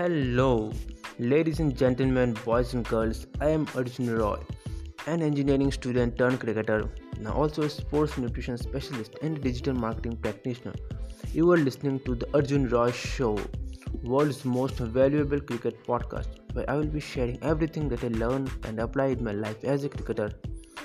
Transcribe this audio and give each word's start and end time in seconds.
Hello, 0.00 0.72
ladies 1.18 1.60
and 1.60 1.76
gentlemen, 1.76 2.32
boys 2.42 2.72
and 2.72 2.88
girls. 2.88 3.26
I 3.38 3.50
am 3.50 3.66
Arjun 3.74 4.16
Roy, 4.16 4.38
an 5.06 5.20
engineering 5.20 5.70
student 5.70 6.16
turned 6.16 6.40
cricketer, 6.40 6.88
now 7.18 7.34
also 7.34 7.64
a 7.64 7.68
sports 7.68 8.16
nutrition 8.16 8.56
specialist 8.56 9.16
and 9.20 9.42
digital 9.42 9.74
marketing 9.74 10.16
practitioner. 10.16 10.72
You 11.34 11.52
are 11.52 11.58
listening 11.58 12.00
to 12.06 12.14
the 12.14 12.26
Arjun 12.32 12.70
Roy 12.70 12.92
Show, 12.92 13.38
world's 14.02 14.42
most 14.46 14.78
valuable 14.78 15.38
cricket 15.38 15.84
podcast, 15.86 16.28
where 16.54 16.70
I 16.70 16.76
will 16.76 16.86
be 16.86 17.00
sharing 17.00 17.38
everything 17.42 17.90
that 17.90 18.02
I 18.02 18.08
learned 18.08 18.50
and 18.64 18.80
apply 18.80 19.08
in 19.08 19.22
my 19.22 19.32
life 19.32 19.62
as 19.64 19.84
a 19.84 19.90
cricketer. 19.90 20.30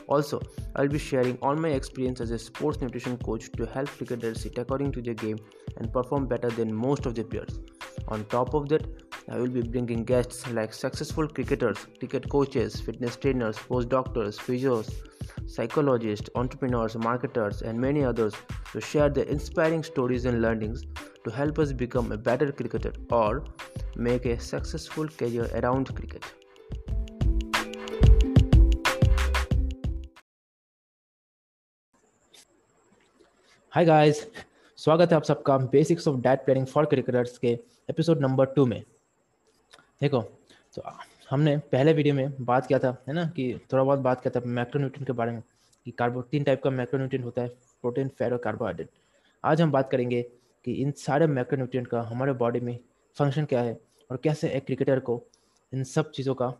Also, 0.07 0.41
I'll 0.75 0.89
be 0.89 0.99
sharing 0.99 1.37
all 1.37 1.55
my 1.55 1.69
experience 1.69 2.19
as 2.19 2.31
a 2.31 2.37
sports 2.37 2.81
nutrition 2.81 3.17
coach 3.17 3.49
to 3.53 3.65
help 3.65 3.87
cricketers 3.87 4.41
sit 4.41 4.57
according 4.57 4.91
to 4.91 5.01
their 5.01 5.13
game 5.13 5.39
and 5.77 5.93
perform 5.93 6.27
better 6.27 6.49
than 6.49 6.73
most 6.73 7.05
of 7.05 7.15
their 7.15 7.23
peers. 7.23 7.59
On 8.09 8.23
top 8.25 8.53
of 8.53 8.69
that, 8.69 9.04
I 9.28 9.38
will 9.38 9.48
be 9.48 9.62
bringing 9.62 10.04
guests 10.04 10.46
like 10.48 10.72
successful 10.74 11.28
cricketers, 11.28 11.86
cricket 11.98 12.28
coaches, 12.28 12.80
fitness 12.80 13.16
trainers, 13.16 13.56
postdoctors, 13.56 14.38
physios, 14.38 14.92
psychologists, 15.46 16.28
entrepreneurs, 16.34 16.96
marketers, 16.96 17.62
and 17.62 17.80
many 17.80 18.04
others 18.04 18.34
to 18.72 18.80
share 18.80 19.08
their 19.08 19.24
inspiring 19.24 19.82
stories 19.82 20.24
and 20.24 20.42
learnings 20.42 20.84
to 21.24 21.30
help 21.30 21.58
us 21.58 21.72
become 21.72 22.12
a 22.12 22.16
better 22.16 22.50
cricketer 22.52 22.92
or 23.10 23.44
make 23.96 24.26
a 24.26 24.38
successful 24.40 25.08
career 25.08 25.48
around 25.54 25.94
cricket. 25.94 26.24
Hi 33.74 33.84
guys 33.84 34.24
स्वागत 34.78 35.10
है 35.10 35.16
आप 35.16 35.22
सबका 35.24 35.56
basics 35.72 36.08
of 36.08 36.16
diet 36.20 36.44
planning 36.44 36.66
for 36.66 36.84
cricketers 36.92 37.36
के 37.38 37.48
episode 37.90 38.20
number 38.20 38.46
two 38.56 38.64
में 38.66 38.82
देखो 40.01 40.21
तो 40.75 40.81
हमने 41.29 41.57
पहले 41.71 41.93
वीडियो 41.93 42.15
में 42.15 42.45
बात 42.45 42.65
किया 42.67 42.79
था, 42.79 42.95
है 43.07 43.13
ना, 43.13 43.25
कि 43.25 43.59
थोड़ा 43.73 43.83
बहुत 43.83 43.99
बात 43.99 44.21
किया 44.21 44.39
था 44.39 44.45
मैक्रोन्यूट्रिएंट 44.45 45.07
के 45.07 45.13
बारे 45.13 45.31
में, 45.31 45.41
कि 45.85 45.91
कार्बो 45.91 46.21
तीन 46.21 46.43
टाइप 46.43 46.61
का 46.63 46.69
मैक्रोन्यूट्रिएंट 46.69 47.25
होता 47.25 47.41
है 47.41 47.47
प्रोटीन 47.81 48.07
फैट 48.09 48.31
और 48.31 48.37
कार्बोहाइड्रेट 48.37 48.89
आज 49.43 49.61
हम 49.61 49.71
बात 49.71 49.89
करेंगे 49.91 50.21
कि 50.65 50.73
इन 50.73 50.91
सारे 50.97 51.27
मैक्रोन्यूट्रिएंट 51.27 51.87
का 51.87 52.01
हमारे 52.01 52.33
बॉडी 52.33 52.59
में 52.59 52.77
फ़ंक्शन 53.17 53.45
क्या 53.45 53.61
है 53.61 53.77
और 54.09 54.17
कैसे 54.23 54.49
एक 54.49 54.65
क्रिकेटर 54.65 54.99
को 54.99 55.21
इन 55.73 55.83
सब 55.83 56.11
चीज़ों 56.11 56.35
का 56.35 56.53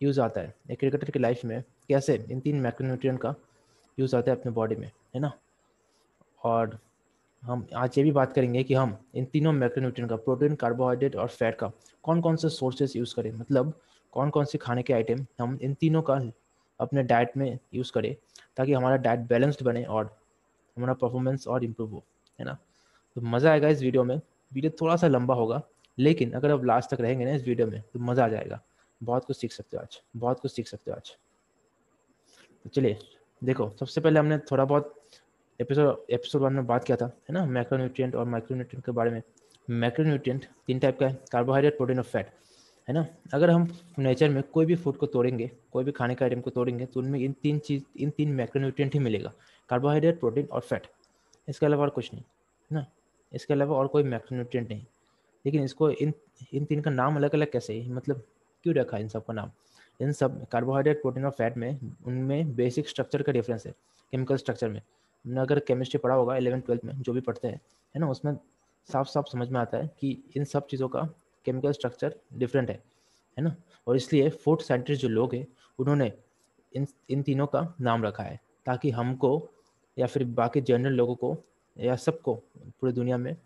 यूज़ 0.00 0.20
आता 0.20 0.40
है। 0.40 0.54
एक 0.70 0.78
क्रिकेटर 0.78 1.10
की 1.10 1.18
लाइफ 1.18 1.44
में 1.44 1.62
कैसे 1.88 2.14
इन 2.30 2.40
तीन 2.40 2.60
मैक्रोन्यूट्रिएंट 2.60 3.20
का 3.20 3.34
यूज़ 3.98 4.16
आता 4.16 4.30
है 4.30 4.36
अपने 4.38 4.52
बॉडी 4.52 4.76
में, 4.76 4.90
है 5.14 5.20
ना? 5.20 5.32
और 6.42 6.78
हम 7.42 7.66
आज 7.76 7.98
ये 7.98 8.02
भी 8.04 8.10
बात 8.12 8.32
करेंगे 8.32 8.62
कि 8.64 8.74
हम 8.74 8.96
इन 9.14 9.24
तीनों 9.24 9.52
मैक्रोन्यूट्रिएंट 9.52 10.10
का 10.10 10.16
प्रोटीन 10.16 10.54
कार्बोहाइड्रेट 10.54 11.16
और 11.16 11.28
फैट 11.28 11.54
का 11.58 11.70
कौन 12.04 12.20
कौन 12.20 12.36
से 12.36 12.48
सोर्सेज 12.48 12.96
यूज़ 12.96 13.14
करें? 13.14 13.32
मतलब 13.32 13.72
कौन 14.12 14.30
कौन 14.30 14.44
से 14.44 14.58
खाने 14.58 14.82
के 14.82 14.92
आइटम 14.92 15.24
हम 15.40 15.58
इन 15.62 15.74
तीनों 15.74 16.02
का 16.02 16.20
अपने 16.80 17.02
डाइट 17.02 17.36
में 17.36 17.58
यूज़ 17.74 17.92
करें 17.92 18.14
ताकि 18.56 18.72
हमारा 18.72 18.96
डाइट 18.98 19.20
बैलेंस्ड 19.28 19.62
बने 19.64 19.84
और 19.84 20.04
हमारा 20.76 20.94
परफॉर्मेंस 20.94 21.46
और 21.48 21.64
इम्प्रूव 21.64 21.90
हो, 21.90 22.02
है 22.38 22.44
ना? 22.46 22.56
तो 23.16 23.20
मज़ा 23.20 23.50
आएगा 23.50 23.68
इस 23.68 23.82
वीडियो 23.82 24.04
में। 24.04 24.20
वीडियो 24.52 24.72
थोड़ा 24.80 24.96
सा 24.96 25.08
लंबा 25.08 25.34
होगा, 25.34 25.62
लेकिन 25.98 26.32
अगर 26.32 26.50
आप 26.50 26.64
लास्ट 26.64 26.90
तक 26.90 27.00
रहेंगे 27.00 27.24
ना 27.24 27.32
इस 27.32 27.46
वीडियो 27.46 27.66
में 27.66 27.80
तो 27.82 27.98
मज़ा 28.00 28.24
आ 28.24 28.28
जाएगा। 28.28 28.60
बहुत 29.00 29.24
कुछ 29.24 29.36
सीख 29.36 29.52
सकते 29.52 29.76
हो 29.76 29.82
आज, 29.82 30.00
बहुत 30.16 30.40
कुछ 30.40 30.52
सीख 30.52 30.68
सकते 30.68 30.90
हो 30.90 30.96
आज। 30.96 31.16
तो 32.64 32.70
चलिए, 32.70 32.98
देखो, 33.42 33.70
सबसे 33.80 34.00
पहले 34.00 34.20
हमने 34.20 34.38
थोड़ा 34.50 34.64
बहुत 34.64 34.94
एपिसोड 35.60 36.10
एपिसोड 36.10 36.42
वन 36.42 36.52
में 36.52 36.66
बात 36.66 36.84
किया 36.84 36.96
था, 36.96 37.06
है 37.06 37.32
ना? 37.32 37.44
मैक्रोन्यूट्रिएंट 37.46 38.14
और 38.14 38.24
माइक्रोन्यूट्रिएंट 38.24 38.84
के 38.86 38.92
बारे 38.92 39.10
में। 39.10 39.22
मैक्रोन्यूट्रिएंट 39.70 40.44
तीन 40.66 40.78
टाइप 40.78 40.98
का 40.98 41.06
है 41.08 41.18
कार्बोहाइड्रेट 41.32 41.76
प्रोटीन 41.76 41.98
और 41.98 42.04
फैट 42.04 42.30
है 42.88 42.94
ना? 42.94 43.06
अगर 43.34 43.50
हम 43.50 43.66
नेचर 43.98 44.28
में 44.28 44.42
कोई 44.44 44.66
भी 44.66 44.74
फ़ूड 44.74 44.96
को 44.96 45.06
तोड़ेंगे, 45.06 45.50
कोई 45.72 45.84
भी 45.84 45.92
खाने 45.92 46.14
के 46.14 46.24
आइटम 46.24 46.40
को 46.40 46.50
तोड़ेंगे 46.50 46.86
तो 46.86 47.00
उनमें 47.00 47.18
इन 47.20 47.32
तीन 47.32 47.58
चीज़, 47.58 47.82
इन 47.96 48.10
तीन 48.10 48.32
मैक्रोन्यूट्रिएंट 48.32 48.94
ही 48.94 49.00
मिलेगा 49.00 49.32
कार्बोहाइड्रेट 49.70 50.20
प्रोटीन 50.20 50.46
और 50.46 50.60
फैट 50.60 50.86
इसके 51.48 51.66
अलावा 51.66 51.82
और 51.82 51.90
कुछ 51.90 52.12
नहीं, 52.14 52.22
है 52.22 52.74
ना? 52.74 52.86
इसके 53.32 53.54
अलावा 53.54 53.76
और 53.76 53.86
कोई 53.86 54.02
मैक्रोन्यूट्रिएंट 54.04 54.68
नहीं। 54.70 54.84
लेकिन 55.44 55.64
इसको 55.64 55.90
इन 55.90 56.12
इन 56.54 56.64
तीन 56.64 56.80
का 56.80 56.90
नाम 56.90 57.16
अलग 57.16 57.34
अलग 57.34 57.50
कैसे 57.52 57.80
है 57.80 57.92
मतलब 57.92 58.22
क्यों 58.64 58.74
रखा 58.74 58.98
इन 58.98 59.08
सब 59.08 59.24
का 59.24 59.34
नाम? 59.34 59.50
इन 60.00 60.12
सब 60.12 60.46
कार्बोहाइड्रेट 60.48 61.00
प्रोटीन 61.02 61.24
और 61.24 61.30
फैट 61.30 61.56
में, 61.56 61.78
उनमें 62.06 62.54
बेसिक 62.56 62.88
स्ट्रक्चर 62.88 63.22
का 63.22 63.32
डिफरेंस 63.32 63.66
है 63.66 63.72
केमिकल 64.12 64.36
स्ट्रक्चर 64.36 64.68
में। 64.68 64.80
हमने 65.24 65.40
अगर 65.40 65.58
केमिस्ट्री 65.60 65.98
पढ़ा 65.98 66.14
होगा 66.14 66.36
इलेवन 66.36 66.60
ट्वेल्थ 66.60 66.84
में, 66.84 66.94
जो 67.02 67.12
भी 67.12 67.20
पढ़ते 67.20 67.48
हैं, 67.48 67.60
है 67.94 68.00
ना, 68.00 68.08
उसमें 68.10 68.32
साफ़ 68.88 69.08
साफ़ 69.08 69.26
समझ 69.32 69.48
में 69.50 69.60
आता 69.60 69.78
है 69.78 69.90
कि 70.00 70.10
इन 70.36 70.44
सब 70.44 70.66
चीज़ों 70.66 70.88
का 70.88 71.02
केमिकल 71.46 71.72
स्ट्रक्चर 71.72 72.14
डिफरेंट 72.34 72.70
है 72.70 72.82
है 73.36 73.44
ना? 73.44 73.54
और 73.86 73.96
इसलिए 73.96 74.28
फ़ूड 74.30 74.62
साइंटिस्ट 74.62 75.02
जो 75.02 75.08
लोग 75.08 75.34
हैं, 75.34 75.46
उन्होंने 75.78 76.12
इन 76.72 76.86
इन 77.10 77.22
तीनों 77.22 77.46
का 77.46 77.74
नाम 77.80 78.04
रखा 78.04 78.22
है, 78.22 78.40
ताकि 78.66 78.90
हमको 78.90 79.30
या 79.96 80.06
फिर 80.06 80.24
बाकी 80.34 80.60
जनरल 80.60 80.92
लोगों 80.92 81.14
को 81.16 81.36
या 81.76 81.96
सबको 81.96 82.34
पूरी 82.80 82.92
दुनिया 82.92 83.16
में 83.18 83.36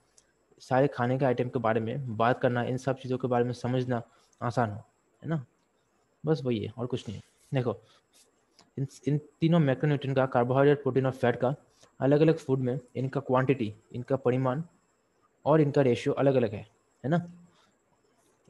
सारे 0.62 0.88
खाने 0.88 1.18
के 1.18 1.24
आइटम 1.24 1.48
के 1.48 1.58
बारे 1.58 1.80
में 1.80 2.16
बात 2.16 2.40
करना, 2.40 2.62
इन 2.64 2.76
सब 2.76 2.98
चीज़ों 2.98 3.18
के 3.18 3.28
बारे 3.28 3.44
में 3.44 3.52
समझना 3.52 4.02
आसान 4.40 4.70
हो, 4.70 4.84
है 5.22 5.28
ना? 5.28 5.44
बस 6.24 6.40
वही 6.44 6.58
है 6.58 6.72
और 6.78 6.86
कुछ 6.86 7.08
नहीं 7.08 7.20
देखो 7.52 7.72
इन 8.76 8.86
इन 9.08 9.18
तीनों 9.40 9.58
मैक्रोन्यूट्रिएंट 9.58 10.16
का 10.16 10.26
कार्बोहाइड्रेट 10.26 10.82
प्रोटीन 10.82 11.06
और 11.06 11.12
फैट 11.12 11.36
का 11.40 11.54
अलग 12.00 12.20
अलग 12.20 12.36
फ़ूड 12.38 12.58
में 12.60 12.78
इनका 12.96 13.20
क्वांटिटी 13.20 13.72
इनका 13.92 14.16
परिमाण 14.18 14.62
और 15.44 15.60
इनका 15.60 15.82
रेशियो 15.82 16.14
अलग 16.14 16.34
अलग 16.34 16.52
है 16.52 16.66
है 17.04 17.10
ना? 17.10 17.16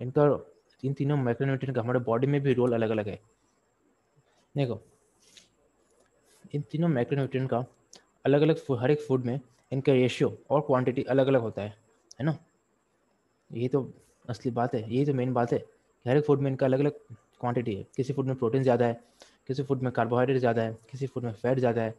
इनका, 0.01 0.25
इन 0.83 0.93
तीनों 0.93 1.17
मैक्रोन्यूट्रिएंट 1.17 1.75
का 1.77 1.83
हमारे 1.83 1.99
बॉडी 2.01 2.27
में 2.27 2.41
भी 2.43 2.53
रोल 2.55 2.73
अलग 2.73 2.91
अलग 2.91 3.09
है। 3.09 3.19
देखो, 4.55 4.81
इन 6.55 6.63
तीनों 6.73 6.89
मैक्रोन्यूट्रिएंट 6.89 7.51
का 7.51 7.65
अलग 8.25 8.43
अलग 8.43 8.81
हर 8.81 8.91
एक 8.91 9.01
फ़ूड 9.03 9.25
में 9.25 9.39
इनका 9.73 9.93
रेशियो 9.93 10.37
और 10.51 10.61
क्वांटिटी 10.61 11.03
अलग 11.05 11.27
अलग 11.27 11.41
होता 11.41 11.63
है 11.63 11.75
है 12.21 12.25
ना? 12.25 12.37
यही 13.51 13.69
तो 13.69 13.91
असली 14.29 14.51
बात 14.53 14.75
है 14.75 14.81
यही 14.83 15.05
तो 15.07 15.15
मेन 15.15 15.33
बात 15.33 15.53
है 15.53 15.59
हर 16.07 16.17
एक 16.17 16.25
फ़ूड 16.25 16.41
में 16.41 16.51
इनका 16.51 16.67
अलग 16.67 16.81
अलग 16.81 16.99
क्वांटिटी 17.41 17.75
है। 17.75 17.87
किसी 17.97 18.13
फ़ूड 18.13 18.27
में 18.27 18.37
प्रोटीन 18.37 18.63
ज़्यादा 18.63 18.87
है 18.87 19.01
किसी 19.49 19.63
फ़ूड 19.63 19.83
में 19.83 19.91
कार्बोहाइड्रेट 19.93 20.39
ज़्यादा 20.39 20.63
है, 20.63 20.77
किसी 20.91 21.07
फ़ूड 21.07 21.25
में 21.25 21.33
फैट 21.33 21.59
ज़्यादा 21.59 21.83
है, 21.83 21.95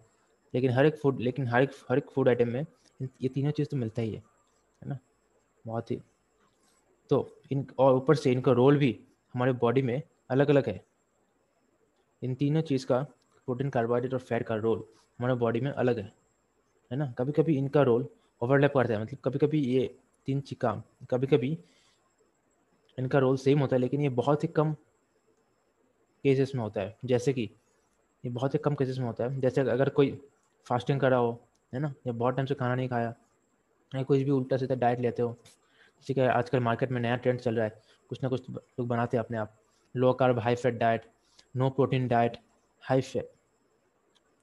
लेकिन 0.54 0.72
हर 0.72 0.86
एक 0.86 0.98
फ़ूड 0.98 1.20
लेकिन 1.22 1.48
हर 1.48 1.64
एक 1.64 1.72
हर 1.90 1.98
एक 1.98 2.10
फ़ूड 2.12 2.30
आइटम 2.30 2.50
में 2.50 2.66
ये 3.00 3.30
तीनों 3.30 3.52
चीज़ 3.52 3.68
तो 3.68 3.78
मिलता 3.78 4.02
ही 4.02 4.12
है 4.12 4.24
है 4.82 4.90
ना? 4.90 4.98
बहुत 5.66 5.92
ही। 5.92 6.00
तो 7.10 7.28
इन, 7.52 7.66
और 7.80 7.96
ऊपर 7.96 8.16
से 8.16 8.32
इनका 8.32 8.52
रोल 8.52 8.78
भी 8.78 8.98
हमारे 9.36 9.52
बॉडी 9.54 9.82
में 9.82 10.02
अलग 10.30 10.50
अलग 10.50 10.68
है। 10.70 10.80
इन 12.22 12.36
तीनों 12.36 12.62
चीज़ 12.62 12.86
का 12.86 13.02
प्रोटीन 13.48 13.70
कार्बोहाइड्रेट 13.70 14.14
और 14.14 14.20
फैट 14.22 14.44
का 14.44 14.56
रोल 14.58 14.84
हमारे 15.20 15.34
बॉडी 15.36 15.60
में 15.60 15.72
अलग 15.72 16.00
है 16.00 16.12
है 16.92 16.98
ना? 16.98 17.12
कभी 17.18 17.32
कभी 17.32 17.58
इनका 17.58 17.82
रोल 17.84 18.08
ओवरलैप 18.42 18.74
करता 18.74 18.94
है 18.94 19.02
मतलब 19.02 19.20
कभी 19.26 19.40
कभी 19.40 19.60
ये 19.66 19.86
तीन 20.28 20.42
काम 20.62 20.82
कभी 21.12 21.28
कभी 21.28 21.58
इनका 22.98 23.20
रोल 23.20 23.38
सेम 23.38 23.60
होता 23.60 23.76
है, 23.76 23.80
लेकिन 23.82 24.02
ये 24.02 24.10
बहुत 24.12 24.44
ही 24.44 24.48
कम 24.50 24.76
केसेस 26.24 26.52
में 26.56 26.62
होता 26.64 26.82
है। 26.82 26.98
जैसे 27.06 27.34
कि, 27.34 27.50
ये 28.24 28.32
बहुत 28.32 28.54
ही 28.54 28.60
कम 28.60 28.76
केसेस 28.76 28.98
में 28.98 29.06
होता 29.06 29.24
है। 29.24 29.40
जैसे 29.42 29.62
अगर 29.62 29.90
कोई 29.90 30.12
फास्टिंग 30.68 31.00
करा 31.02 31.18
हो, 31.18 31.40
है 31.74 31.80
ना? 31.80 31.94
या 32.08 32.14
बहुत 32.14 32.36
टाइम 32.36 32.46
से 32.46 32.56
खाना 32.56 32.76
नहीं 32.76 32.90
खाया, 32.90 33.14
या 33.92 34.04
कुछ 34.04 34.20
भी 34.20 34.32
उल्टा 34.32 34.58
सीधा 34.58 34.76
डाइट 34.76 35.00
लेते 35.00 35.22
हो, 35.22 35.38
जैसे 36.00 36.14
कि 36.14 36.22
आजकल 36.22 36.60
मार्केट 36.60 36.92
में 36.92 37.02
नया 37.02 37.16
ट्रेंड 37.16 37.40
चल 37.40 37.56
रहा 37.56 37.66
है, 37.66 37.82
कुछ 38.10 38.24
ना 38.24 38.30
कुछ 38.30 38.50
लोग 38.50 38.88
बनाते 38.88 39.18
हैं 39.18 39.24
अपने 39.24 39.38
आप। 39.38 39.56
Low 39.96 40.14
carb 40.14 40.40
high 40.40 40.56
fat 40.56 40.74
diet 40.74 41.06
no 41.56 41.70
protein 41.70 42.08
diet 42.08 42.38
high 42.84 43.02
fat 43.02 43.32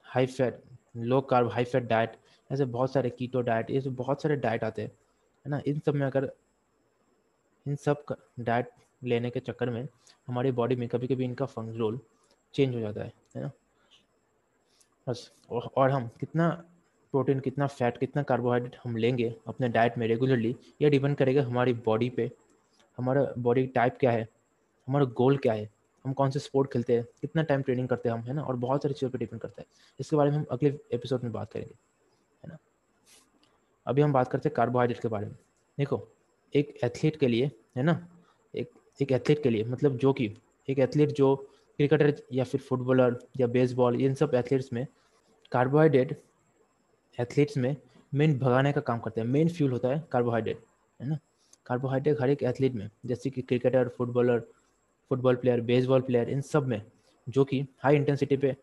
high 0.06 0.26
fat 0.26 0.62
low 0.96 1.20
carb 1.20 1.48
high 1.48 1.64
fat 1.64 1.82
diet 1.82 2.16
ऐसे 2.50 2.64
बहुत 2.66 2.92
सारे 2.92 3.10
कीटो 3.10 3.40
डाइट 3.40 3.70
ये 3.70 3.80
बहुत 3.80 4.22
सारे 4.22 4.36
डाइट 4.36 4.64
आते 4.64 4.82
हैं, 4.82 4.88
है 4.88 5.50
ना? 5.50 5.60
इन 5.66 5.78
सब 5.78 5.94
में 5.94 6.06
अगर, 6.06 6.30
इन 7.66 7.76
सब 7.76 8.04
डाइट 8.40 8.70
लेने 9.02 9.30
के 9.30 9.40
चक्कर 9.40 9.70
में 9.70 9.86
हमारी 10.28 10.52
बॉडी 10.52 10.76
में 10.76 10.88
कभी 10.88 11.06
कभी 11.06 11.24
इनका 11.24 11.46
फ़ंक्शन 11.46 11.78
रोल 11.78 12.00
चेंज 12.54 12.74
हो 12.74 12.80
जाता 12.80 13.00
है 13.00 13.12
है 13.36 13.42
ना? 13.42 13.50
बस, 15.06 15.30
और 15.50 15.90
हम 15.90 16.08
कितना 16.20 16.48
प्रोटीन 17.14 17.40
कितना 17.40 17.66
फैट 17.66 17.98
कितना 17.98 18.22
कार्बोहाइड्रेट 18.22 18.76
हम 18.84 18.96
लेंगे 18.96 19.34
अपने 19.48 19.68
डाइट 19.68 19.98
में 19.98 20.06
रेगुलरली 20.08 20.54
ये 20.82 20.90
डिपेंड 20.90 21.16
करेगा 21.16 21.42
हमारी 21.42 21.72
बॉडी 21.86 22.08
पे। 22.10 22.30
हमारा 22.98 23.26
बॉडी 23.38 23.66
टाइप 23.66 23.96
क्या 24.00 24.10
है? 24.10 24.28
हमारा 24.88 25.04
गोल 25.16 25.36
क्या 25.36 25.52
है? 25.52 25.68
हम 26.04 26.12
कौन 26.12 26.30
से 26.30 26.38
स्पोर्ट 26.38 26.72
खेलते 26.72 26.96
हैं? 26.96 27.04
कितना 27.20 27.42
टाइम 27.42 27.62
ट्रेनिंग 27.62 27.88
करते 27.88 28.08
हैं 28.08 28.16
हम, 28.16 28.22
है 28.22 28.34
ना? 28.34 28.42
और 28.42 28.56
बहुत 28.56 28.82
सारी 28.82 28.94
चीज़ों 28.94 29.10
पर 29.10 29.18
डिपेंड 29.18 29.40
करता 29.42 29.62
है। 29.62 29.66
इसके 30.00 30.16
बारे 30.16 30.30
में 30.30 30.36
हम 30.38 30.46
अगले 30.50 30.78
एपिसोड 30.92 31.22
में 31.22 31.32
बात 31.32 31.52
करेंगे, 31.52 31.74
है 32.44 32.48
ना? 32.48 32.56
अभी 33.86 34.02
हम 34.02 34.12
बात 34.12 34.28
करते 34.28 34.48
हैं 34.48 34.54
कार्बोहाइड्रेट 34.54 35.00
के 35.02 35.08
बारे 35.08 35.26
में। 35.26 35.34
देखो, 35.78 36.06
एक 36.54 36.78
एथलीट 36.84 37.16
के 37.16 37.28
लिए, 37.28 37.50
है 37.76 37.82
ना? 37.82 38.06
एक 39.02 39.12
एथलीट 39.12 39.42
के 39.42 39.50
लिए 39.50 39.64
मतलब 39.64 39.96
जो 39.96 40.12
कि 40.12 40.34
एक 40.68 40.78
एथलीट 40.78 41.08
जो 41.08 41.34
क्रिकेटर 41.78 42.14
या 42.32 42.44
फिर 42.44 42.60
फुटबॉलर 42.60 43.16
या 43.40 43.46
बेसबॉल, 43.46 44.00
इन 44.00 44.14
सब 44.14 44.34
एथलीट्स 44.34 44.72
में 44.72 44.86
कार्बोहाइड्रेट 45.52 46.20
एथलीट्स 47.18 47.56
में 47.56 47.76
मेन 48.14 48.38
भगाने 48.38 48.72
का 48.72 48.80
काम 48.80 48.98
करते 48.98 49.20
हैं। 49.20 49.28
मेन 49.28 49.48
फ्यूल 49.48 49.72
होता 49.72 49.88
है 49.88 50.02
कार्बोहाइड्रेट 50.12 50.64
है 51.00 51.08
ना? 51.08 51.18
कार्बोहाइड्रेट 51.66 52.20
हर 52.20 52.30
एक 52.30 52.42
एथलीट 52.42 52.74
में, 52.74 52.88
जैसे 53.06 53.30
कि 53.30 53.42
cricketer 53.42 53.88
footballer 53.88 54.40
football 55.10 55.36
player 55.36 55.60
baseball 55.60 56.00
player 56.00 56.30
इन 56.30 56.40
सब 56.40 56.66
में, 56.66 56.82
जो 57.28 57.44
कि 57.44 57.66
हाई 57.78 57.96
इंटेंसिटी 57.96 58.36
पे 58.36 58.56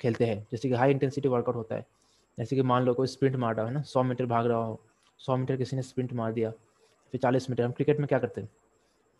खेलते 0.00 0.24
हैं। 0.24 0.46
जैसे 0.52 0.68
कि 0.68 0.74
हाई 0.74 0.90
इंटेंसिटी 0.90 1.28
वर्कआउट 1.28 1.56
होता 1.56 1.76
है। 1.76 1.86
जैसे 2.38 2.56
कि 2.56 2.62
मान 2.62 2.84
लो 2.84 2.94
कोई 2.94 3.06
स्प्रिंट 3.06 3.36
मार 3.36 3.54
रहा 3.56 3.66
है 3.66 3.72
ना? 3.72 3.82
सौ 3.82 4.02
मीटर 4.02 4.26
भाग 4.26 4.46
रहा 4.46 4.58
हो, 4.58 4.80
सौ 5.18 5.36
मीटर 5.36 5.56
किसी 5.56 5.76
ने 5.76 5.82
स्प्रिंट 5.82 6.12
मार 6.12 6.32
दिया, 6.32 6.50
फिर 6.50 7.20
चालीस 7.20 7.50
मीटर, 7.50 7.64
हम 7.64 7.72
क्रिकेट 7.72 7.98
में 7.98 8.08
क्या 8.08 8.18
करते 8.18 8.40
हैं? 8.40 8.48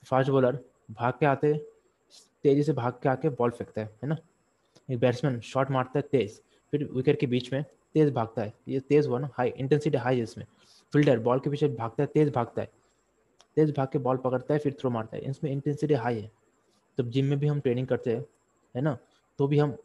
फास्ट 0.07 0.31
बॉलर 0.31 0.59
भाग 0.91 1.13
के 1.21 1.27
आते, 1.27 1.53
तेज़ी 2.43 2.63
से 2.63 2.73
भाग 2.73 2.93
के 3.03 3.09
आके 3.09 3.29
बॉल 3.29 3.51
फेंकता 3.51 3.81
है 3.81 3.87
है 4.03 4.09
ना? 4.09 4.17
एक 4.91 4.99
बैट्समैन 4.99 5.41
शॉट 5.41 5.71
मारता 5.71 5.99
है 5.99 6.03
तेज़, 6.03 6.41
फिर 6.71 6.85
विकेट 6.93 7.21
के 7.21 7.27
बीच 7.27 7.53
में 7.53 7.65
तेज़ 7.95 8.13
भागता 8.13 8.43
है। 8.43 8.53
ये 8.69 8.81
तेज़ 8.81 9.09
हुआ 9.09 9.19
ना 9.19 9.31
हाई 9.35 9.49
इंटेंसिटी 9.49 9.99
हाई 9.99 10.17
है 10.17 10.23
इसमें। 10.23 10.45
फील्डर 10.93 11.19
बॉल 11.19 11.41
के 11.41 11.51
पीछे 11.51 11.69
भागता 11.69 12.03
है, 12.03 12.07
तेज़ 12.07 12.31
भागता 12.31 12.63
है। 12.63 12.71
तेज़ 13.57 13.73
भाग 13.73 13.89
के 13.93 13.99
बॉल 13.99 14.17
पकड़ता 14.17 14.55
है, 14.55 14.61
फिर 14.61 14.73
थ्रो 14.73 14.91
मारता 14.91 15.17
है। 15.17 15.23
इसमें 15.23 15.51
इंटेंसिटी 15.51 15.95
हाई 15.95 16.21
है। 16.21 16.31
तब 16.99 17.11
जिम 17.11 17.27
में 17.27 17.39
भी 17.39 17.47
हम 17.47 17.61
ट्रेनिंग 17.61 17.87
करते 17.87 18.17
हैं, 18.17 18.25
है 18.75 18.83
ना? 18.83 18.97
तो 19.39 19.47
भी 19.47 19.59
हम 19.59 19.77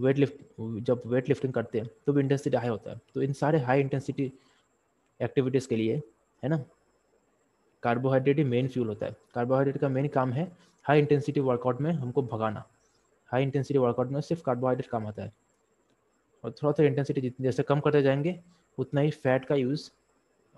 वेट 0.00 0.18
लिफ्ट 0.18 0.42
जब 0.60 1.02
वेट 1.06 1.28
लिफ्टिंग 1.28 1.52
करते 1.52 1.78
हैं 1.80 1.88
तो 2.06 2.12
भी 2.12 2.20
इंटेंसिटी 2.20 2.56
हाई 2.56 2.68
होता 2.68 2.90
है। 2.90 3.00
तो 3.14 3.22
इन 3.22 3.32
सारे 3.32 3.58
हाई 3.58 3.80
इंटेंसिटी 3.80 4.32
एक्टिविटीज़ 5.20 5.68
के 5.68 5.76
लिए, 5.76 5.96
है 6.42 6.48
ना? 6.48 6.64
कार्बोहाइड्रेट 7.82 8.38
ही 8.38 8.44
मेन 8.44 8.68
फ्यूल 8.68 8.88
होता 8.88 9.06
है। 9.06 9.16
कार्बोहाइड्रेट 9.34 9.78
का 9.78 9.88
मेन 9.88 10.08
काम 10.08 10.32
है 10.32 10.50
हाई 10.84 10.98
इंटेंसिटी 10.98 11.40
वर्कआउट 11.40 11.80
में 11.80 11.92
हमको 11.92 12.22
भगाना। 12.22 12.64
हाई 13.26 13.42
इंटेंसिटी 13.42 13.78
वर्कआउट 13.78 14.10
में 14.10 14.20
सिर्फ़ 14.20 14.42
कार्बोहाइड्रेट 14.42 14.90
काम 14.90 15.06
आता 15.06 15.22
है। 15.22 15.32
और 16.44 16.50
थोड़ा 16.52 16.72
सा 16.72 16.82
इंटेंसिटी 16.82 17.20
जितनी 17.20 17.44
जैसे 17.44 17.62
कम 17.62 17.80
करते 17.80 18.02
जाएँगे, 18.02 18.40
उतना 18.78 19.00
ही 19.00 19.10
फैट 19.10 19.44
का 19.44 19.54
यूज़ 19.54 19.90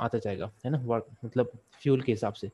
आता 0.01 0.19
जाएगा, 0.19 0.51
है 0.65 0.71
ना? 0.71 0.79
वर्क 0.79 1.07
मतलब 1.25 1.51
फ्यूल 1.83 2.01
के 2.01 2.13
हिसाब 2.13 2.33
से। 2.33 2.49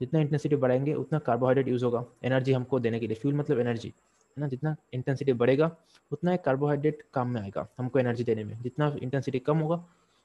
जितना 0.00 0.20
इंटेंसिटी 0.20 0.56
बढ़ाएँगे, 0.56 0.94
उतना 0.94 1.18
कार्बोहाइड्रेट 1.18 1.68
यूज़ 1.68 1.84
होगा 1.84 2.04
एनर्जी 2.24 2.52
हमको 2.52 2.80
देने 2.80 3.00
के 3.00 3.06
लिए। 3.06 3.16
फ्यूल 3.16 3.34
मतलब 3.34 3.60
एनर्जी 3.60 3.88
है 3.88 4.40
ना? 4.40 4.48
जितना 4.48 4.74
इंटेंसिटी 4.92 5.32
बढ़ेगा, 5.32 5.70
उतना 6.12 6.30
ही 6.30 6.38
कार्बोहाइड्रेट 6.44 7.02
काम 7.14 7.30
में 7.30 7.40
आएगा 7.40 7.66
हमको 7.78 7.98
एनर्जी 7.98 8.24
देने 8.24 8.44
में। 8.44 8.60
जितना 8.62 8.96
इंटेंसिटी 9.02 9.38
कम 9.38 9.58
होगा, 9.58 9.84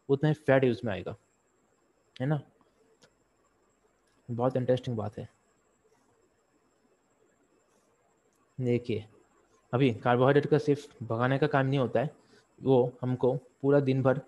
उतना 0.09 0.29
ही 0.29 0.33
फैट 0.35 0.63
यूज़ 0.63 0.81
में 0.85 0.93
आएगा, 0.93 1.15
है 2.21 2.27
ना? 2.27 2.41
बहुत 4.29 4.55
इंटरेस्टिंग 4.57 4.97
बात 4.97 5.17
है। 5.17 5.29
देखिए, 8.57 9.05
अभी 9.73 9.91
कार्बोहाइड्रेट 9.93 10.45
का 10.45 10.57
सिर्फ़ 10.57 11.03
भगाने 11.03 11.37
का 11.37 11.47
काम 11.47 11.65
नहीं 11.65 11.79
होता 11.79 11.99
है, 11.99 12.09
वो 12.61 12.91
हमको 13.01 13.35
पूरा 13.61 13.79
दिन 13.79 14.01
भर 14.03 14.21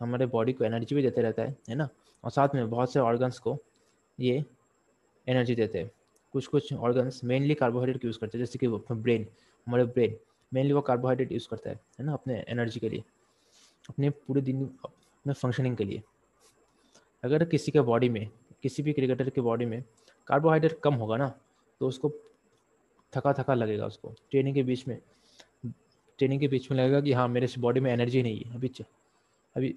हमारे 0.00 0.26
बॉडी 0.26 0.52
को 0.52 0.64
एनर्जी 0.64 0.94
भी 0.94 1.02
देते 1.02 1.22
रहता 1.22 1.42
है 1.42 1.56
है 1.68 1.74
ना? 1.74 1.88
और 2.24 2.30
साथ 2.30 2.54
में 2.54 2.68
बहुत 2.70 2.92
से 2.92 3.00
ऑर्गन्स 3.00 3.38
को 3.38 3.56
ये 4.20 4.44
एनर्जी 5.26 5.54
देते 5.54 5.78
हैं। 5.78 5.90
कुछ 6.32 6.46
कुछ 6.46 6.72
ऑर्गन्स 6.72 7.22
मेनली 7.24 7.54
कार्बोहाइड्रेट 7.54 8.04
यूज़ 8.04 8.18
करते 8.18 8.38
हैं, 8.38 8.44
जैसे 8.44 8.58
कि 8.58 8.68
ब्रेन 8.92 9.26
हमारे 9.66 9.84
ब्रेन 9.84 10.16
मेनली 10.52 10.72
वो 10.72 10.80
कार्बोहाइड्रेट 10.80 11.32
यूज़ 11.32 11.48
करता 11.48 11.70
है 11.70 11.80
है 12.00 12.04
ना? 12.06 12.12
अपने 12.12 12.44
एनर्जी 12.48 12.80
के 12.80 12.88
लिए, 12.88 13.04
अपने 13.88 14.10
पूरे 14.10 14.40
दिन, 14.40 14.64
अपने 14.84 15.32
फंक्शनिंग 15.32 15.76
के 15.76 15.84
लिए। 15.84 16.02
अगर 17.24 17.44
किसी 17.44 17.72
के 17.72 17.80
बॉडी 17.82 18.08
में 18.08 18.28
किसी 18.66 18.82
भी 18.82 18.92
क्रिकेटर 18.92 19.30
के 19.30 19.40
बॉडी 19.40 19.66
में 19.66 19.82
कार्बोहाइड्रेट 20.28 20.78
कम 20.84 20.94
होगा 20.94 21.16
ना 21.16 21.28
तो 21.80 21.88
उसको 21.88 22.12
थका 23.12 23.32
थका 23.32 23.54
लगेगा 23.54 23.86
उसको। 23.86 24.14
ट्रेनिंग 24.30 24.54
के 24.54 24.62
बीच 24.62 24.86
में 24.88 24.98
ट्रेनिंग 25.64 26.40
के 26.40 26.48
बीच 26.48 26.70
में 26.70 26.78
लगेगा 26.78 27.00
कि 27.00 27.12
हाँ 27.12 27.26
मेरे 27.28 27.48
बॉडी 27.58 27.80
में 27.80 27.90
एनर्जी 27.92 28.22
नहीं 28.22 28.38
है, 28.38 28.54
अभी 28.54 28.70
अभी 29.56 29.74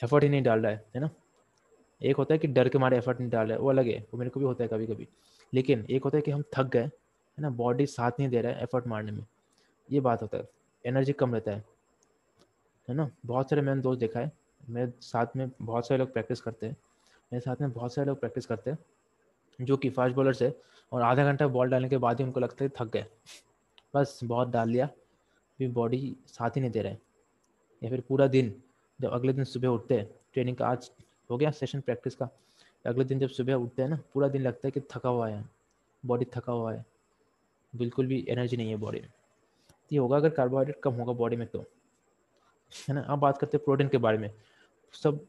एफर्ट 0.00 0.24
ही 0.24 0.28
नहीं 0.28 0.42
डाल 0.42 0.60
रहा 0.60 0.72
है 0.72 0.84
है 0.94 1.00
ना? 1.00 1.10
एक 2.00 2.16
होता 2.16 2.34
है 2.34 2.38
कि 2.38 2.48
डर 2.48 2.68
के 2.68 2.78
मारे 2.78 2.96
एफर्ट 2.98 3.20
नहीं 3.20 3.30
डाल 3.30 3.46
रहा 3.46 3.54
है, 3.54 3.60
वो 3.60 3.68
अलग 3.70 3.86
है, 3.86 3.98
वो 4.12 4.18
मेरे 4.18 4.30
को 4.30 4.40
भी 4.40 4.46
होता 4.46 4.64
है 4.64 4.68
कभी 4.68 4.86
कभी 4.86 5.06
लेकिन 5.52 5.86
एक 5.90 6.04
होता 6.04 6.16
है 6.18 6.22
कि 6.22 6.30
हम 6.30 6.42
थक 6.54 6.66
गए, 6.66 6.80
है 6.82 7.42
ना? 7.42 7.50
बॉडी 7.52 7.86
साथ 7.86 8.20
नहीं 8.20 8.28
दे 8.28 8.40
रहा 8.40 8.52
है 8.52 8.62
एफर्ट 8.62 8.86
मारने 8.86 9.12
में। 9.12 9.24
ये 9.88 10.00
बात 10.00 10.22
होता 10.22 10.38
है 10.38 10.48
एनर्जी 10.84 11.12
कम 11.12 11.34
रहता 11.34 11.52
है 11.52 11.64
है 12.88 12.94
ना? 12.94 13.10
बहुत 13.26 13.50
सारे 13.50 13.62
मैंने 13.62 13.82
दोस्त 13.82 14.00
देखा 14.00 14.20
है, 14.20 14.32
मेरे 14.68 14.92
साथ 15.02 15.36
में 15.36 15.50
बहुत 15.62 15.86
सारे 15.88 15.98
लोग 15.98 16.12
प्रैक्टिस 16.12 16.40
करते 16.40 16.66
हैं। 16.66 16.76
मेरे 17.32 17.40
साथ 17.40 17.60
में 17.60 17.72
बहुत 17.72 17.94
सारे 17.94 18.06
लोग 18.06 18.20
प्रैक्टिस 18.20 18.46
करते 18.46 18.70
हैं, 18.70 18.78
जो 19.58 19.76
कि 19.76 19.90
फास्ट 19.90 20.14
बॉलर 20.16 20.32
से 20.32 20.52
और 20.92 21.02
आधा 21.02 21.24
घंटा 21.24 21.46
बॉल 21.48 21.70
डालने 21.70 21.88
के 21.88 21.96
बाद 21.98 22.18
ही 22.18 22.24
उनको 22.24 22.40
लगता 22.40 22.64
है 22.64 22.70
थक 22.76 22.92
गए। 22.92 23.06
बस 23.94 24.20
बहुत 24.24 24.48
डाल 24.48 24.68
लिया, 24.68 24.86
फिर 25.58 25.70
बॉडी 25.70 26.16
साथ 26.26 26.50
ही 26.50 26.60
नहीं 26.60 26.70
दे 26.70 26.82
रहे 26.82 26.96
या 27.82 27.90
फिर 27.90 28.00
पूरा 28.00 28.26
दिन 28.26 28.54
जब 28.98 29.10
अगले 29.10 29.32
दिन 29.32 29.44
सुबह 29.44 29.68
उठते 29.68 29.94
हैं 29.94 30.08
ट्रेनिंग 30.34 30.56
का 30.56 30.66
आज 30.66 30.90
हो 31.30 31.36
गया 31.36 31.50
सेशन 31.50 31.80
प्रैक्टिस 31.80 32.14
का, 32.14 32.28
अगले 32.84 33.04
दिन 33.04 33.18
जब 33.18 33.28
सुबह 33.28 33.54
उठते 33.54 33.82
हैं 33.82 33.88
ना, 33.88 33.98
पूरा 34.14 34.28
दिन 34.28 34.42
लगता 34.42 34.66
है 34.68 34.70
कि 34.70 34.80
थका 34.92 35.08
हुआ 35.08 35.28
है 35.28 35.44
बॉडी 36.04 36.26
थका 36.34 36.52
हुआ 36.52 36.72
है, 36.72 36.84
बिल्कुल 37.72 38.06
भी 38.06 38.24
एनर्जी 38.28 38.56
नहीं 38.56 38.70
है 38.70 38.76
बॉडी 38.76 39.00
में। 39.00 39.08
ये 39.90 39.98
होगा 39.98 40.16
अगर 40.16 40.30
कार्बोहाइड्रेट 40.30 40.80
कम 40.82 40.94
होगा 40.94 41.12
बॉडी 41.12 41.36
में 41.36 41.46
तो 41.48 41.64
है 42.72 42.94
ना? 42.94 43.00
अब 43.02 43.18
बात 43.18 43.38
करते 43.38 43.56
हैं 43.56 43.64
प्रोटीन 43.64 43.88
के 43.88 43.98
बारे 43.98 44.18
में। 44.18 44.30
सब 44.94 45.26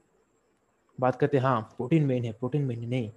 बात 0.98 1.16
करते 1.16 1.38
हैं 1.38 1.44
हाँ 1.44 1.62
प्रोटीन 1.78 2.06
मेन 2.06 2.24
है 2.26 2.32
प्रोटीन 2.32 2.66
मेन 2.66 2.80
है 2.80 2.88
नहीं। 2.90 3.12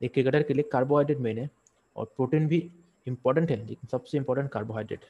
एक 0.00 0.12
क्रिकेटर 0.12 0.42
के 0.42 0.54
लिए 0.54 0.68
कार्बोहाइड्रेट 0.72 1.18
मेन 1.18 1.38
है 1.38 1.48
और 1.96 2.04
प्रोटीन 2.16 2.46
भी 2.48 2.58
इम्पोर्टेंट 3.06 3.50
है 3.50 3.56
लेकिन 3.56 3.88
सबसे 3.88 4.18
इम्पोर्टेंट 4.18 4.50
कार्बोहाइड्रेट 4.50 5.04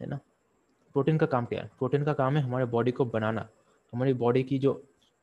है 0.00 0.06
ना? 0.06 0.16
प्रोटीन 0.94 1.18
का 1.18 1.26
काम 1.26 1.44
क्या 1.44 1.62
है? 1.62 1.70
प्रोटीन 1.78 2.04
का 2.04 2.12
काम 2.12 2.36
है 2.36 2.42
हमारे 2.42 2.64
बॉडी 2.66 2.92
को 2.92 3.04
बनाना। 3.04 3.48
हमारी 3.92 4.12
बॉडी 4.14 4.42
की 4.42 4.58
जो 4.58 4.72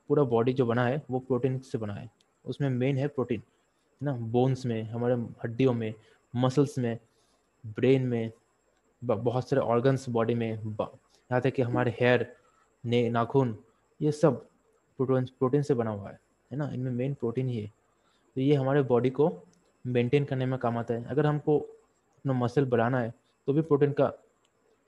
पूरा 0.10 0.24
बॉडी 0.26 0.54
जो 0.54 0.66
बना 0.66 0.86
है 0.86 1.02
वो 1.12 1.20
प्रोटीन 1.20 1.60
से 1.60 1.78
बना 1.78 1.94
है। 1.94 2.10
उसमें 2.46 2.70
मेन 2.70 2.98
है 2.98 3.08
प्रोटीन 3.08 3.40
है 3.40 4.06
ना? 4.06 4.14
बोन्स 4.14 4.66
में 4.66 4.82
हमारे 4.84 5.16
हड्डियों 5.44 5.74
में 5.74 5.94
मसल्स 6.34 6.78
में 6.78 6.98
ब्रेन 7.64 8.06
में 8.08 8.32
बहुत 9.02 9.50
सारे 9.50 9.62
ऑर्गन्स 9.62 10.08
बॉडी 10.10 10.36
में 10.36 10.50
यहाँ 10.50 11.42
तक 11.42 11.54
कि 11.54 11.62
हमारे 11.62 11.96
हेयर 12.00 12.26
ने 12.84 13.10
नाखून 13.10 13.58
ये 14.00 14.12
सब 14.12 14.48
प्रोटीन 15.00 15.26
प्रोटीन 15.40 15.62
से 15.62 15.74
बना 15.74 15.92
हुआ 15.92 16.10
है 16.10 16.20
है 16.52 16.58
ना? 16.58 16.70
इनमें 16.74 16.92
मेन 16.92 17.14
प्रोटीन 17.14 17.48
ही 17.50 17.60
है। 17.60 17.72
तो 18.36 18.42
ये 18.42 18.56
हमारे 18.56 18.82
बॉडी 18.84 19.10
को 19.10 19.32
मेंटेन 19.86 20.26
करने 20.26 20.46
में 20.46 20.58
काम 20.60 20.78
आता 20.78 20.94
है। 20.94 21.06
अगर 21.06 21.26
हमको 21.26 21.58
अपना 21.60 22.34
मसल 22.36 22.66
बढ़ाना 22.66 23.00
है 23.00 23.14
तो 23.48 23.54
भी 23.54 23.62
प्रोटीन 23.64 23.92
का 23.92 24.12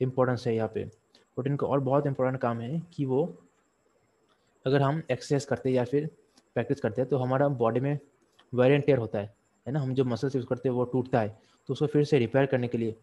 इम्पोर्टेंस 0.01 0.47
है 0.47 0.55
यहाँ 0.55 0.67
पे। 0.73 0.83
प्रोटीन 0.85 1.55
का 1.55 1.67
और 1.67 1.79
बहुत 1.79 2.07
इंपॉर्टेंट 2.07 2.41
काम 2.41 2.59
है 2.61 2.81
कि 2.93 3.05
वो 3.05 3.23
अगर 4.65 4.81
हम 4.81 5.01
एक्सरसाइज 5.11 5.45
करते 5.45 5.69
हैं 5.69 5.75
या 5.75 5.83
फिर 5.85 6.09
प्रैक्टिस 6.55 6.79
करते 6.81 7.01
हैं 7.01 7.09
तो 7.09 7.17
हमारा 7.17 7.47
बॉडी 7.49 7.79
में 7.79 7.97
वेरियंट 8.53 8.85
टेयर 8.85 8.97
होता 8.97 9.19
है 9.19 9.33
है 9.67 9.73
ना? 9.73 9.79
हम 9.79 9.93
जो 9.93 10.05
मसल्स 10.05 10.35
यूज़ 10.35 10.45
करते 10.47 10.69
हैं, 10.69 10.75
वो 10.75 10.83
टूटता 10.85 11.19
है 11.19 11.37
तो 11.69 11.73
उसको 11.73 11.87
फिर 11.87 12.03
से 12.03 12.19
रिपेयर 12.19 12.45
करने 12.45 12.67
के 12.67 12.77
लिए, 12.77 12.95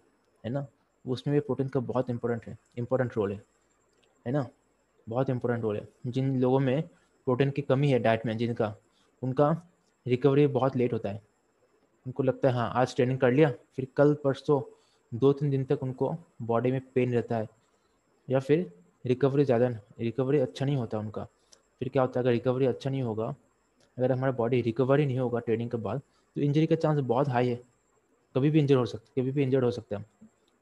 है 0.44 0.50
ना? 0.50 0.66
उसमें 1.04 1.34
भी 1.34 1.40
प्रोटीन 1.40 1.68
का 1.68 1.80
बहुत 1.82 2.10
इंपॉर्टेंट 2.10 2.46
है 2.46 2.56
इंपॉर्टेंट 2.78 3.16
रोल 3.16 3.32
है 3.32 3.42
है 4.26 4.32
ना? 4.32 4.46
बहुत 5.06 5.30
इंपॉर्टेंट 5.30 5.62
रोल 5.62 5.76
है। 5.76 5.86
जिन 6.06 6.38
लोगों 6.40 6.60
में 6.60 6.82
प्रोटीन 7.26 7.50
की 7.50 7.62
कमी 7.62 7.90
है 7.90 7.98
डाइट 7.98 8.26
में, 8.26 8.36
जिनका, 8.36 8.74
उनका 9.22 9.50
रिकवरी 10.06 10.46
बहुत 10.48 10.76
लेट 10.76 10.92
होता 10.92 11.08
है। 11.08 11.22
उनको 12.06 12.22
लगता 12.22 12.48
है 12.48 12.54
हाँ 12.54 12.70
आज 12.74 12.94
ट्रेनिंग 12.96 13.18
कर 13.18 13.32
लिया, 13.32 13.50
फिर 13.76 13.86
कल 13.96 14.14
परसों 14.24 14.60
दो 15.12 15.32
तीन 15.32 15.50
दिन 15.50 15.64
तक 15.64 15.82
उनको 15.82 16.16
बॉडी 16.42 16.72
में 16.72 16.80
पेन 16.94 17.12
रहता 17.14 17.36
है। 17.36 17.48
या 18.28 18.38
फिर 18.40 18.70
रिकवरी 19.04 19.44
ज़्यादा 19.44 19.68
रिकवरी 20.00 20.38
अच्छा 20.38 20.64
नहीं 20.66 20.76
होता 20.76 20.98
उनका। 20.98 21.24
फिर 21.80 21.88
क्या 21.88 22.02
होता 22.02 22.20
है, 22.20 22.24
अगर 22.24 22.32
रिकवरी 22.32 22.66
अच्छा 22.66 22.90
नहीं 22.90 23.02
होगा, 23.02 23.34
अगर 23.96 24.12
हमारा 24.12 24.32
बॉडी 24.32 24.60
रिकवरी 24.60 25.06
नहीं 25.06 25.18
होगा 25.18 25.38
ट्रेनिंग 25.38 25.70
के 25.70 25.76
बाद 25.78 26.00
तो 26.36 26.40
इंजरी 26.40 26.66
का 26.66 26.76
चांस 26.76 26.98
बहुत 27.00 27.28
हाई 27.28 27.48
है। 27.48 27.60
कभी 28.34 28.50
भी 28.50 28.58
इंजर 28.58 28.76
हो 28.76 28.86
सकता, 28.86 29.20
कभी 29.20 29.30
भी 29.30 29.42
इंजर्ड 29.42 29.64
हो 29.64 29.70
सकता 29.70 29.96
है 29.96 30.04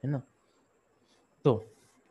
है 0.03 0.11
ना? 0.11 0.21
तो 1.45 1.65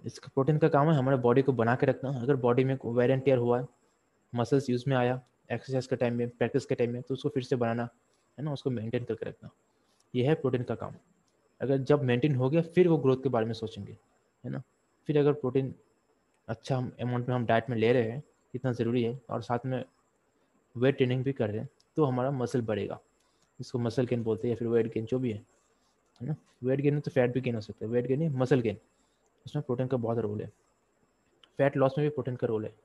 इसका 0.03 0.29
प्रोटीन 0.33 0.57
का 0.57 0.67
काम 0.67 0.89
है, 0.91 0.97
हमारे 0.97 1.17
बॉडी 1.17 1.41
को 1.41 1.53
बना 1.53 1.75
के 1.75 1.85
रखना। 1.85 2.09
अगर 2.21 2.35
बॉडी 2.37 2.63
में 2.63 2.77
वेरियंट 2.85 3.23
टेयर 3.25 3.37
हुआ 3.37 3.59
है 3.59 3.67
मसल्स 4.33 4.69
यूज़ 4.69 4.83
में 4.87 4.95
आया 4.97 5.21
एक्सरसाइज 5.51 5.87
के 5.87 5.95
टाइम 5.95 6.15
में 6.15 6.29
प्रैक्टिस 6.29 6.65
के 6.65 6.75
टाइम 6.75 6.91
में 6.93 7.01
तो 7.01 7.13
उसको 7.13 7.29
फिर 7.29 7.43
से 7.43 7.55
बनाना, 7.55 7.87
है 8.37 8.43
ना? 8.45 8.53
उसको 8.53 8.69
मेंटेन 8.69 9.03
करके 9.03 9.25
रखना। 9.25 9.49
ये 10.13 10.25
है 10.27 10.33
प्रोटीन 10.35 10.63
का 10.63 10.75
काम। 10.75 10.93
अगर 11.61 11.77
जब 11.79 12.03
मेंटेन 12.03 12.35
हो 12.35 12.49
गया, 12.49 12.61
फिर 12.61 12.87
वो 12.87 12.97
ग्रोथ 12.97 13.23
के 13.23 13.29
बारे 13.29 13.45
में 13.45 13.53
सोचेंगे, 13.53 13.97
है 14.43 14.51
ना? 14.51 14.61
फिर 15.09 15.17
अगर 15.19 15.33
प्रोटीन 15.33 15.73
अच्छा 16.47 16.77
हम 16.77 16.91
अमाउंट 17.01 17.27
में 17.29 17.35
हम 17.35 17.45
डाइट 17.45 17.69
में 17.69 17.77
ले 17.77 17.91
रहे 17.93 18.09
हैं, 18.11 18.23
इतना 18.53 18.71
ज़रूरी 18.71 19.03
है, 19.03 19.19
और 19.29 19.41
साथ 19.41 19.65
में 19.65 19.83
वेट 20.75 20.97
ट्रेनिंग 20.97 21.23
भी 21.23 21.33
कर 21.33 21.49
रहे 21.49 21.59
हैं 21.59 21.69
तो 21.97 22.05
हमारा 22.05 22.31
मसल 22.31 22.61
बढ़ेगा। 22.61 22.99
इसको 23.59 23.79
मसल 23.79 24.05
गेन 24.05 24.23
बोलते 24.23 24.47
हैं 24.47 24.55
या 24.55 24.57
फिर 24.59 24.67
वेट 24.67 24.87
गेन 24.93 25.05
जो 25.05 25.19
भी 25.19 25.31
है 25.31 25.37
है 26.21 26.27
ना? 26.27 26.35
वेट 26.63 26.81
गेन 26.81 26.99
तो 26.99 27.11
फैट 27.11 27.33
भी 27.33 27.41
गेन 27.41 27.55
हो 27.55 27.61
सकता 27.61 27.85
है। 27.85 27.91
वेट 27.91 28.07
गेन 28.07 28.19
नहीं 28.19 28.29
मसल 28.31 28.61
गेन 28.61 28.77
उसमें 29.45 29.63
प्रोटीन 29.65 29.87
का 29.87 29.97
बहुत 29.97 30.17
रोल 30.17 30.41
है। 30.41 30.51
फैट 31.57 31.77
लॉस 31.77 31.95
में 31.97 32.05
भी 32.05 32.09
प्रोटीन 32.09 32.35
का 32.35 32.47
रोल 32.47 32.65
है। 32.65 32.75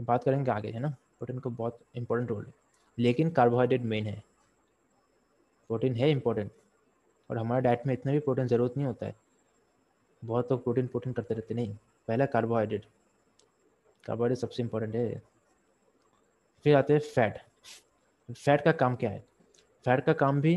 बात 0.00 0.24
करेंगे 0.24 0.50
आगे, 0.50 0.70
है 0.70 0.80
ना? 0.80 0.88
प्रोटीन 0.88 1.38
का 1.38 1.50
बहुत 1.50 1.78
इंपॉर्टेंट 1.94 2.30
रोल 2.30 2.46
है। 2.46 2.52
लेकिन 2.98 3.30
कार्बोहाइड्रेट 3.30 3.82
मेन 3.82 4.06
है। 4.06 4.22
प्रोटीन 5.68 5.94
है 5.94 6.10
इंपॉर्टेंट 6.10 6.50
और 7.30 7.38
हमारे 7.38 7.62
डाइट 7.62 7.86
में 7.86 7.94
इतना 7.94 8.12
भी 8.12 8.18
प्रोटीन 8.18 8.46
ज़रूरत 8.46 8.74
नहीं 8.76 8.86
होता 8.86 9.06
है। 9.06 9.14
बहुत 10.24 10.50
लोग 10.50 10.62
प्रोटीन 10.62 10.86
प्रोटीन 10.86 11.12
करते 11.12 11.34
रहते 11.34 11.54
नहीं, 11.54 11.76
पहला 12.08 12.26
कार्बोहाइड्रेट 12.26 12.86
कार्बोहाइड्रेट 14.06 14.38
सबसे 14.38 14.62
इम्पोर्टेंट 14.62 14.94
है। 14.94 15.22
फिर 16.64 16.76
आते 16.76 16.92
हैं 16.92 17.00
फैट 17.00 17.38
फैट 18.34 18.64
का 18.64 18.72
काम 18.72 18.96
क्या 18.96 19.10
है? 19.10 19.24
फैट 19.84 20.04
का 20.04 20.12
काम 20.12 20.40
भी 20.40 20.56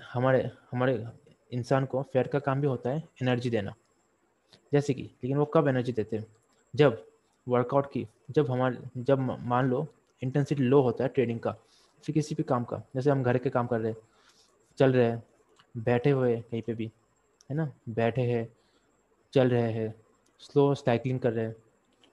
हमारे 0.00 0.50
हमारे 0.70 1.04
इंसान 1.52 1.84
को 1.86 2.02
फैट 2.02 2.26
का 2.26 2.38
काम 2.38 2.60
भी 2.60 2.66
होता 2.66 2.90
है 2.90 3.08
एनर्जी 3.22 3.50
देना। 3.50 3.74
जैसे 4.72 4.94
कि, 4.94 5.02
लेकिन 5.02 5.36
वो 5.36 5.44
कब 5.44 5.68
एनर्जी 5.68 5.92
देते 5.92 6.16
हैं? 6.16 6.26
जब 6.76 7.06
वर्कआउट 7.48 7.92
की, 7.92 8.08
जब 8.30 8.50
हमारे, 8.50 8.78
जब 8.96 9.18
मान 9.18 9.66
लो 9.66 9.86
इंटेंसिटी 10.22 10.62
लो 10.62 10.80
होता 10.82 11.04
है 11.04 11.08
ट्रेनिंग 11.08 11.40
का, 11.40 11.52
फिर 12.02 12.12
किसी 12.12 12.34
भी 12.34 12.42
काम 12.42 12.64
का, 12.64 12.82
जैसे 12.94 13.10
हम 13.10 13.22
घर 13.22 13.38
के 13.38 13.50
काम 13.50 13.66
कर 13.66 13.80
रहे 13.80 13.92
हैं, 13.92 13.98
चल 14.78 14.92
रहे 14.92 15.06
हैं, 15.06 15.22
बैठे 15.76 16.10
हुए 16.10 16.34
हैं 16.34 16.42
कहीं 16.42 16.62
पे 16.62 16.74
भी, 16.74 16.92
है 17.50 17.56
ना? 17.56 17.72
बैठे 17.88 18.22
हैं, 18.22 18.48
चल 19.32 19.50
रहे 19.50 19.72
हैं 19.72 19.94
स्लो 20.38 20.74
साइकिलिंग 20.74 21.20
कर 21.20 21.32
रहे 21.32 21.44
हैं 21.44 21.56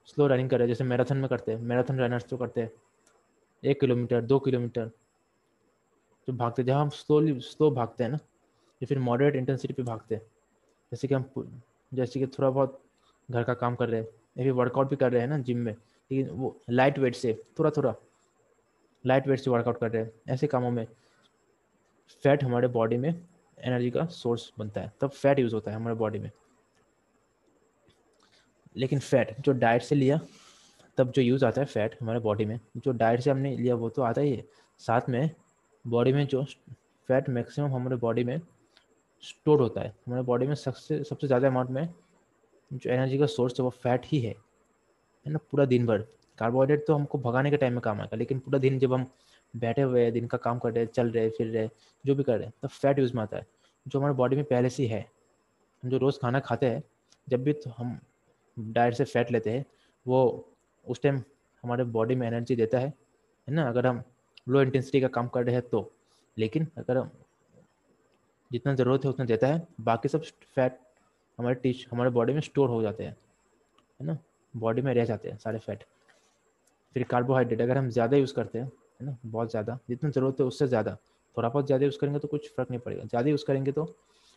स्लो 0.05 0.27
रनिंग 0.27 0.49
कर 0.49 0.57
रहे 0.57 0.67
हैं, 0.67 0.73
जैसे 0.73 0.83
मैराथन 0.83 1.17
में 1.17 1.29
करते 1.29 1.51
हैं 1.51 1.59
मैराथन 1.59 1.99
रनर्स 1.99 2.25
तो 2.25 2.37
करते 2.37 2.61
हैं, 2.61 2.71
एक 3.63 3.79
किलोमीटर, 3.79 4.21
दो 4.21 4.39
किलोमीटर, 4.39 4.85
जो 6.27 6.33
भागते 6.33 6.63
जहाँ 6.63 6.81
हम 6.81 6.89
स्लोली 6.89 7.39
स्लो 7.39 7.71
भागते 7.71 8.03
हैं 8.03 8.11
ना 8.11 8.19
या 8.81 8.85
फिर 8.85 8.99
मॉडरेट 8.99 9.35
इंटेंसिटी 9.35 9.73
पे 9.73 9.83
भागते 9.83 10.15
हैं। 10.15 10.21
जैसे 10.91 11.07
कि 11.07 11.15
हम 11.15 11.61
जैसे 11.91 12.19
कि 12.19 12.27
थोड़ा 12.27 12.49
बहुत 12.49 12.81
घर 13.29 13.43
का 13.43 13.53
काम 13.53 13.75
कर 13.75 13.89
रहे 13.89 13.99
हैं, 14.01 14.07
या 14.37 14.43
फिर 14.43 14.51
वर्कआउट 14.51 14.89
भी 14.89 14.95
कर 14.95 15.11
रहे 15.11 15.21
हैं 15.21 15.27
ना 15.27 15.37
जिम 15.37 15.57
में, 15.57 15.73
लेकिन 15.73 16.29
वो 16.29 16.55
लाइट 16.69 16.99
वेट 16.99 17.15
से 17.15 17.33
थोड़ा 17.59 17.69
थोड़ा 17.69 17.93
लाइट 19.05 19.27
वेट 19.27 19.39
से 19.39 19.49
वर्कआउट 19.51 19.79
कर 19.79 19.91
रहे 19.91 20.03
हैं, 20.03 20.11
ऐसे 20.29 20.47
कामों 20.47 20.71
में 20.71 20.85
फैट 22.23 22.43
हमारे 22.43 22.67
बॉडी 22.67 22.97
में 22.97 23.09
एनर्जी 23.57 23.89
का 23.91 24.05
सोर्स 24.05 24.51
बनता 24.59 24.81
है। 24.81 24.91
तब 25.01 25.09
फैट 25.09 25.39
यूज़ 25.39 25.55
होता 25.55 25.71
है 25.71 25.77
हमारे 25.77 25.95
बॉडी 25.95 26.19
में। 26.19 26.29
लेकिन 28.77 28.99
फैट 28.99 29.35
जो 29.39 29.51
डाइट 29.51 29.81
से 29.81 29.95
लिया, 29.95 30.19
तब 30.97 31.11
जो 31.11 31.21
यूज़ 31.21 31.45
आता 31.45 31.61
है 31.61 31.67
फैट 31.67 31.95
हमारे 32.01 32.19
बॉडी 32.19 32.45
में, 32.45 32.59
जो 32.77 32.91
डाइट 32.91 33.21
से 33.21 33.29
हमने 33.31 33.55
लिया 33.57 33.75
वो 33.75 33.89
तो 33.89 34.01
आता 34.01 34.21
ही 34.21 34.35
है। 34.35 34.45
साथ 34.79 35.09
में 35.09 35.29
बॉडी 35.85 36.13
में 36.13 36.25
जो 36.27 36.43
फैट 37.09 37.29
मैक्सिमम 37.29 37.73
हमारे 37.73 37.95
बॉडी 37.95 38.23
में 38.23 38.39
स्टोर 39.23 39.61
होता 39.61 39.81
है। 39.81 39.93
हमारे 40.07 40.23
बॉडी 40.23 40.47
में 40.47 40.55
सबसे 40.55 41.03
सबसे 41.03 41.27
ज़्यादा 41.27 41.47
अमाउंट 41.47 41.69
में 41.69 41.87
जो 42.71 42.89
एनर्जी 42.89 43.17
का 43.17 43.25
सोर्स 43.25 43.59
है 43.59 43.63
वो 43.63 43.69
फैट 43.69 44.05
ही 44.05 44.19
है। 44.19 44.31
है 45.25 45.31
ना? 45.31 45.39
पूरा 45.51 45.65
दिन 45.65 45.85
भर। 45.85 46.05
कार्बोहाइड्रेट 46.37 46.85
तो 46.87 46.95
हमको 46.95 47.17
भगाने 47.17 47.49
के 47.51 47.57
टाइम 47.57 47.73
में 47.73 47.81
काम 47.81 48.01
आएगा 48.01 48.17
लेकिन 48.17 48.39
पूरा 48.39 48.59
दिन 48.59 48.79
जब 48.79 48.93
हम 48.93 49.05
बैठे 49.53 49.81
हुए 49.81 50.03
हैं, 50.03 50.11
दिन 50.13 50.27
का 50.27 50.37
काम 50.37 50.59
कर 50.59 50.71
रहे 50.71 50.83
हैं, 50.83 50.91
चल 50.91 51.09
रहे 51.09 51.23
हैं, 51.23 51.31
फिर 51.31 51.47
रहे 51.47 51.69
जो 52.05 52.15
भी 52.15 52.23
कर 52.23 52.37
रहे 52.37 52.45
हैं, 52.45 52.53
तब 52.63 52.69
फैट 52.69 52.99
यूज़ 52.99 53.15
में 53.15 53.21
आता 53.23 53.37
है। 53.37 53.45
जो 53.87 53.99
हमारे 53.99 54.13
बॉडी 54.13 54.35
में 54.35 54.45
पहले 54.45 54.69
से 54.69 54.87
है 54.87 55.01
हम 55.83 55.89
जो 55.89 55.97
रोज़ 55.97 56.19
खाना 56.19 56.39
खाते 56.39 56.65
हैं, 56.65 56.83
जब 57.29 57.43
भी 57.43 57.53
तो 57.53 57.69
हम 57.69 57.99
डाइट 58.59 58.93
से 58.93 59.03
फैट 59.03 59.31
लेते 59.31 59.49
हैं, 59.49 59.65
वो 60.05 60.49
उस 60.85 61.01
टाइम 61.01 61.21
हमारे 61.63 61.83
बॉडी 61.83 62.15
में 62.15 62.27
एनर्जी 62.27 62.55
देता 62.55 62.79
है। 62.79 62.87
है 62.87 63.53
ना? 63.53 63.67
अगर 63.69 63.87
हम 63.87 64.03
लो 64.49 64.61
इंटेंसिटी 64.61 65.01
का 65.01 65.07
काम 65.07 65.27
कर 65.27 65.43
रहे 65.43 65.55
हैं 65.55 65.69
तो। 65.69 65.91
लेकिन 66.37 66.67
अगर 66.77 66.97
हम 66.97 67.11
जितना 68.51 68.73
ज़रूरत 68.75 69.05
है 69.05 69.09
उतना 69.09 69.25
देता 69.25 69.47
है। 69.47 69.67
बाकी 69.81 70.09
सब 70.09 70.23
फैट 70.55 70.79
हमारे 71.39 71.55
टिश 71.55 71.87
हमारे 71.91 72.09
बॉडी 72.09 72.33
में 72.33 72.41
स्टोर 72.41 72.69
हो 72.69 72.81
जाते 72.81 73.03
हैं, 73.03 73.15
है 73.99 74.05
ना? 74.07 74.17
बॉडी 74.53 74.81
में 74.81 74.93
रह 74.93 75.05
जाते 75.05 75.29
हैं 75.29 75.37
सारे 75.37 75.59
फैट 75.59 75.83
फिर 76.95 77.03
कार्बोहाइड्रेट 77.05 77.61
अगर 77.61 77.77
हम 77.77 77.89
ज़्यादा 77.89 78.17
यूज़ 78.17 78.33
करते 78.33 78.59
हैं, 78.59 78.65
है 78.65 79.05
ना? 79.05 79.17
बहुत 79.25 79.49
ज़्यादा, 79.51 79.77
जितना 79.89 80.09
ज़रूरत 80.09 80.39
है 80.39 80.45
उससे 80.45 80.67
ज़्यादा। 80.67 80.95
थोड़ा 81.37 81.49
बहुत 81.49 81.65
ज़्यादा 81.65 81.85
यूज़ 81.85 81.97
करेंगे 81.99 82.19
तो 82.19 82.27
कुछ 82.27 82.49
फ़र्क 82.55 82.69
नहीं 82.69 82.79
पड़ेगा। 82.79 83.03
ज़्यादा 83.03 83.29
यूज़ 83.29 83.45
करेंगे 83.45 83.71
तो 83.71 83.85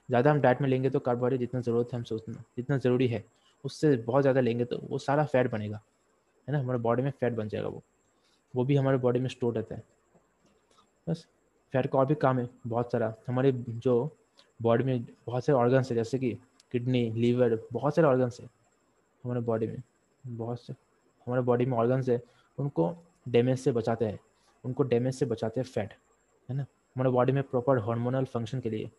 ज़्यादा 0.08 0.30
हम 0.30 0.40
डाइट 0.40 0.60
में 0.60 0.68
लेंगे 0.68 0.90
तो 0.90 0.98
कार्बोहाइड्रेट 1.00 1.40
जितना 1.40 1.60
ज़रूरत 1.60 1.92
है 1.92 1.98
हमसे 1.98 2.14
उतना, 2.14 2.42
जितना 2.56 2.78
ज़रूरी 2.78 3.06
है, 3.06 3.24
उससे 3.64 3.96
बहुत 3.98 4.22
ज़्यादा 4.22 4.40
लेंगे 4.40 4.64
तो 4.64 4.78
वो 4.82 4.98
सारा 4.98 5.24
फैट 5.24 5.50
बनेगा, 5.50 5.80
है 6.48 6.52
ना? 6.52 6.58
हमारे 6.58 6.78
बॉडी 6.78 7.02
में 7.02 7.10
फैट 7.10 7.32
बन 7.32 7.48
जाएगा 7.48 7.68
वो। 7.68 7.82
वो 8.54 8.64
भी 8.64 8.76
हमारे 8.76 8.98
बॉडी 8.98 9.20
में 9.20 9.28
स्टोर 9.28 9.54
रहता 9.54 9.74
है। 9.74 9.82
बस। 11.06 11.26
फैट 11.72 11.86
का 11.86 11.98
और 11.98 12.06
भी 12.06 12.14
काम 12.14 12.38
है, 12.38 12.48
बहुत 12.66 12.92
सारा। 12.92 13.14
हमारे 13.26 13.52
जो 13.52 14.16
बॉडी 14.62 14.84
में 14.84 15.04
बहुत 15.26 15.44
सारे 15.44 15.58
ऑर्गन्स 15.58 15.90
है, 15.90 15.96
जैसे 15.96 16.18
कि 16.18 16.32
किडनी 16.72 17.10
लीवर 17.10 17.58
बहुत 17.72 17.94
सारे 17.96 18.08
ऑर्गन्स 18.08 18.40
है 18.40 18.48
हमारे 19.24 19.40
बॉडी 19.40 19.66
में। 19.66 19.82
बहुत 20.24 20.60
से 20.60 20.72
हमारे 21.26 21.42
बॉडी 21.42 21.66
में 21.66 21.76
ऑर्गन्स 21.78 22.08
है, 22.08 22.20
उनको 22.58 22.94
डैमेज 23.28 23.58
से 23.58 23.72
बचाते 23.72 24.04
हैं। 24.04 24.18
उनको 24.64 24.82
डैमेज 24.82 25.14
से 25.14 25.26
बचाते 25.26 25.60
हैं 25.60 25.66
फैट 25.66 25.94
है 26.48 26.56
ना? 26.56 26.62
हमारे 26.96 27.10
बॉडी 27.10 27.32
में 27.32 27.42
प्रॉपर 27.42 27.78
हार्मोनल 27.78 28.24
फ़ंक्शन 28.24 28.60
के 28.60 28.70
लिए 28.70 28.90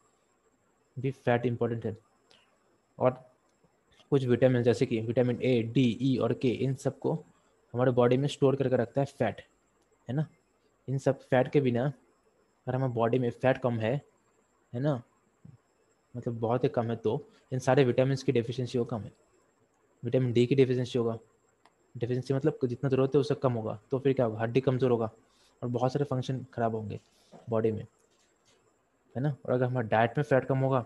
भी 0.97 1.11
फैट 1.11 1.45
इम्पोर्टेंट 1.45 1.85
है। 1.85 1.97
और 2.99 3.11
कुछ 4.11 4.25
विटामिन 4.25 4.63
जैसे 4.63 4.85
कि 4.85 4.99
विटामिन 5.01 5.41
ए 5.41 5.61
डी 5.63 5.85
ई 6.01 6.17
और 6.17 6.33
के 6.33 6.47
इन 6.47 6.73
सबको 6.75 7.13
हमारे 7.73 7.91
बॉडी 7.91 8.17
में 8.17 8.27
स्टोर 8.27 8.55
करके 8.55 8.75
रखता 8.75 9.01
है 9.01 9.05
फैट 9.07 9.41
है 10.09 10.15
ना? 10.15 10.27
इन 10.87 10.97
सब 10.97 11.19
फैट 11.19 11.51
के 11.51 11.61
बिना 11.61 11.91
अगर 12.67 12.75
हमारे 12.75 12.93
बॉडी 12.93 13.19
में 13.19 13.29
फैट 13.31 13.57
कम 13.57 13.79
है 13.79 13.93
है 14.73 14.79
ना? 14.81 15.01
मतलब 16.15 16.39
बहुत 16.39 16.63
ही 16.63 16.69
कम 16.69 16.89
है 16.89 16.95
तो 16.97 17.21
इन 17.51 17.59
सारे 17.59 17.83
विटामिन 17.85 18.17
की 18.25 18.31
डेफिशिएंसी 18.31 18.77
हो 18.77 18.83
कम 18.85 19.01
है। 19.01 19.11
विटामिन 20.03 20.33
डी 20.33 20.45
की 20.45 20.55
डेफिशिएंसी 20.55 20.99
होगा। 20.99 21.17
डेफिशिएंसी 21.95 22.33
मतलब 22.33 22.59
जितना 22.65 22.89
ज़रूरत 22.89 23.15
है 23.15 23.19
उससे 23.21 23.35
कम 23.35 23.53
होगा 23.53 23.79
तो 23.91 23.99
फिर 23.99 24.13
क्या 24.13 24.25
होगा? 24.25 24.39
हड्डी 24.41 24.61
कमज़ोर 24.61 24.91
होगा 24.91 25.09
और 25.61 25.69
बहुत 25.69 25.93
सारे 25.93 26.05
फ़ंक्शन 26.05 26.45
खराब 26.53 26.75
होंगे 26.75 26.99
बॉडी 27.49 27.71
में, 27.71 27.85
है 29.15 29.21
ना? 29.23 29.35
और 29.45 29.51
अगर 29.53 29.65
हमारा 29.65 29.87
डाइट 29.87 30.17
में 30.17 30.23
फैट 30.23 30.45
कम 30.45 30.57
होगा 30.59 30.79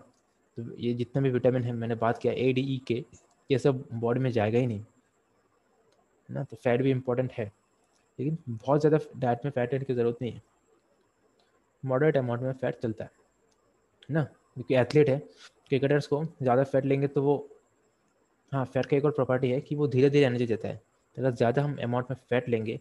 तो 0.58 0.62
ये 0.76 0.92
जितने 0.94 1.22
भी 1.22 1.30
विटामिन 1.30 1.62
है, 1.62 1.72
मैंने 1.72 1.94
बात 1.96 2.18
किया 2.18 2.32
ए 2.34 2.52
डी 2.52 2.60
ई 2.74 2.80
के 2.88 3.04
ये 3.50 3.58
सब 3.58 3.84
बॉडी 3.94 4.20
में 4.20 4.30
जाएगा 4.32 4.58
ही 4.58 4.66
नहीं, 4.66 4.78
है 4.78 4.86
ना? 6.28 6.44
तो 6.44 6.56
फैट 6.56 6.82
भी 6.82 6.90
इम्पोर्टेंट 6.90 7.32
है, 7.32 7.44
लेकिन 8.18 8.38
बहुत 8.48 8.80
ज़्यादा 8.80 8.98
डाइट 9.16 9.44
में 9.44 9.50
फैट 9.52 9.84
की 9.84 9.94
ज़रूरत 9.94 10.18
नहीं 10.22 10.32
है। 10.32 10.42
मॉडरेट 11.82 12.16
अमाउंट 12.16 12.42
में 12.42 12.52
फ़ैट 12.52 12.78
चलता 12.78 13.04
है, 13.04 13.10
ना? 14.08 14.22
क्योंकि 14.22 14.74
एथलीट 14.74 15.08
है 15.08 15.18
क्रिकेटर्स 15.70 16.06
को 16.06 16.24
ज़्यादा 16.24 16.64
फैट 16.64 16.84
लेंगे 16.84 17.06
तो 17.08 17.22
वो 17.22 17.36
हाँ 18.52 18.64
फैट 18.64 18.86
का 18.86 18.96
एक 18.96 19.04
और 19.04 19.10
प्रॉपर्टी 19.10 19.50
है 19.50 19.60
कि 19.60 19.74
वो 19.74 19.86
धीरे 19.88 20.10
धीरे 20.10 20.26
एनर्जी 20.26 20.46
देता 20.46 20.68
है। 20.68 20.80
अगर 21.16 21.30
ज़्यादा 21.32 21.62
हम 21.62 21.76
अमाउंट 21.84 22.10
में 22.10 22.16
फ़ैट 22.20 22.48
लेंगे 22.48 22.78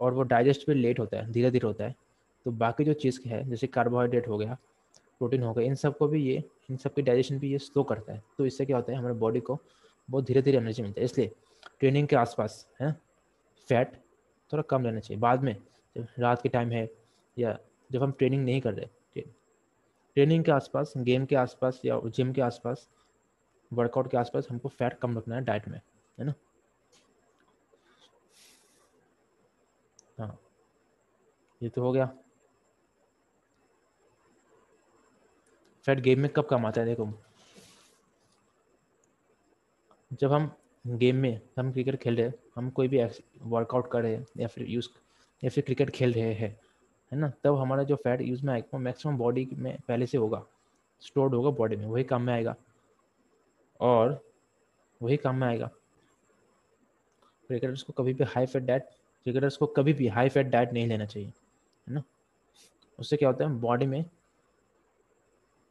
और 0.00 0.14
वो 0.14 0.22
डाइजेस्ट 0.24 0.66
भी 0.66 0.74
लेट 0.74 0.98
होता 0.98 1.16
है 1.16 1.32
धीरे 1.32 1.50
धीरे 1.50 1.66
होता 1.66 1.84
है 1.84 1.94
तो 2.46 2.50
बाकी 2.52 2.84
जो 2.84 2.92
चीज़ 2.94 3.20
है, 3.26 3.48
जैसे 3.50 3.66
कार्बोहाइड्रेट 3.66 4.28
हो 4.28 4.38
गया 4.38 4.56
प्रोटीन 5.20 5.42
हो 5.42 5.52
गया, 5.54 5.66
इन 5.66 5.74
सबको 5.74 6.06
भी 6.08 6.22
ये, 6.22 6.42
इन 6.70 6.76
सब 6.76 6.94
की 6.94 7.02
डाइजेशन 7.02 7.38
भी 7.38 7.50
ये 7.52 7.58
स्लो 7.58 7.82
करता 7.82 8.12
है। 8.12 8.22
तो 8.38 8.46
इससे 8.46 8.64
क्या 8.66 8.76
होता 8.76 8.92
है, 8.92 8.98
हमारे 8.98 9.14
बॉडी 9.16 9.40
को 9.40 9.58
बहुत 10.08 10.24
धीरे 10.26 10.42
धीरे 10.42 10.58
एनर्जी 10.58 10.82
मिलता 10.82 11.00
है। 11.00 11.04
इसलिए 11.04 11.30
ट्रेनिंग 11.80 12.08
के 12.08 12.16
आसपास, 12.16 12.66
है 12.80 12.92
फैट 13.68 13.96
थोड़ा 14.52 14.62
कम 14.62 14.82
लेना 14.82 15.00
चाहिए। 15.00 15.20
बाद 15.20 15.42
में, 15.42 15.54
जब 15.96 16.06
रात 16.18 16.42
के 16.42 16.48
टाइम 16.48 16.70
है 16.72 16.88
या 17.36 17.58
जब 17.90 18.02
हम 18.02 18.12
ट्रेनिंग 18.12 18.44
नहीं 18.44 18.60
कर 18.60 18.74
रहे 18.74 18.86
ट्रेनिंग 20.16 20.44
के 20.44 20.50
आसपास 20.52 20.92
गेम 20.96 21.24
के 21.26 21.36
आसपास 21.36 21.80
या 21.84 22.00
जिम 22.06 22.32
के 22.32 22.40
आसपास 22.40 22.88
वर्कआउट 23.72 24.10
के 24.10 24.16
आसपास 24.16 24.46
हमको 24.50 24.68
फैट 24.68 24.98
कम 24.98 25.18
रखना 25.18 25.34
है 25.34 25.44
डाइट 25.44 25.68
में, 25.68 25.80
है 26.18 26.24
ना? 26.24 26.34
हाँ। 30.18 30.38
ये 31.62 31.68
तो 31.68 31.82
हो 31.82 31.92
गया। 31.92 32.06
फैट 35.86 36.00
गेम 36.00 36.20
में 36.20 36.30
कब 36.30 36.46
कम 36.46 36.66
आता 36.66 36.80
है, 36.80 36.86
देखो। 36.86 37.08
जब 40.12 40.32
हम 40.32 40.50
गेम 40.86 41.16
में, 41.16 41.40
हम 41.58 41.72
क्रिकेट 41.72 41.96
खेल 41.96 42.16
रहे 42.16 42.26
हैं, 42.26 42.34
हम 42.56 42.70
कोई 42.70 42.88
भी 42.88 43.02
वर्कआउट 43.42 43.90
कर 43.90 44.02
रहे 44.02 44.16
हैं 44.16 44.26
या 44.36 44.48
फिर 44.48 44.66
यूज़ 44.70 44.88
या 45.44 45.50
फिर 45.50 45.64
क्रिकेट 45.64 45.90
खेल 45.90 46.12
रहे 46.12 46.32
हैं 46.34 46.65
है 47.12 47.18
ना? 47.18 47.32
तब 47.44 47.56
हमारा 47.56 47.82
जो 47.82 47.96
फैट 47.96 48.20
यूज़ 48.20 48.44
में 48.46 48.52
आएगा 48.54 48.78
मैक्सिमम 48.78 49.16
बॉडी 49.18 49.48
में 49.52 49.76
पहले 49.88 50.06
से 50.06 50.18
होगा 50.18 50.44
स्टोर्ड 51.02 51.34
होगा 51.34 51.50
बॉडी 51.50 51.76
में, 51.76 51.86
वही 51.86 52.04
काम 52.04 52.22
में 52.22 52.32
आएगा। 52.34 52.54
और 53.80 54.20
वही 55.00 55.16
काम 55.16 55.36
में 55.36 55.46
आएगा। 55.46 55.70
क्रिकेटर्स 57.48 57.82
को 57.82 57.92
कभी 57.92 58.14
भी 58.14 58.24
हाई 58.24 58.46
फैट 58.46 58.62
डाइट 58.62 58.84
क्रिकेटर्स 59.26 59.56
को 59.56 59.66
कभी 59.66 59.92
भी 59.92 60.06
हाई 60.08 60.28
फैट 60.28 60.46
डाइट 60.46 60.72
नहीं 60.72 60.86
लेना 60.86 61.04
चाहिए, 61.06 61.28
है 61.28 61.94
ना? 61.94 62.02
उससे 62.98 63.16
क्या 63.16 63.28
होता 63.28 63.44
है 63.44 63.58
बॉडी 63.60 63.86
में 63.86 64.04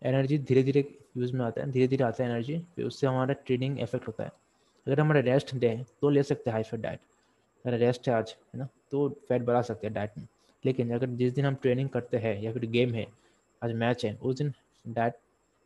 एनर्जी 0.01 0.38
धीरे 0.39 0.63
धीरे 0.63 0.84
यूज़ 1.18 1.34
में 1.34 1.46
आता 1.46 1.62
है 1.62 1.72
धीरे 1.72 1.88
धीरे 1.88 2.04
आता 2.04 2.24
है 2.24 2.30
एनर्जी 2.30 2.58
फिर 2.75 2.86
उससे 2.86 3.08
हमारा 3.08 3.34
ट्रेनिंग 3.36 3.80
इफ़ेक्ट 3.80 4.08
होता 4.08 4.24
है। 4.24 4.32
अगर 4.88 5.00
हमारा 5.00 5.20
रेस्ट 5.20 5.54
दे 5.56 5.75
तो 6.01 6.10
ले 6.10 6.24
सकते 6.24 6.50
हैं 6.50 6.54
हाई 6.54 6.63
फैट 6.63 6.80
डाइट 6.80 7.00
अगर 7.65 7.77
रेस्ट 7.77 8.08
है 8.10 8.15
आज, 8.15 8.36
है 8.54 8.60
ना? 8.60 8.68
तो 8.92 9.10
फैट 9.27 9.42
बढ़ा 9.42 9.62
सकते 9.62 9.88
हैं 9.88 9.94
डाइट 9.94 10.18
में। 10.18 10.27
लेकिन 10.66 10.94
अगर 10.96 11.08
जिस 11.18 11.34
दिन 11.34 11.46
हम 11.46 11.56
ट्रेनिंग 11.56 11.90
करते 11.90 12.18
हैं 12.18 12.40
या 12.42 12.52
फिर 12.54 12.66
गेम 12.68 12.94
है, 12.94 13.08
आज 13.62 13.72
मैच 13.74 14.06
है, 14.06 14.16
उस 14.16 14.38
दिन 14.38 14.54
डाइट 14.86 15.14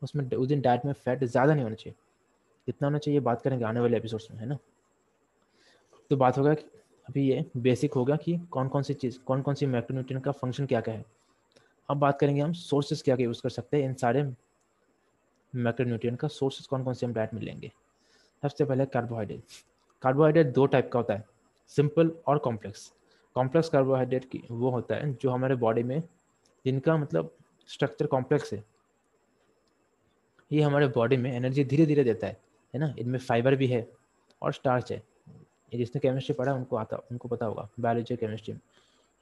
उसमें, 0.02 0.30
उस 0.30 0.48
दिन 0.48 0.62
डाइट 0.62 0.86
में 0.86 0.94
फैट 0.96 1.24
ज़्यादा 1.24 1.54
नहीं 1.54 1.64
होना 1.64 1.76
चाहिए। 1.76 1.96
कितना 2.68 2.88
होना 2.88 2.98
चाहिए 2.98 3.20
बात 3.20 3.42
करेंगे 3.42 3.66
आने 3.66 3.80
वाले 3.80 3.98
एपिसोड्स 3.98 4.28
में, 4.32 4.38
है 4.40 4.46
ना? 4.46 4.58
तो 6.12 6.16
बात 6.18 6.38
होगा 6.38 6.52
अभी 6.52 7.28
ये 7.30 7.44
बेसिक 7.58 7.94
होगा 7.94 8.16
कि 8.16 8.38
कौन 8.52 8.68
कौन 8.68 8.84
सी 8.84 8.94
चीज़ 8.94 9.18
कौन 9.28 9.42
कौन 9.42 9.56
सी 9.56 9.66
मैक्रोन्यूट्रिएंट 9.66 10.24
का 10.26 10.32
फ़ंक्शन 10.32 10.66
क्या 10.66 10.82
क्या 10.82 10.94
है। 10.94 11.06
अब 11.90 11.98
बात 11.98 12.20
करेंगे 12.20 12.42
हम 12.42 12.54
सोर्सेज 12.54 13.02
क्या 13.02 13.16
क्या 13.16 13.26
यूज़ 13.26 13.42
कर 13.42 13.50
सकते 13.50 13.78
हैं, 13.78 13.86
इन 13.86 13.94
सारे 13.96 14.24
मैक्रोन्यूट्रिएंट 15.54 16.20
का 16.20 16.28
सोर्सेज 16.28 16.68
कौन 16.68 16.84
कौन 16.84 16.94
से 16.94 17.06
हम 17.06 17.14
डाइट 17.14 17.34
में 17.34 17.42
लेंगे। 17.42 17.72
सबसे 18.44 18.66
पहले 18.66 18.86
कार्बोहाइड्रेट 18.88 19.42
कार्बोहाइड्रेट 20.04 20.54
दो 20.54 20.66
टाइप 20.66 20.90
का 20.94 21.00
होता 21.00 21.14
है 21.14 21.26
सिंपल 21.72 22.12
और 22.28 22.38
कॉम्प्लेक्स 22.40 22.92
कॉम्प्लेक्स 23.40 23.70
कार्बोहाइड्रेट 23.70 24.26
की 24.26 24.44
वो 24.52 24.70
होता 24.70 24.96
है, 24.96 25.14
जो 25.14 25.30
हमारे 25.30 25.56
बॉडी 25.58 25.84
में 25.84 26.02
जिनका 26.66 26.98
मतलब 26.98 27.36
स्ट्रक्चर 27.70 28.06
कॉम्प्लेक्स 28.08 28.54
है, 28.54 28.64
ये 30.52 30.62
हमारे 30.62 30.88
बॉडी 30.90 31.18
में 31.18 31.32
एनर्जी 31.32 31.64
धीरे 31.66 31.86
धीरे 31.86 32.04
देता 32.04 32.28
है 32.28 32.38
है 32.74 32.80
ना? 32.80 32.94
इनमें 33.00 33.18
फाइबर 33.20 33.56
भी 33.56 33.68
है 33.68 33.88
और 34.42 34.54
स्टार्च 34.54 34.92
है। 34.92 34.98
ये 34.98 35.78
जिसने 35.78 36.00
केमिस्ट्री 36.00 36.34
पढ़ा, 36.36 36.54
उनको 36.54 36.76
आता, 36.76 36.98
उनको 37.12 37.28
पता 37.28 37.46
होगा 37.46 37.68
बायोलॉजी 37.80 38.16
केमिस्ट्री 38.16 38.54
में 38.54 38.60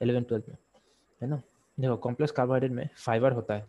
एलेवन 0.00 0.22
ट्वेल्थ 0.22 0.48
में, 0.48 0.56
है 1.20 1.28
ना? 1.28 1.40
देखो 1.78 1.96
कॉम्प्लेक्स 1.98 2.32
कार्बोहाइड्रेट 2.32 2.72
में 2.72 2.88
फाइबर 2.96 3.32
होता 3.32 3.54
है। 3.54 3.66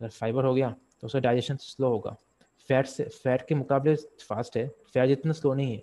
अगर 0.00 0.08
फाइबर 0.10 0.44
हो 0.44 0.54
गया 0.54 0.70
तो 1.00 1.06
उसका 1.06 1.20
डाइजेशन 1.20 1.56
स्लो 1.58 1.88
होगा। 1.88 2.16
फैट 2.68 2.86
से 2.86 3.04
फैट 3.04 3.46
के 3.48 3.54
मुकाबले 3.54 3.94
फास्ट 4.22 4.56
है। 4.56 4.66
फैट 4.92 5.08
जितना 5.08 5.32
स्लो 5.32 5.54
नहीं 5.54 5.72
है, 5.72 5.82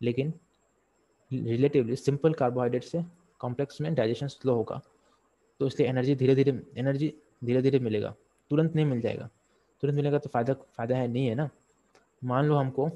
लेकिन 0.00 0.32
रिलेटिवली 1.30 1.96
सिंपल 1.96 2.32
कार्बोहाइड्रेट 2.34 2.84
से 2.84 3.02
कॉम्प्लेक्स 3.40 3.80
में 3.80 3.94
डाइजेशन 3.94 4.28
स्लो 4.28 4.54
होगा 4.54 4.80
तो 5.60 5.66
इसलिए 5.66 5.88
एनर्जी 5.88 6.14
धीरे 6.14 6.34
धीरे 6.34 6.52
एनर्जी 6.78 7.12
धीरे 7.44 7.62
धीरे 7.62 7.78
मिलेगा, 7.78 8.14
तुरंत 8.50 8.74
नहीं 8.74 8.86
मिल 8.86 9.00
जाएगा। 9.00 9.28
तुरंत 9.82 9.96
मिलेगा 9.96 10.18
तो 10.18 10.28
फ़ायदा 10.28 10.54
फ़ायदा 10.54 10.96
है 10.96 11.06
नहीं 11.08 11.26
है 11.26 11.34
ना? 11.34 11.48
मान 12.22 12.44
लो 12.46 12.56
हमको 12.56 12.88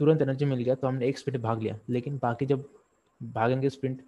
तुरंत 0.00 0.22
एनर्जी 0.22 0.44
मिल 0.44 0.62
गया 0.62 0.74
तो 0.74 0.86
हमने 0.86 1.08
एक 1.08 1.18
स्प्रिंट 1.18 1.40
भाग 1.42 1.62
लिया, 1.62 1.78
लेकिन 1.90 2.18
बाकी 2.18 2.46
जब 2.46 2.68
भागेंगे 3.20 3.70
स्प्रिंट 3.70 4.02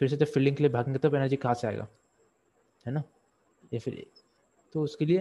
फिर 0.00 0.08
से 0.08 0.16
जब 0.16 0.26
फील्डिंग 0.26 0.56
के 0.56 0.62
लिए 0.62 0.72
भागेंगे 0.72 0.98
तब 0.98 1.14
एनर्जी 1.14 1.36
कहाँ 1.36 1.54
से 1.54 1.66
आएगा? 1.66 1.86
है 2.86 2.92
ना? 2.92 3.02
या 3.72 3.80
फिर 3.80 4.04
तो 4.74 4.82
उसके 4.82 5.04
लिए 5.04 5.18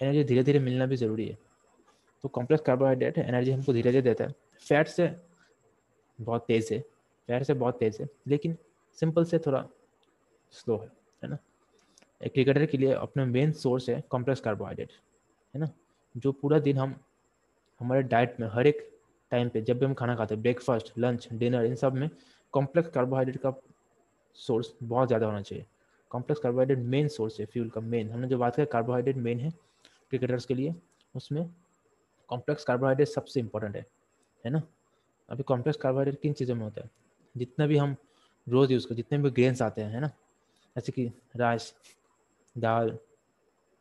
एनर्जी 0.00 0.24
धीरे 0.24 0.42
धीरे 0.42 0.58
मिलना 0.58 0.86
भी 0.86 0.96
ज़रूरी 0.96 1.26
है। 1.28 1.38
तो 2.24 2.28
कॉम्प्लेक्स 2.28 2.64
कार्बोहाइड्रेट 2.64 3.18
एनर्जी 3.18 3.50
हमको 3.50 3.72
धीरे 3.72 3.90
धीरे 3.90 4.02
देता 4.02 4.24
है। 4.24 4.34
फैट 4.62 4.88
से 4.88 5.10
बहुत 6.18 6.44
तेज़ 6.48 6.72
है। 6.74 6.82
फैट 7.28 7.42
से 7.42 7.54
बहुत 7.54 7.78
तेज़ 7.78 8.00
है, 8.02 8.08
लेकिन 8.28 8.56
सिंपल 8.98 9.24
से 9.24 9.38
थोड़ा 9.38 9.64
स्लो 10.52 10.76
है 10.76 10.90
है 11.22 11.28
ना? 11.30 11.38
एक 12.20 12.32
क्रिकेटर 12.32 12.66
के 12.66 12.78
लिए 12.78 12.92
अपना 12.94 13.24
मेन 13.24 13.52
सोर्स 13.52 13.88
है 13.88 14.02
कॉम्प्लेक्स 14.10 14.40
कार्बोहाइड्रेट 14.40 14.92
है 15.54 15.60
ना? 15.60 15.68
जो 16.14 16.32
पूरा 16.32 16.58
दिन 16.58 16.78
हम, 16.78 16.94
हमारे 17.80 18.02
डाइट 18.04 18.40
में 18.40 18.48
हर 18.52 18.66
एक 18.66 18.88
टाइम 19.32 19.48
पे 19.48 19.60
जब 19.60 19.78
भी 19.78 19.86
हम 19.86 19.94
खाना 19.94 20.14
खाते 20.16 20.34
हैं 20.34 20.42
ब्रेकफास्ट 20.42 20.92
लंच 20.98 21.28
डिनर 21.32 21.64
इन 21.64 21.74
सब 21.74 21.94
में 21.94 22.08
कॉम्प्लेक्स 22.54 22.90
कार्बोहाइड्रेट 22.90 23.36
का 23.36 23.54
सोर्स 24.36 24.72
बहुत 24.82 25.08
ज़्यादा 25.08 25.26
होना 25.26 25.40
चाहिए। 25.42 25.64
कॉम्प्लेक्स 26.10 26.42
कार्बोहाइड्रेट 26.42 26.78
मेन 26.78 27.08
सोर्स 27.08 27.38
है 27.40 27.46
फ्यूल 27.46 27.68
का 27.70 27.80
मेन 27.80 28.10
हमने 28.10 28.28
जो 28.28 28.38
बात 28.38 28.56
किया 28.56 28.66
कार्बोहाइड्रेट 28.72 29.16
मेन 29.16 29.40
है 29.40 29.50
क्रिकेटर्स 30.10 30.44
के 30.46 30.54
लिए, 30.54 30.74
उसमें 31.14 31.48
कॉम्प्लेक्स 32.28 32.64
कार्बोहाइड्रेट 32.64 33.08
सबसे 33.08 33.40
इंपॉर्टेंट 33.40 33.76
है 33.76 33.86
है 34.44 34.50
ना? 34.50 34.62
अभी 35.28 35.42
कॉम्प्लेक्स 35.42 35.80
कार्बोहाइड्रेट 35.80 36.20
किन 36.20 36.32
चीज़ों 36.32 36.54
में 36.54 36.62
होता 36.62 36.82
है? 36.82 36.90
जितना 37.36 37.66
भी 37.66 37.76
हम 37.76 37.96
रोज़ 38.48 38.72
यूज़ 38.72 38.86
कर, 38.86 38.94
जितने 38.94 39.18
भी 39.18 39.30
ग्रेन्स 39.30 39.62
आते 39.62 39.82
हैं, 39.82 39.90
है 39.90 40.00
ना? 40.00 40.06
जैसे 40.76 40.92
कि 40.92 41.12
राइस 41.36 41.74
दाल, 42.58 42.98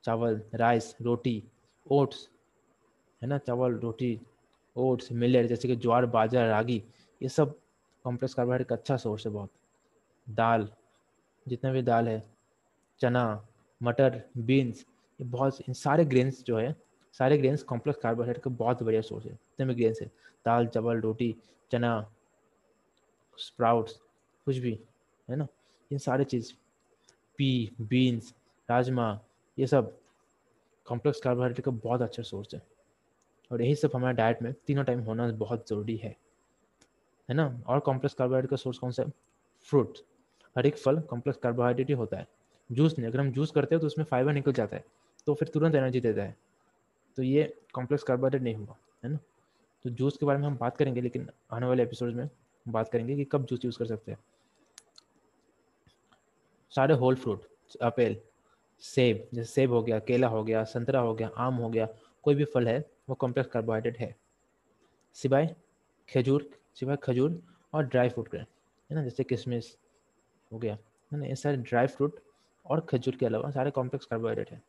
चावल 0.04 0.42
राइस 0.56 0.96
रोटी 1.02 1.44
ओट्स 1.92 2.30
है 3.22 3.28
ना? 3.28 3.38
चावल, 3.38 3.74
रोटी 3.74 4.20
ओट्स 4.76 5.12
मिलेट 5.12 5.48
जैसे 5.48 5.68
कि 5.68 5.76
ज्वार, 5.76 6.06
बाजरा, 6.06 6.46
रागी, 6.46 6.84
ये 7.22 7.30
सब 7.30 7.60
कॉम्प्लेक्स 8.04 8.34
कार्बोहाइड्रेट 8.34 8.68
का 8.68 8.76
अच्छा 8.76 8.98
सोर्स 8.98 9.26
है 9.26 9.32
बहुत। 9.32 9.52
दाल, 10.30 10.70
जितना 11.48 11.72
भी 11.72 11.82
दाल 11.82 12.08
है, 12.08 12.24
चना, 13.00 13.48
मटर 13.84 14.22
बीन्स 14.38 14.86
ये 15.22 15.24
बहुत 15.24 15.62
इन 15.62 15.74
सारे 15.74 16.06
ग्रेन्स 16.06 16.44
जो 16.44 16.58
है, 16.58 16.76
सारे 17.14 17.38
ग्रेन्स 17.38 17.64
कॉम्प्लेक्स 17.64 18.02
कार्बोहाइड्रेट 18.02 18.44
का 18.44 18.50
बहुत 18.50 18.84
बढ़िया 18.84 19.02
सोर्स 19.02 19.26
है, 19.26 19.32
जितने 19.32 19.66
भी 19.66 19.76
ग्रेन्स 19.76 20.02
है, 20.02 20.08
दाल, 20.46 20.68
चावल, 20.68 21.02
रोटी, 21.02 21.36
चना 21.72 22.12
स्प्राउट्स 23.42 24.00
कुछ 24.48 24.58
भी, 24.58 24.80
है 25.28 25.36
ना? 25.36 25.48
इन 25.92 25.98
सारे 25.98 26.24
चीज़, 26.24 26.54
पी, 27.38 27.72
बीन्स, 27.82 28.34
राजमा, 28.70 29.20
ये 29.58 29.68
सब 29.68 29.98
कॉम्प्लेक्स 30.86 31.20
कार्बोहाइड्रेट 31.22 31.66
का 31.66 31.72
बहुत 31.72 32.02
अच्छा 32.02 32.24
सोर्स 32.24 32.54
है। 32.54 32.62
और 33.52 33.62
यही 33.62 33.76
सब 33.76 33.92
हमारे 33.96 34.16
डाइट 34.18 34.42
में 34.42 34.54
तीनों 34.68 34.84
टाइम 34.84 35.00
होना 35.00 35.28
बहुत 35.38 35.70
ज़रूरी 35.70 35.96
है 35.98 36.16
है 37.30 37.36
ना? 37.36 37.64
और 37.68 37.80
कॉम्प्लेक्स 37.80 38.16
कार्बोहाइड्रेट 38.16 38.50
का 38.50 38.56
सोर्स 38.58 38.78
कौन 38.78 38.92
सा 38.92 39.04
है? 39.04 39.12
फ्रूट 39.68 39.98
हर 40.56 40.66
एक 40.66 40.78
फल 40.78 41.00
कॉम्प्लेक्स 41.02 41.40
कार्बोहाइड्रेट 41.40 41.88
ही 41.88 41.94
होता 41.94 42.18
है। 42.18 42.28
जूस 42.70 42.98
नहीं, 42.98 43.08
अगर 43.08 43.20
हम 43.20 43.32
जूस 43.32 43.52
करते 43.52 43.76
हैं 43.76 43.80
तो 43.82 43.88
उसमें 43.88 44.06
फाइबर 44.06 44.34
निकल 44.34 44.54
जाता 44.54 44.76
है 44.76 44.84
तो 45.28 45.34
फिर 45.34 45.48
तुरंत 45.48 45.76
एनर्जी 45.76 46.00
देता 46.02 46.22
है। 46.22 46.36
तो 47.18 47.24
ये 47.24 47.44
कॉम्प्लेक्स 47.74 48.04
कार्बोहाइड्रेट 48.04 48.44
नहीं 48.44 48.56
हुआ, 48.56 48.76
है 49.04 49.12
ना? 49.12 49.18
तो 49.86 49.90
जूस 49.90 50.18
के 50.18 50.26
बारे 50.26 50.40
में 50.40 50.46
हम 50.48 50.58
बात 50.58 50.78
करेंगे, 50.78 51.02
लेकिन 51.02 51.30
आने 51.52 51.66
वाले 51.66 51.84
एपिसोड 51.84 52.14
में 52.14 52.30
बात 52.66 52.90
करेंगे 52.90 53.16
कि 53.16 53.26
कब 53.26 53.46
जूस 53.46 53.66
यूज़ 53.66 53.78
कर 53.80 53.86
सकते 53.86 54.12
हैं। 54.12 54.20
सारे 56.72 56.94
होल 56.94 57.16
फ्रूट 57.16 57.46
अपेल 57.82 58.18
सेब, 58.84 59.28
जैसे 59.34 59.52
सेब 59.52 59.72
हो 59.72 59.82
गया, 59.84 60.00
केला 60.00 60.28
हो 60.28 60.44
गया, 60.44 60.64
संतरा 60.64 61.00
हो 61.00 61.14
गया, 61.14 61.28
आम 61.38 61.56
हो 61.56 61.70
गया, 61.70 61.88
कोई 62.24 62.36
भी 62.36 62.46
फल 62.46 62.68
है, 62.68 62.80
वो 63.10 63.16
कॉम्प्लेक्स 63.16 63.52
कार्बोहाइड्रेट 63.52 63.98
है। 63.98 64.16
सिवाय 65.16 65.56
खजूर 66.10 66.50
सिवाय 66.76 66.98
खजूर 67.04 67.42
और 67.74 67.86
ड्राई 67.86 68.10
फ्रूट 68.10 68.28
के, 68.28 68.38
है 68.38 68.96
ना, 68.96 69.04
जैसे 69.04 69.24
किशमिश 69.24 69.76
हो 70.52 70.58
गया, 70.58 70.78
है 71.12 71.20
ना, 71.20 71.26
ये 71.26 71.36
सारे 71.36 71.58
ड्राई 71.58 71.88
फ्रूट 71.88 72.20
और 72.66 72.86
खजूर 72.90 73.16
के 73.16 73.26
अलावा 73.26 73.50
सारे 73.52 73.72
कॉम्प्लेक्स 73.72 74.06
कार्बोहाइड्रेट 74.06 74.52
है। 74.52 74.62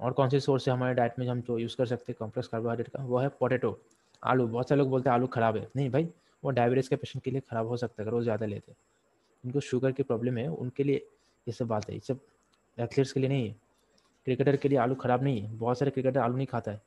और 0.00 0.12
कौन 0.12 0.28
सी 0.28 0.40
सोर्स 0.40 0.68
है 0.68 0.74
हमारे 0.74 0.94
डाइट 0.94 1.18
में 1.18 1.26
हम 1.28 1.40
जो 1.40 1.58
यूज़ 1.58 1.76
कर 1.76 1.86
सकते 1.86 2.12
हैं 2.12 2.16
कॉम्प्लेक्स 2.18 2.48
कार्बोहाइड्रेट 2.48 2.88
का, 2.88 3.02
वो 3.02 3.18
है 3.18 3.28
पोटैटो 3.30 3.78
आलू, 4.22 4.46
बहुत 4.46 4.68
सारे 4.68 4.78
लोग 4.78 4.90
बोलते 4.90 5.10
हैं 5.10 5.14
आलू 5.14 5.26
ख़राब 5.26 5.56
है। 5.56 5.68
नहीं 5.76 5.90
भाई 5.90 6.08
वो 6.42 6.50
डायबिटीज़ 6.50 6.88
के 6.90 6.96
पेशेंट 6.96 7.24
के 7.24 7.30
लिए 7.30 7.40
ख़राब 7.40 7.66
हो 7.66 7.76
सकता 7.76 8.02
है, 8.02 8.06
अगर 8.06 8.14
वो 8.14 8.22
ज़्यादा 8.22 8.46
लेते 8.46 8.72
हैं। 8.72 8.78
उनको 9.44 9.60
शुगर 9.60 9.92
की 9.92 10.02
प्रॉब्लम 10.02 10.38
है, 10.38 10.48
उनके 10.48 10.84
लिए 10.84 10.96
ये 11.46 11.52
सब 11.52 11.66
बात 11.66 11.88
है। 11.88 11.94
ये 11.94 12.00
सब 12.00 12.20
एथलीट्स 12.78 13.12
के 13.12 13.20
लिए 13.20 13.28
नहीं 13.28 13.48
है। 13.48 13.54
क्रिकेटर 14.26 14.56
के 14.56 14.68
लिए 14.68 14.78
आलू 14.78 14.94
ख़राब 14.94 15.22
नहीं 15.22 15.40
है। 15.40 15.56
बहुत 15.58 15.78
सारे 15.78 15.90
क्रिकेटर 15.90 16.20
आलू 16.20 16.36
नहीं 16.36 16.46
खाता 16.46 16.70
है। 16.70 16.80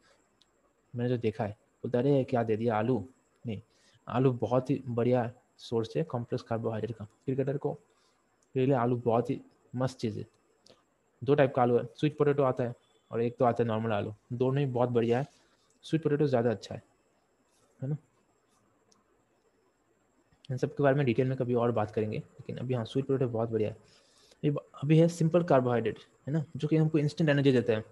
मैंने 0.94 1.10
जो 1.10 1.18
देखा 1.18 1.44
है, 1.44 1.52
बोलते 1.84 1.98
अरे, 1.98 2.24
क्या 2.24 2.44
दे 2.44 2.58
दिया 2.58 2.76
आलू? 2.76 3.04
नहीं। 3.46 3.62
आलू 4.08 4.32
बहुत 4.34 4.70
ही 4.70 4.82
बढ़िया 4.88 5.32
सोर्स 5.58 5.96
है 5.98 6.04
कॉम्प्लेक्स 6.04 6.44
कार्बोहाइड्रेट 6.44 6.96
का। 6.98 7.06
क्रिकेटर 7.06 7.58
को 7.58 7.74
के 8.56 8.66
लिए 8.66 8.76
आलू 8.76 8.96
बहुत 8.96 9.30
ही 9.30 9.40
मस्त 9.76 9.98
चीज़ 9.98 10.20
है। 10.20 10.26
दो 11.22 11.36
टाइप 11.36 11.54
का 11.56 11.62
आलू 11.62 11.78
है। 11.78 11.86
स्वीट 11.96 12.18
पोटैटो 12.18 12.44
आता 12.44 12.64
है 12.64 12.76
और 13.12 13.22
एक 13.22 13.38
तो 13.38 13.46
आता 13.46 13.64
है 13.64 13.68
नॉर्मल 13.68 13.92
आलू। 13.92 14.14
दोनों 14.34 14.60
ही 14.60 14.66
बहुत 14.66 14.90
बढ़िया 14.90 15.20
है। 15.20 15.28
स्वीट 15.84 16.04
पोटैटो 16.04 16.28
ज़्यादा 16.28 16.52
अच्छा 16.52 16.76
है। 16.76 16.82
है 17.80 17.90
ना? 17.90 17.98
इन 20.52 20.58
सब 20.58 20.76
के 20.76 20.84
बारे 20.84 20.96
में 20.96 21.06
डिटेल 21.06 21.28
में 21.28 21.38
कभी 21.38 21.54
और 21.54 21.72
बात 21.72 21.92
करेंगे, 21.92 22.18
लेकिन 22.18 22.58
अभी 22.58 22.74
हाँ 22.74 22.86
स्वीट 22.86 23.06
पोटैटो 23.06 23.28
बहुत 23.30 23.50
बढ़िया 23.50 23.70
है। 23.70 24.54
अभी 24.84 24.98
है 24.98 25.08
सिंपल 25.08 25.44
कार्बोहाइड्रेट 25.44 26.00
है 26.28 26.34
ना? 26.34 26.44
जो 26.58 26.68
कि 26.68 26.78
हमको 26.78 26.98
इंस्टेंट 26.98 27.30
एनर्जी 27.30 27.52
देता 27.52 27.74
है। 27.74 27.84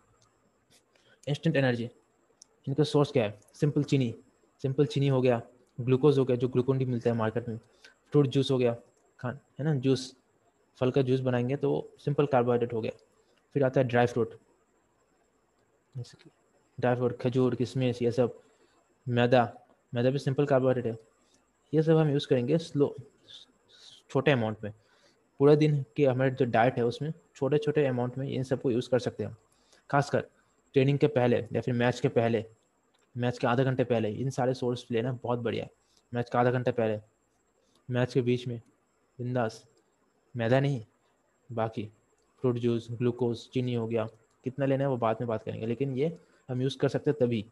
इंस्टेंट 1.27 1.55
एनर्जी 1.55 1.89
इनका 2.67 2.83
सोर्स 2.83 3.11
क्या 3.11 3.23
है? 3.23 3.39
सिंपल 3.53 3.83
चीनी 3.83 4.13
सिंपल 4.63 4.85
चीनी 4.85 5.07
हो 5.07 5.21
गया 5.21 5.41
ग्लूकोज 5.79 6.17
हो 6.19 6.25
गया, 6.25 6.37
जो 6.37 6.47
ग्लूकोन 6.47 6.77
डी 6.77 6.85
मिलता 6.85 7.09
है 7.09 7.15
मार्केट 7.15 7.47
में। 7.49 7.57
फ्रूट 8.11 8.27
जूस 8.27 8.51
हो 8.51 8.57
गया, 8.57 8.75
खान, 9.19 9.39
है 9.59 9.65
ना? 9.65 9.75
जूस 9.75 10.15
फल 10.77 10.91
का 10.91 11.01
जूस 11.01 11.19
बनाएँगे 11.19 11.55
तो 11.55 11.89
सिंपल 11.99 12.25
कार्बोहाइड्रेट 12.25 12.73
हो 12.73 12.81
गया। 12.81 12.91
फिर 13.55 13.63
आता 13.63 13.79
है 13.81 13.87
ड्राई 13.87 14.05
फ्रूट 14.05 14.33
ड्राई 16.77 16.95
फ्रूट 16.95 17.17
खजूर, 17.21 17.55
किशमिश, 17.55 18.01
ये 18.01 18.11
सब। 18.11 18.39
मैदा 19.07 19.41
मैदा 19.93 20.09
भी 20.09 20.19
सिंपल 20.19 20.45
कार्बोहाइड्रेट 20.45 20.85
है। 20.85 21.08
ये 21.73 21.81
सब 21.83 21.97
हम 21.97 22.09
यूज़ 22.09 22.27
करेंगे 22.27 22.57
स्लो 22.57 22.95
छोटे 24.09 24.31
अमाउंट 24.31 24.63
में। 24.63 24.71
पूरे 25.39 25.55
दिन 25.55 25.83
के 25.95 26.05
हमारे 26.05 26.31
जो 26.31 26.45
डाइट 26.45 26.77
है 26.77 26.85
उसमें 26.85 27.11
छोटे 27.35 27.57
छोटे 27.57 27.85
अमाउंट 27.85 28.17
में 28.17 28.27
इन 28.29 28.43
सबको 28.43 28.71
यूज़ 28.71 28.89
कर 28.89 28.99
सकते 28.99 29.23
हैं 29.23 29.35
खासकर 29.89 30.25
ट्रेनिंग 30.75 30.99
के 30.99 31.07
पहले 31.09 31.37
या 31.53 31.61
फिर 31.61 31.73
मैच 31.73 31.99
के 31.99 32.07
पहले 32.09 32.45
मैच 33.15 33.37
के 33.37 33.47
आधे 33.47 33.63
घंटे 33.63 33.83
पहले, 33.83 34.09
इन 34.09 34.29
सारे 34.29 34.53
सोर्स 34.53 34.85
लेना 34.91 35.11
बहुत 35.23 35.39
बढ़िया 35.39 35.63
है। 35.63 35.69
मैच 36.13 36.29
का 36.29 36.39
आधा 36.39 36.51
घंटे 36.51 36.71
पहले 36.71 36.99
मैच 37.89 38.13
के 38.13 38.21
बीच 38.21 38.47
में 38.47 38.59
बिंदास 39.19 39.63
मैदा 40.35 40.59
नहीं, 40.59 40.83
बाकी 41.49 41.83
फ्रूट 42.43 42.55
जूस 42.55 42.87
ग्लूकोज 42.91 43.47
चीनी 43.53 43.73
हो 43.73 43.87
गया, 43.87 44.07
कितना 44.45 44.65
लेना 44.65 44.83
है 44.83 44.89
वो 44.89 44.97
बाद 44.97 45.17
में 45.21 45.27
बात 45.27 45.43
करेंगे, 45.43 45.65
लेकिन 45.65 45.97
ये 45.97 46.17
हम 46.49 46.61
यूज़ 46.61 46.77
कर 46.77 46.89
सकते 46.89 47.11
हैं 47.11 47.17
तभी, 47.19 47.45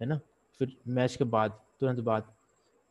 है 0.00 0.06
ना? 0.06 0.20
फिर 0.60 0.76
मैच 0.88 1.16
के 1.16 1.24
बाद, 1.26 1.58
तुरंत 1.80 2.00
बाद 2.00 2.32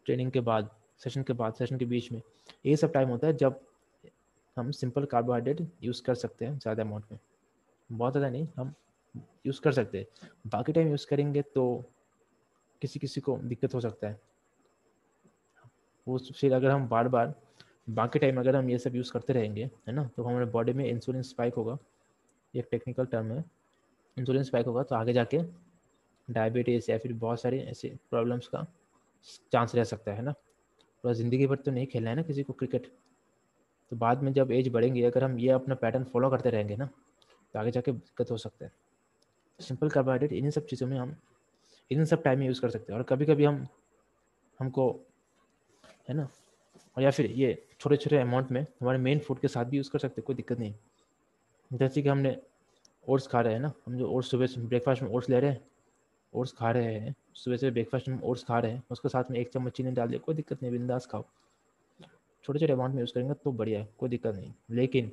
ट्रेनिंग 0.06 0.32
के 0.32 0.40
बाद 0.42 0.70
सेशन 1.02 1.24
के 1.24 1.34
बाद 1.34 1.54
सेशन 1.54 1.78
के 1.78 1.86
बीच 1.86 2.12
में, 2.12 2.22
ये 2.66 2.76
सब 2.76 2.92
टाइम 2.94 3.10
होता 3.10 3.28
है 3.28 3.34
जब 3.34 3.60
हम 4.58 4.72
सिंपल 4.72 5.06
कार्बोहाइड्रेट 5.06 5.68
यूज़ 5.84 6.02
कर 6.04 6.16
सकते 6.16 6.46
हैं 6.46 6.58
ज़्यादा 6.60 6.84
अमाउंट 6.84 7.12
में। 7.12 7.20
बहुत 7.90 8.14
ज़्यादा 8.14 8.30
नहीं, 8.30 8.48
हम 8.58 8.74
यूज़ 9.46 9.62
कर 9.62 9.72
सकते 9.72 9.98
हैं। 9.98 10.30
बाकी 10.48 10.74
टाइम 10.74 10.90
यूज़ 10.90 11.06
करेंगे 11.08 11.42
तो 11.56 11.64
किसी 12.82 13.00
किसी 13.00 13.22
को 13.22 13.38
दिक्कत 13.40 13.74
हो 13.74 13.80
सकता 13.82 14.08
है। 14.08 14.20
वो 16.08 16.18
फिर 16.32 16.54
अगर 16.54 16.70
हम 16.70 16.88
बार 16.88 17.08
बार 17.08 17.34
बाकी 17.90 18.20
टाइम 18.20 18.40
अगर 18.40 18.56
हम 18.56 18.70
ये 18.70 18.78
सब 18.78 18.96
यूज़ 18.96 19.12
करते 19.12 19.34
रहेंगे, 19.34 19.64
है 19.88 19.94
ना 19.94 20.04
तो 20.18 20.24
हमारे 20.24 20.46
बॉडी 20.48 20.74
में 20.74 20.86
इंसुलिन 20.86 21.22
स्पाइक 21.24 21.54
होगा। 21.54 21.78
एक 22.54 22.68
टेक्निकल 22.72 23.06
टर्म 23.06 23.32
है। 23.32 23.44
इंसुलिन 24.18 24.44
स्पाइक 24.44 24.66
होगा 24.66 24.84
तो 24.84 24.96
आगे 24.96 25.14
जाके 25.14 25.40
डायबिटीज़ 26.28 26.92
या 26.92 26.98
फिर 26.98 27.14
बहुत 27.16 27.42
सारे 27.42 27.60
ऐसे 27.62 27.90
प्रॉब्लम्स 28.10 28.48
का 28.48 28.66
चांस 29.54 29.76
रह 29.76 29.84
सकता 29.84 30.14
है 30.14 30.22
ना? 30.22 30.32
पूरा 31.04 31.14
ज़िंदगी 31.14 31.48
भर 31.48 31.56
तो 31.58 31.72
नहीं 31.72 31.88
खेलना 31.88 32.10
है 32.10 32.16
ना 32.16 32.22
किसी 32.22 32.44
को 32.44 32.54
क्रिकेट? 32.54 32.92
तो 33.92 33.96
बाद 33.96 34.24
में 34.24 34.32
जब 34.34 34.52
एज 34.52 34.68
बढ़ेंगे, 34.70 35.04
अगर 35.04 35.24
हम 35.24 35.38
ये 35.40 35.50
अपना 35.52 35.76
पैटर्न 35.76 36.04
फॉलो 36.04 36.30
करते 36.30 36.50
रहेंगे 36.50 36.76
ना 36.76 36.86
तो 36.86 37.60
आगे 37.60 37.72
जाके 37.72 37.92
दिक्कत 37.92 38.32
हो 38.32 38.38
सकता 38.38 38.66
है। 38.66 38.72
सिंपल 39.60 39.90
कार्बोहाइड्रेट 39.90 40.34
इन्हीं 40.34 40.52
सब 40.52 40.66
चीज़ों 40.66 40.88
में 40.88 40.98
हम 40.98 41.16
इन 41.92 42.06
सब 42.06 42.24
टाइम 42.24 42.40
में 42.40 42.46
यूज़ 42.48 42.62
कर 42.62 42.70
सकते 42.70 42.94
हैं। 42.94 43.00
और 43.00 43.06
कभी 43.06 43.26
कभी 43.26 43.46
हम, 43.46 43.66
हमको, 44.60 44.90
है 46.10 46.16
ना? 46.16 46.28
और 46.98 47.04
या 47.04 47.12
फिर 47.12 47.26
ये 47.32 47.54
छोटे 47.80 47.98
छोटे 47.98 48.18
अमाउंट 48.18 48.52
में 48.52 48.62
हमारे 48.62 48.98
मेन 48.98 49.20
फ़ूड 49.20 49.40
के 49.40 49.48
साथ 49.48 49.66
भी 49.66 49.78
यूज़ 49.78 49.92
कर 49.92 50.00
सकते 50.00 50.22
हैं, 50.22 50.26
कोई 50.26 50.36
दिक्कत 50.36 50.60
नहीं। 50.60 50.74
जैसे 51.72 52.02
कि 52.02 52.10
हमने 52.10 52.36
ओट्स 53.08 53.28
खा 53.28 53.42
रहे 53.42 53.54
हैं 53.54 53.60
ना, 53.62 53.72
हम 53.86 53.98
जो 53.98 54.10
ओट्स 54.10 54.32
सुबह 54.32 54.48
ब्रेकफास्ट 54.60 55.04
में 55.04 55.10
ओट्स 55.10 55.30
ले 55.30 55.40
रहे 55.40 55.52
हैं 55.52 55.62
ओट्स 56.34 56.52
खा 56.52 56.72
रहे 56.72 56.94
हैं 56.96 57.16
सुबह 57.36 57.58
से 57.58 57.72
ब्रेकफास्ट 57.72 58.08
में 58.10 58.22
ओट्स 58.22 58.44
खा 58.44 58.60
रहे 58.60 58.72
हैं, 58.72 58.84
उसके 58.92 59.10
साथ 59.10 59.32
में 59.32 59.40
एक 59.40 59.50
चम्मच 59.50 59.74
चीनी 59.74 59.92
डाल 59.92 60.08
दिया, 60.08 60.20
कोई 60.20 60.36
दिक्कत 60.36 60.62
नहीं, 60.64 60.72
बिंदास 60.72 61.06
खाओ। 61.06 61.24
छोटे 62.46 62.60
छोटे 62.60 62.74
अमाउंट 62.74 62.94
में 62.94 63.00
यूज़ 63.00 63.14
करेंगे 63.14 63.34
तो 63.34 63.52
बढ़िया 63.52 63.80
है, 63.80 63.88
कोई 64.00 64.10
दिक्कत 64.10 64.36
नहीं। 64.36 64.52
लेकिन 64.72 65.08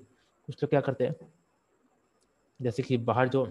कुछ 0.48 0.62
लोग 0.62 0.70
क्या 0.70 0.80
करते 0.80 1.06
हैं, 1.06 1.14
जैसे 2.60 2.82
कि 2.82 2.96
बाहर 2.98 3.28
जो 3.28 3.46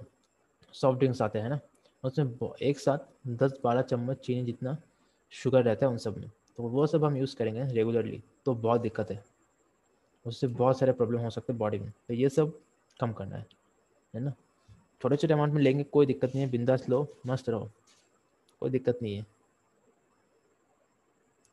सॉफ्ट 0.73 0.99
ड्रिंक्स 0.99 1.21
आते 1.21 1.39
हैं 1.39 1.49
ना, 1.49 1.59
उसमें 2.03 2.49
एक 2.61 2.79
साथ 2.79 2.97
दस 3.27 3.59
बारह 3.63 3.81
चम्मच 3.81 4.17
चीनी 4.17 4.43
जितना 4.43 4.77
शुगर 5.33 5.63
रहता 5.63 5.85
है 5.85 5.91
उन 5.91 5.97
सब 5.97 6.17
में 6.17 6.29
तो 6.57 6.63
वो 6.63 6.85
सब 6.87 7.03
हम 7.05 7.17
यूज़ 7.17 7.35
करेंगे 7.35 7.63
रेगुलरली 7.65 8.21
तो 8.45 8.53
बहुत 8.55 8.81
दिक्कत 8.81 9.11
है। 9.11 9.23
उससे 10.25 10.47
बहुत 10.47 10.79
सारे 10.79 10.91
प्रॉब्लम 10.91 11.19
हो 11.19 11.29
सकते 11.29 11.53
हैं 11.53 11.57
बॉडी 11.59 11.79
में 11.79 11.91
तो 12.07 12.13
ये 12.13 12.29
सब 12.29 12.59
कम 12.99 13.11
करना 13.13 13.35
है 13.35 13.45
है 14.13 14.21
ना? 14.21 14.33
छोटे 15.01 15.15
छोटे 15.15 15.33
अमाउंट 15.33 15.53
में 15.53 15.61
लेंगे, 15.61 15.83
कोई 15.83 16.05
दिक्कत 16.05 16.29
नहीं 16.29 16.41
है, 16.41 16.49
बिंदास 16.49 16.87
लो, 16.89 17.07
मस्त 17.27 17.49
रहो। 17.49 17.69
कोई 18.61 18.69
दिक्कत 18.69 18.99
नहीं 19.01 19.15
है। 19.15 19.25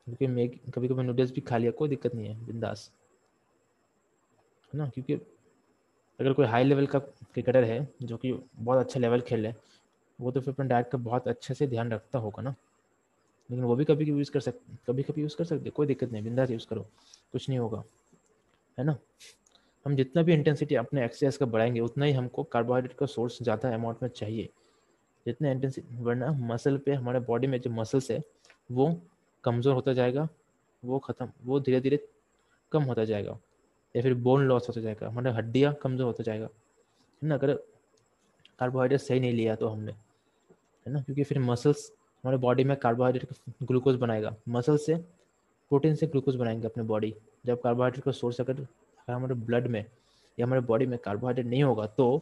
क्योंकि 0.07 0.27
मैं 0.27 0.47
कभी 0.49 0.87
कभी 0.87 1.03
नूडल्स 1.03 1.31
भी 1.31 1.41
खा 1.41 1.57
लिया, 1.57 1.71
कोई 1.71 1.89
दिक्कत 1.89 2.15
नहीं 2.15 2.27
है, 2.27 2.45
बिंदास। 2.45 2.91
है 4.73 4.79
ना? 4.79 4.87
क्योंकि 4.89 5.13
अगर 6.19 6.33
कोई 6.33 6.45
हाई 6.45 6.63
लेवल 6.63 6.87
का 6.87 6.99
क्रिकेटर 6.99 7.63
है, 7.63 7.87
जो 8.03 8.17
कि 8.17 8.33
बहुत 8.55 8.85
अच्छा 8.85 8.99
लेवल 8.99 9.21
खेल 9.21 9.43
रहे 9.43 9.53
वो 10.19 10.31
तो 10.31 10.41
फिर 10.41 10.53
अपने 10.53 10.65
डाइट 10.67 10.89
का 10.89 10.97
बहुत 10.97 11.27
अच्छे 11.27 11.53
से 11.53 11.67
ध्यान 11.67 11.91
रखता 11.91 12.19
होगा 12.19 12.41
ना। 12.41 12.55
लेकिन 13.49 13.65
वो 13.65 13.75
भी 13.75 13.85
कभी 13.85 14.05
कभी 14.05 14.11
यूज़ 14.11 14.31
कर 14.31 14.39
सकते 14.39 14.77
कभी 14.87 15.03
कभी 15.03 15.21
यूज़ 15.21 15.35
कर 15.37 15.43
सकते, 15.43 15.69
कोई 15.69 15.87
दिक्कत 15.87 16.11
नहीं, 16.11 16.23
बिंदास 16.23 16.49
यूज़ 16.49 16.67
करो, 16.67 16.81
कुछ 17.31 17.49
नहीं 17.49 17.59
होगा। 17.59 17.83
है 18.77 18.85
ना? 18.85 18.97
हम 19.85 19.95
जितना 19.95 20.21
भी 20.23 20.33
इंटेंसिटी 20.33 20.75
अपने 20.75 21.05
एक्सरसाइज 21.05 21.37
का 21.37 21.45
बढ़ाएँगे, 21.45 21.79
उतना 21.79 22.05
ही 22.05 22.11
हमको 22.11 22.43
कार्बोहाइड्रेट 22.43 22.97
का 22.97 23.05
सोर्स 23.05 23.43
ज़्यादा 23.43 23.73
अमाउंट 23.73 24.03
में 24.03 24.09
चाहिए। 24.09 24.49
जितना 25.25 25.51
इंटेंसिटी 25.51 26.03
वरना 26.03 26.31
मसल 26.47 26.77
पे 26.77 26.93
हमारे 26.93 27.19
बॉडी 27.19 27.47
में 27.47 27.59
जो 27.61 27.69
मसल्स 27.71 28.09
है, 28.11 28.21
वो 28.69 29.01
कमज़ोर 29.43 29.73
होता 29.73 29.93
जाएगा, 29.93 30.27
वो 30.83 30.99
ख़त्म, 30.99 31.29
वो 31.45 31.59
धीरे 31.59 31.79
धीरे 31.81 31.99
कम 32.71 32.83
होता 32.83 33.05
जाएगा, 33.05 33.37
या 33.95 34.01
फिर 34.01 34.13
बोन 34.13 34.45
लॉस 34.47 34.67
होता 34.69 34.81
जाएगा, 34.81 35.07
हमारे 35.07 35.31
हड्डियाँ 35.31 35.73
कमज़ोर 35.73 36.05
होता 36.07 36.23
जाएगा, 36.23 36.45
है 37.21 37.27
ना? 37.29 37.35
अगर 37.35 37.53
कार्बोहाइड्रेट 38.59 39.01
सही 39.01 39.19
नहीं 39.19 39.33
लिया 39.33 39.55
तो 39.55 39.67
हमने, 39.67 39.91
है 39.91 40.93
ना? 40.93 41.01
क्योंकि 41.01 41.23
फिर 41.23 41.39
मसल्स 41.41 41.91
हमारे 42.23 42.37
बॉडी 42.37 42.63
में 42.63 42.75
कार्बोहाइड्रेट 42.77 43.27
ग्लूकोज 43.63 43.95
बनाएगा। 43.95 44.35
मसल 44.49 44.77
से 44.77 44.95
प्रोटीन 45.71 45.95
से 45.95 46.07
ग्लूकोज 46.07 46.35
बनाएँगे 46.35 46.67
अपने 46.67 46.83
बॉडी 46.83 47.13
जब 47.45 47.61
कार्बोहाइड्रेट 47.61 48.03
का 48.05 48.11
सोर्स 48.11 48.41
अगर 48.41 48.65
हमारे 49.07 49.33
ब्लड 49.35 49.67
में 49.67 49.83
या 50.37 50.45
हमारे 50.45 50.61
बॉडी 50.61 50.85
में 50.85 50.97
कार्बोहाइड्रेट 50.99 51.45
नहीं 51.47 51.63
होगा 51.63 51.85
तो 51.87 52.21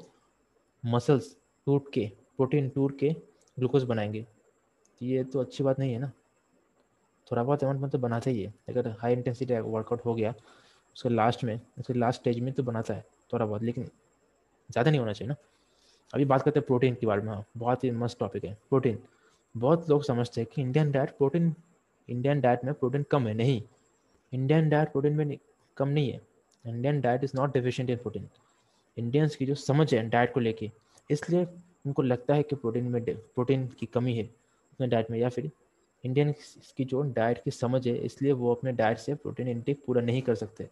मसल्स 0.84 1.36
टूट 1.68 1.92
के 1.94 2.12
प्रोटीन 2.40 2.70
टूट 2.70 2.98
के 3.00 3.10
ग्लूकोज 3.58 3.84
बनाएँगे। 3.84 4.26
ये 5.02 5.24
तो 5.24 5.40
अच्छी 5.40 5.64
बात 5.64 5.80
नहीं 5.80 5.94
है 5.94 6.00
ना। 6.00 6.12
थोड़ा 7.32 7.44
बहुत 7.44 7.64
अमाउंट 7.64 7.82
में 7.82 7.90
तो 7.90 7.98
बनाता 7.98 8.30
ही 8.30 8.44
है। 8.44 8.54
अगर 8.70 8.90
हाई 9.00 9.14
इंटेंसिटी 9.14 9.60
वर्कआउट 9.60 10.06
हो 10.06 10.14
गया, 10.16 10.34
उसके 10.96 11.10
लास्ट 11.10 11.44
में, 11.44 11.60
उसके 11.80 11.94
लास्ट 11.94 12.22
स्टेज 12.22 12.40
में 12.40 12.54
तो 12.54 12.64
बनाता 12.64 12.94
है 12.94 13.06
थोड़ा 13.34 13.46
बहुत, 13.46 13.64
लेकिन 13.64 13.84
ज़्यादा 14.70 14.92
नहीं 14.92 15.00
होना 15.00 15.14
चाहिए 15.14 15.30
ना। 15.30 15.36
अभी 16.14 16.26
बात 16.26 16.42
करते 16.42 16.60
हैं 16.60 16.66
प्रोटीन 16.68 16.96
के 16.96 17.08
बारे 17.08 17.22
में। 17.22 17.30
हाँ 17.30 17.44
बहुत 17.58 17.84
ही 17.84 17.92
मस्त 17.92 18.20
टॉपिक 18.20 18.44
है। 18.46 18.58
प्रोटीन। 18.70 18.98
बहुत 19.56 19.90
लोग 19.90 20.04
समझते 20.04 20.42
हैं 20.42 20.50
कि 20.54 20.62
Indian 20.62 20.92
diet 20.92 21.10
protein 21.10 21.54
Indian 22.10 22.42
diet 22.42 22.64
में 22.66 22.74
प्रोटीन 22.74 23.04
कम 23.04 23.28
है। 23.28 23.34
नहीं। 23.34 23.62
इंडियन 24.34 24.70
डाइट 24.70 24.92
प्रोटीन 24.92 25.14
में 25.14 25.38
कम 25.78 25.88
नहीं 25.88 26.12
है। 26.12 26.22
Indian 26.66 27.02
diet 27.02 27.24
is 27.24 27.32
not 27.36 27.54
deficient 27.54 27.90
in 27.90 27.98
protein 27.98 28.28
Indians 28.98 29.36
की 29.36 29.46
जो 29.46 29.56
समझ 29.56 29.94
है 29.94 30.08
डाइट 30.10 30.34
को 30.34 30.40
लेके, 30.40 30.72
इसलिए 31.10 31.46
उनको 31.86 32.02
लगता 32.02 32.34
है 32.34 32.44
कि 32.44 32.56
प्रोटीन 32.56 32.84
में 32.84 33.04
प्रोटीन 33.06 33.68
की 33.70 33.86
कमी 33.86 34.14
है 34.14 34.24
अपने 34.24 34.88
डाइट 34.88 35.12
में, 35.12 35.18
या 35.20 35.30
फिर 35.30 35.52
इंडियन 36.04 36.34
की 36.78 36.86
जो 36.86 37.02
डाइट 37.14 37.44
की 37.44 37.52
समझ 37.52 37.88
है, 37.88 37.96
इसलिए 37.98 38.32
वो 38.32 38.54
अपने 38.56 38.72
डाइट 38.72 38.98
से 38.98 39.16
प्रोटीन 39.16 39.48
इंटेक 39.48 39.84
पूरा 39.88 40.02
नहीं 40.02 40.22
कर 40.22 40.36
सकते। 40.36 40.64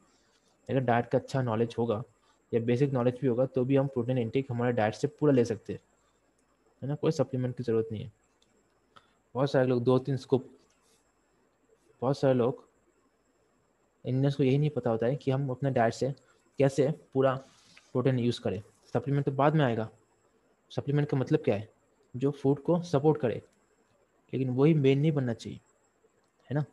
अगर 0.70 0.80
डाइट 0.80 1.08
का 1.08 1.18
अच्छा 1.18 1.42
नॉलेज 1.42 1.76
होगा, 1.78 2.04
या 2.52 2.60
बेसिक 2.60 2.94
नॉलेज 2.94 3.18
भी 3.22 3.28
होगा 3.28 3.46
तो 3.46 3.64
भी 3.66 3.76
हम 3.76 3.88
प्रोटीन 3.88 4.18
इंटेक 4.18 4.48
हमारे 4.52 4.74
डाइट 4.74 4.94
से 4.94 5.08
पूरा 5.10 5.34
ले 5.34 5.46
सकते 5.46 5.74
हैं। 5.74 5.80
है 6.82 6.88
ना? 6.88 6.96
कोई 6.96 7.12
सप्लीमेंट 7.12 7.56
की 7.58 7.64
ज़रूरत 7.64 7.88
नहीं 7.92 8.04
है। 8.04 8.12
बहुत 9.36 9.52
सारे 9.52 9.68
लोग, 9.68 9.84
दो 9.84 9.98
तीन 10.00 10.18
स्कूप 10.18 10.50
बहुत 12.02 12.18
सारे 12.18 12.34
लोग 12.34 12.68
इंडियंस 14.06 14.36
को 14.36 14.44
यही 14.44 14.58
नहीं 14.58 14.70
पता 14.70 14.90
होता 14.90 15.06
है 15.06 15.16
कि 15.16 15.32
हम 15.32 15.50
अपने 15.50 15.72
डाइट 15.72 15.94
से 15.94 16.12
कैसे 16.60 16.90
पूरा 17.14 17.34
प्रोटीन 17.92 18.20
यूज़ 18.20 18.40
करें। 18.42 18.62
सप्लीमेंट 18.94 19.26
तो 19.26 19.32
बाद 19.32 19.56
में 19.56 19.66
आएगा। 19.66 19.90
सप्लीमेंट 20.72 21.10
का 21.10 21.18
मतलब 21.18 21.40
क्या 21.40 21.56
है? 21.56 21.70
जो 22.16 22.32
फ़ूड 22.32 22.60
को 22.60 22.82
सपोर्ट 22.82 23.20
करे। 23.22 23.42
लेकिन 24.34 24.50
वही 24.50 24.74
मेन 24.74 25.00
नहीं 25.00 25.12
बनना 25.12 25.34
चाहिए, 25.34 25.60
है 26.50 26.56
ना? 26.56 26.64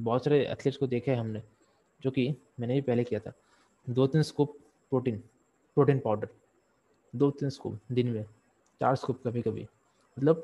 बहुत 0.00 0.24
सारे 0.24 0.40
एथलीट्स 0.46 0.78
को 0.78 0.86
देखा 0.86 1.12
है 1.12 1.18
हमने, 1.18 1.42
जो 2.00 2.10
कि 2.10 2.34
मैंने 2.60 2.74
भी 2.74 2.80
पहले 2.80 3.04
किया 3.04 3.20
था। 3.20 3.32
दो 3.86 4.06
तीन 4.06 4.22
स्कूप 4.22 4.58
प्रोटीन 4.90 5.18
प्रोटीन 5.76 5.98
पाउडर 5.98 6.28
दो 7.14 7.30
तीन 7.30 7.50
स्कूप 7.50 7.80
दिन 7.92 8.08
में, 8.08 8.24
चार 8.80 8.96
स्कूप 8.96 9.20
कभी 9.26 9.42
कभी 9.42 9.62
मतलब 10.16 10.36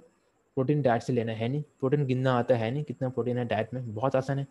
प्रोटीन 0.56 0.82
डाइट 0.82 1.02
से 1.02 1.12
लेना 1.12 1.32
है 1.32 1.48
नहीं 1.48 1.62
प्रोटीन 1.62 2.06
गिनना 2.06 2.32
आता 2.32 2.56
है 2.56 2.70
नहीं, 2.70 2.84
कितना 2.84 3.08
प्रोटीन 3.08 3.38
है 3.38 3.44
डाइट 3.44 3.74
में, 3.74 3.94
बहुत 3.94 4.16
आसान 4.16 4.38
है। 4.38 4.44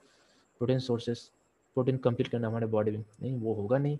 प्रोटीन 0.59 0.79
सोर्सेस 0.79 1.31
प्रोटीन 1.73 1.97
कंप्लीट 1.97 2.27
करना 2.27 2.47
हमारे 2.47 2.65
बॉडी 2.65 2.91
में, 2.91 3.03
नहीं, 3.21 3.39
वो 3.39 3.53
होगा 3.53 3.77
नहीं। 3.77 3.97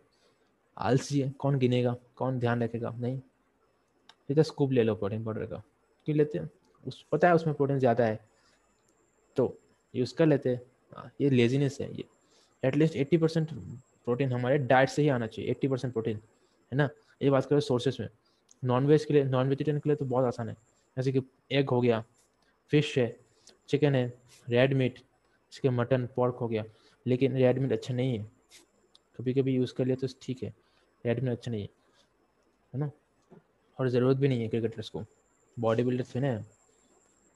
आलसी 0.77 1.19
है, 1.21 1.29
कौन 1.29 1.57
गिनेगा, 1.57 1.95
कौन 2.15 2.39
ध्यान 2.39 2.63
रखेगा, 2.63 2.89
नहीं। 2.89 3.19
तो 4.35 4.43
स्कूप 4.43 4.71
ले 4.71 4.83
लो 4.83 4.95
प्रोटीन 4.95 5.23
पाउडर 5.23 5.45
का। 5.45 5.63
क्यों 6.07 6.17
लेते 6.17 6.37
हैं? 6.39 6.49
उस 6.85 7.05
पता 7.11 7.27
है 7.27 7.35
उसमें 7.35 7.55
प्रोटीन 7.55 7.79
ज़्यादा 7.79 8.05
है। 8.05 8.19
तो 9.37 9.57
यूज़ 9.93 10.13
कर 10.15 10.25
लेते 10.25 10.49
हैं। 10.49 10.61
हाँ, 10.95 11.11
ये 11.21 11.29
लेजीनेस 11.29 11.77
है 11.81 11.91
ये। 11.95 12.03
At least 12.63 12.95
eighty 12.95 13.17
percent 13.17 13.51
protein 14.05 14.31
हमारे 14.33 14.57
डाइट 14.57 14.89
से 14.89 15.01
ही 15.01 15.09
आना 15.09 15.27
चाहिए। 15.27 15.51
एट्टी 15.51 15.67
परसेंट 15.67 15.93
प्रोटीन 15.93 16.15
है 16.71 16.77
ना? 16.77 16.89
ये 17.21 17.29
बात 17.29 17.45
करें 17.45 17.59
सोर्सेज 17.59 17.97
में। 17.99 18.07
नॉन 18.63 18.87
वेज 18.87 19.05
के 19.05 19.13
लिए 19.13 19.23
नॉन 19.23 19.49
वेजिटेरियन 19.49 19.79
के 19.79 19.89
लिए 19.89 19.95
तो 19.95 20.05
बहुत 20.05 20.25
आसान 20.25 20.49
है। 20.49 20.55
जैसे 20.97 21.11
कि 21.11 21.21
एग 21.51 21.69
हो 21.69 21.81
गया 21.81 22.03
फ़िश 22.71 22.97
है 22.97 23.15
चिकन 23.69 23.95
है 23.95 24.05
रेड 24.49 24.73
मीट 24.73 24.99
इसके 25.53 25.69
मटन 25.69 26.07
पॉर्क 26.15 26.35
हो 26.35 26.47
गया। 26.47 26.63
लेकिन 27.05 27.37
रेड 27.37 27.59
मीट 27.59 27.71
अच्छा 27.71 27.93
नहीं 27.93 28.17
है। 28.17 28.25
कभी 29.17 29.33
कभी 29.33 29.55
यूज़ 29.55 29.73
कर 29.73 29.85
लिया 29.85 29.95
तो 29.95 30.07
ठीक 30.21 30.43
है। 30.43 30.53
रेड 31.05 31.23
मीट 31.23 31.31
अच्छा 31.31 31.51
नहीं 31.51 31.61
है। 31.61 31.69
है 32.73 32.79
ना? 32.79 32.89
और 33.79 33.89
ज़रूरत 33.89 34.17
भी 34.17 34.27
नहीं 34.27 34.41
है 34.41 34.47
क्रिकेटर्स 34.47 34.89
को। 34.89 35.03
बॉडी 35.57 35.83
बिल्डर्स 35.83 36.15
है 36.15 36.21
ना? 36.21 36.43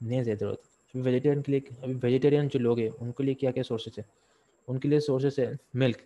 नहीं 0.00 0.18
है 0.18 0.24
ज़रूरत। 0.24 0.62
अभी 0.94 1.02
वेजिटेरियन 1.02 1.42
के 1.42 1.52
लिए, 1.52 1.60
अभी 1.82 1.94
वेजिटेरियन 1.94 2.48
जो 2.48 2.58
लोग 2.58 2.78
हैं, 2.78 2.90
उनके 2.90 3.24
लिए 3.24 3.34
क्या 3.34 3.50
क्या 3.52 3.62
सोर्सेज 3.62 3.94
है? 3.98 4.04
उनके 4.68 4.88
लिए 4.88 5.00
सोर्सेस 5.00 5.38
है 5.38 5.56
मिल्क 5.76 6.02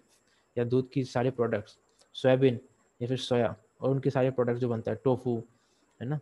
या 0.56 0.64
दूध 0.64 0.90
की 0.90 1.04
सारे 1.04 1.30
प्रोडक्ट्स 1.30 1.78
सोयाबीन 2.14 2.60
या 3.00 3.08
फिर 3.08 3.16
सोया 3.18 3.54
और 3.80 3.90
उनके 3.90 4.10
सारे 4.10 4.30
प्रोडक्ट्स 4.30 4.60
जो 4.60 4.68
बनता 4.68 4.90
है 4.90 4.98
टोफू 5.04 5.36
है 6.00 6.08
ना? 6.08 6.18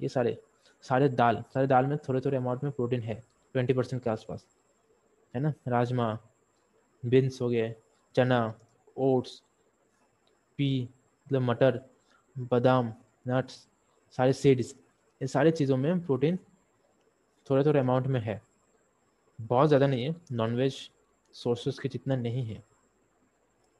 ये 0.00 0.08
सारे 0.08 0.36
सारे 0.84 1.08
दाल 1.08 1.42
सारे 1.54 1.66
दाल 1.66 1.86
में 1.86 1.96
थोड़े 1.98 2.20
थोड़े 2.20 2.36
अमाउंट 2.36 2.62
में 2.64 2.72
प्रोटीन 2.72 3.00
है 3.02 3.14
ट्वेंटी 3.54 3.72
परसेंट 3.74 4.02
के 4.02 4.10
आसपास, 4.10 4.46
है 5.34 5.40
ना? 5.42 5.52
राजमा 5.68 6.18
बीन्स 7.02 7.40
हो 7.42 7.48
गए, 7.48 7.74
चना 8.14 8.54
ओट्स 8.96 9.42
पी 10.58 10.82
मतलब 10.82 11.42
मटर, 11.42 11.80
बादाम 12.36 12.92
नट्स 13.30 13.66
सारे 14.18 14.32
सीड्स 14.32 14.74
ये 15.20 15.26
सारी 15.28 15.50
चीज़ों 15.52 15.76
में 15.76 16.00
प्रोटीन 16.00 16.38
थोड़े 17.46 17.64
थोड़े 17.64 17.80
अमाउंट 17.80 18.06
में 18.06 18.20
है। 18.20 18.40
बहुत 19.38 19.68
ज़्यादा 19.68 19.86
नहीं 19.86 20.04
है 20.04 20.14
नॉनवेज 20.32 20.74
सोर्सेस 21.34 21.78
के 21.78 21.88
जितना 21.88 22.16
नहीं 22.16 22.44
है। 22.46 22.62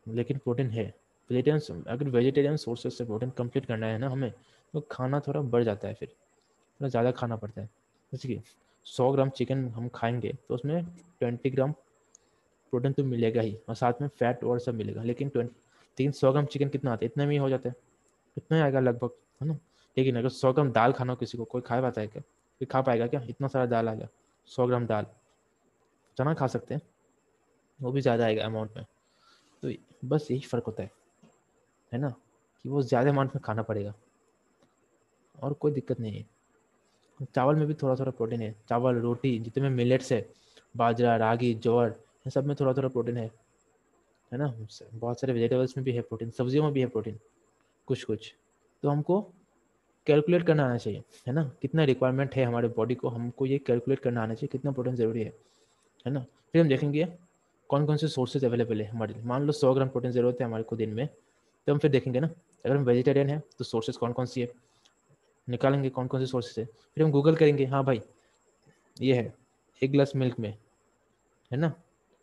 लेकिन 0.06 0.38
प्रोटीन 0.38 0.70
है। 0.70 0.84
वेजिटेरियन 1.30 1.82
अगर 1.84 2.08
वेजिटेरियन 2.08 2.56
सोर्सेज 2.58 2.92
से 2.92 3.04
प्रोटीन 3.04 3.30
कंप्लीट 3.30 3.66
करना 3.66 3.86
है 3.86 3.98
ना 3.98 4.08
हमें 4.10 4.30
तो 4.74 4.80
खाना 4.90 5.20
थोड़ा 5.20 5.40
बढ़ 5.42 5.64
जाता 5.64 5.88
है 5.88 5.94
फिर। 5.94 6.08
थोड़ा 6.08 6.88
ज़्यादा 6.88 7.10
खाना 7.12 7.36
पड़ता 7.36 7.60
है। 7.60 7.68
जैसे 8.12 8.28
कि 8.28 8.40
सौ 8.86 9.10
ग्राम 9.12 9.30
चिकन 9.30 9.68
हम 9.68 9.88
खाएँगे 9.94 10.32
तो 10.48 10.54
उसमें 10.54 10.84
ट्वेंटी 10.84 11.50
ग्राम 11.50 11.72
प्रोटीन 11.72 12.92
तो 12.92 13.04
मिलेगा 13.04 13.40
ही, 13.40 13.56
और 13.68 13.74
साथ 13.74 14.00
में 14.02 14.08
फैट 14.10 14.44
और 14.44 14.58
सब 14.60 14.74
मिलेगा। 14.74 15.02
लेकिन 15.02 15.28
ट्वेंटी 15.28 15.54
तीन 15.98 16.12
सौ 16.12 16.32
ग्राम 16.32 16.46
चिकन 16.46 16.68
कितना 16.68 16.92
आता 16.92 17.04
है? 17.04 17.06
इतना 17.06 17.24
में 17.24 17.32
ही 17.32 17.38
हो 17.38 17.48
जाता 17.48 17.68
है। 17.68 17.74
इतना 18.36 18.58
ही 18.58 18.62
आएगा 18.64 18.80
लगभग। 18.80 19.10
है 19.40 19.48
ना? 19.48 19.58
लेकिन 19.96 20.18
अगर 20.18 20.28
सौ 20.28 20.52
ग्राम 20.52 20.70
दाल 20.72 20.92
खाना 20.92 21.12
हो 21.12 21.16
किसी 21.16 21.38
को, 21.38 21.44
कोई 21.44 21.62
खा 21.62 21.80
पाता 21.80 22.00
है 22.00 22.06
क्या? 22.06 22.22
कोई 22.22 22.66
खा 22.66 22.80
पाएगा 22.82 23.06
क्या? 23.06 23.20
इतना 23.28 23.48
सारा 23.48 23.66
दाल 23.66 23.88
आ 23.88 23.94
गया, 23.94 24.08
सौ 24.48 24.66
ग्राम 24.66 24.86
दाल। 24.86 25.06
चना 26.16 26.34
खा 26.34 26.46
सकते 26.46 26.74
हैं, 26.74 26.82
वो 27.80 27.92
भी 27.92 28.00
ज़्यादा 28.00 28.24
आएगा 28.24 28.44
अमाउंट 28.44 28.76
में। 28.76 28.84
तो 29.62 29.72
बस 30.08 30.28
यही 30.30 30.40
फ़र्क 30.40 30.64
होता 30.64 30.82
है 30.82 30.90
है 31.92 31.98
ना? 31.98 32.08
कि 32.64 32.68
वो 32.68 32.82
ज़्यादा 32.82 33.10
अमाउंट 33.10 33.34
में 33.34 33.42
खाना 33.44 33.62
पड़ेगा। 33.62 33.94
और 35.42 35.52
कोई 35.52 35.72
दिक्कत 35.72 36.00
नहीं 36.00 36.12
है। 36.12 37.26
चावल 37.34 37.56
में 37.56 37.66
भी 37.66 37.74
थोड़ा 37.74 37.94
थोड़ा 37.94 38.10
प्रोटीन 38.10 38.42
है। 38.42 38.54
चावल, 38.68 38.96
रोटी, 38.96 39.38
जितने 39.38 39.62
में 39.62 39.76
मिलेट्स 39.76 40.12
है, 40.12 40.28
बाजरा, 40.76 41.16
रागी 41.16 41.52
ज्वार 41.54 41.88
इन 42.26 42.30
सब 42.30 42.46
में 42.46 42.54
थोड़ा 42.60 42.72
थोड़ा 42.72 42.88
प्रोटीन 42.88 43.16
है। 43.16 43.30
है 44.32 44.38
ना? 44.38 44.54
बहुत 44.94 45.20
सारे 45.20 45.32
वेजिटेबल्स 45.32 45.76
में 45.76 45.84
भी 45.84 45.92
है 45.92 46.02
प्रोटीन 46.02 46.30
सब्जियों 46.30 46.64
में 46.64 46.72
भी 46.72 46.80
है 46.80 46.86
प्रोटीन 46.86 47.18
कुछ 47.88 48.04
कुछ 48.04 48.34
तो 48.82 48.88
हमको 48.88 49.20
कैलकुलेट 50.06 50.46
करना 50.46 50.64
आना 50.64 50.76
चाहिए, 50.76 51.02
है 51.26 51.32
ना? 51.32 51.42
कितना 51.62 51.84
रिक्वायरमेंट 51.84 52.34
है 52.34 52.44
हमारे 52.44 52.68
बॉडी 52.76 52.94
को, 52.94 53.08
हमको 53.08 53.46
ये 53.46 53.58
कैलकुलेट 53.58 53.98
करना 53.98 54.22
आना 54.22 54.34
चाहिए, 54.34 54.48
कितना 54.52 54.70
प्रोटीन 54.72 54.94
ज़रूरी 54.96 55.22
है 55.22 55.32
है 56.06 56.12
ना? 56.12 56.24
फिर 56.52 56.60
हम 56.62 56.68
देखेंगे 56.68 57.06
कौन 57.70 57.84
कौन 57.86 57.96
से 57.96 58.08
सोर्सेज 58.08 58.44
अवेलेबल 58.44 58.80
है 58.80 58.86
हमारे 58.88 59.14
लिए। 59.14 59.22
मान 59.22 59.42
लो 59.42 59.52
सौ 59.52 59.72
ग्राम 59.74 59.88
प्रोटीन 59.88 60.10
ज़रूरत 60.10 60.36
है 60.40 60.46
हमारे 60.46 60.62
को 60.62 60.76
दिन 60.76 60.94
में 60.94 61.06
तो 61.06 61.72
हम 61.72 61.78
फिर 61.78 61.90
देखेंगे 61.90 62.20
ना, 62.20 62.26
अगर 62.64 62.76
हम 62.76 62.84
वेजिटेरियन 62.84 63.28
है 63.28 63.38
तो 63.58 63.64
सोर्सेज 63.64 63.96
कौन 63.96 64.12
कौन 64.12 64.26
सी 64.26 64.40
है? 64.40 64.48
निकालेंगे 65.48 65.90
कौन 65.90 66.06
कौन 66.06 66.20
से 66.20 66.26
सोर्सेज 66.26 66.58
है? 66.58 66.64
फिर 66.94 67.04
हम 67.04 67.10
गूगल 67.10 67.34
करेंगे 67.36 67.64
हाँ 67.66 67.84
भाई, 67.84 68.00
ये 68.96 69.14
है, 69.14 69.34
एक 69.82 69.92
ग्लास 69.92 70.12
मिल्क 70.16 70.38
में, 70.40 70.50
है 71.50 71.58
ना? 71.58 71.72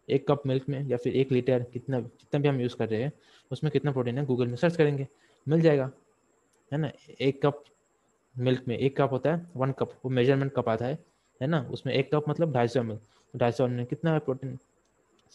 एक 0.09 0.27
कप 0.27 0.41
मिल्क 0.47 0.69
में, 0.69 0.81
या 0.87 0.97
फिर 0.97 1.13
एक 1.13 1.31
लीटर 1.31 1.63
कितना 1.63 1.99
जितना 1.99 2.39
भी 2.39 2.47
हम 2.47 2.59
यूज़ 2.61 2.75
कर 2.75 2.89
रहे 2.89 3.01
हैं, 3.03 3.11
उसमें 3.51 3.71
कितना 3.71 3.91
प्रोटीन 3.91 4.17
है? 4.17 4.25
गूगल 4.25 4.47
में 4.47 4.55
सर्च 4.55 4.75
करेंगे, 4.75 5.07
मिल 5.47 5.61
जाएगा। 5.61 5.89
है 6.71 6.77
ना, 6.77 6.91
एक 7.21 7.41
कप 7.45 7.63
मिल्क 8.35 8.63
में, 8.67 8.77
एक 8.77 8.97
कप 8.97 9.11
होता 9.11 9.33
है 9.33 9.45
वन 9.55 9.71
कप 9.71 9.91
वो 10.05 10.09
मेज़रमेंट 10.11 10.53
कप 10.53 10.69
आता 10.69 10.85
है 10.85 10.97
है 11.41 11.47
ना, 11.47 11.61
उसमें 11.71 11.93
एक 11.93 12.09
कप 12.13 12.29
मतलब 12.29 12.53
ढाई 12.53 12.67
सौ 12.67 12.79
एम 12.79 12.91
एल 12.91 12.99
ढाई 13.33 13.51
सौ 13.51 13.67
एम 13.67 13.83
कितना 13.85 14.13
है 14.13 14.19
प्रोटीन 14.19 14.57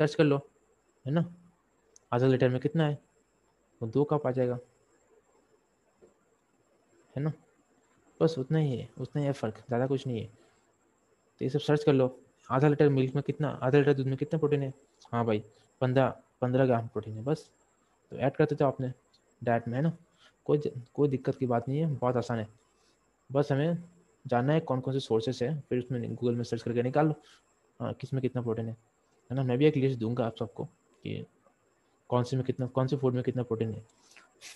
सर्च 0.00 0.14
कर 0.14 0.24
लो, 0.24 0.36
है 1.04 1.12
ना, 1.12 1.24
आधा 2.12 2.26
लीटर 2.26 2.48
में 2.48 2.60
कितना 2.60 2.86
है? 2.86 2.98
वो 3.80 3.88
दो 3.88 4.04
कप 4.04 4.26
आ 4.26 4.30
जाएगा, 4.30 4.58
है 7.14 7.22
ना, 7.22 7.32
बस 8.20 8.34
उतना 8.38 8.58
ही 8.58 8.76
है, 8.76 8.88
उतना 9.00 9.20
ही 9.20 9.26
है 9.26 9.32
फ़र्क, 9.32 9.58
ज़्यादा 9.58 9.86
कुछ 9.86 10.06
नहीं 10.06 10.20
है। 10.20 10.26
तो 11.40 11.44
ये 11.44 11.48
सब 11.50 11.58
सर्च 11.60 11.84
कर 11.84 11.92
लो, 11.92 12.06
आधा 12.48 12.68
लीटर 12.68 12.88
मिल्क 12.88 13.14
में 13.14 13.22
कितना, 13.22 13.48
आधा 13.48 13.78
लीटर 13.78 13.94
दूध 13.94 14.06
में 14.06 14.16
कितना 14.16 14.38
प्रोटीन 14.38 14.62
है? 14.62 14.72
हाँ 15.12 15.24
भाई, 15.24 15.42
पंद्रह 15.80 16.08
पंद्रह 16.40 16.66
ग्राम 16.66 16.86
प्रोटीन 16.88 17.16
है, 17.16 17.22
बस। 17.24 17.50
तो 18.12 18.16
ऐड 18.16 18.36
करते 18.36 18.54
थे 18.54 18.64
आपने 18.64 18.92
डाइट 19.42 19.68
में, 19.68 19.76
है 19.76 19.82
ना। 19.82 19.96
कोई 20.46 20.58
कोई 20.94 21.08
दिक्कत 21.08 21.36
की 21.36 21.46
बात 21.46 21.68
नहीं 21.68 21.78
है, 21.78 21.86
बहुत 21.88 22.16
आसान 22.16 22.38
है। 22.38 22.48
बस 23.30 23.52
हमें 23.52 23.78
जानना 24.24 24.52
है 24.52 24.60
कौन 24.60 24.80
कौन 24.80 24.94
से 24.94 25.00
सोर्सेस 25.00 25.42
है, 25.42 25.58
फिर 25.60 25.78
उसमें 25.78 26.14
गूगल 26.14 26.34
में 26.34 26.44
सर्च 26.44 26.62
करके 26.62 26.82
निकाल 26.82 27.06
लो। 27.06 27.14
हाँ 27.80 27.92
किसमें 27.94 28.20
कितना 28.22 28.42
प्रोटीन 28.42 28.66
है 28.66 28.76
है 29.30 29.36
ना? 29.36 29.42
मैं 29.42 29.58
भी 29.58 29.66
एक 29.66 29.76
लिस्ट 29.76 29.98
दूँगा 30.00 30.26
आप 30.26 30.36
सबको 30.36 30.64
कि 30.64 31.24
कौन 32.10 32.24
से 32.24 32.36
में 32.36 32.44
कितना, 32.46 32.66
कौन 32.66 32.86
से 32.86 32.96
फ़ूड 32.96 33.14
में 33.14 33.22
कितना 33.22 33.42
प्रोटीन 33.42 33.72
है। 33.72 33.84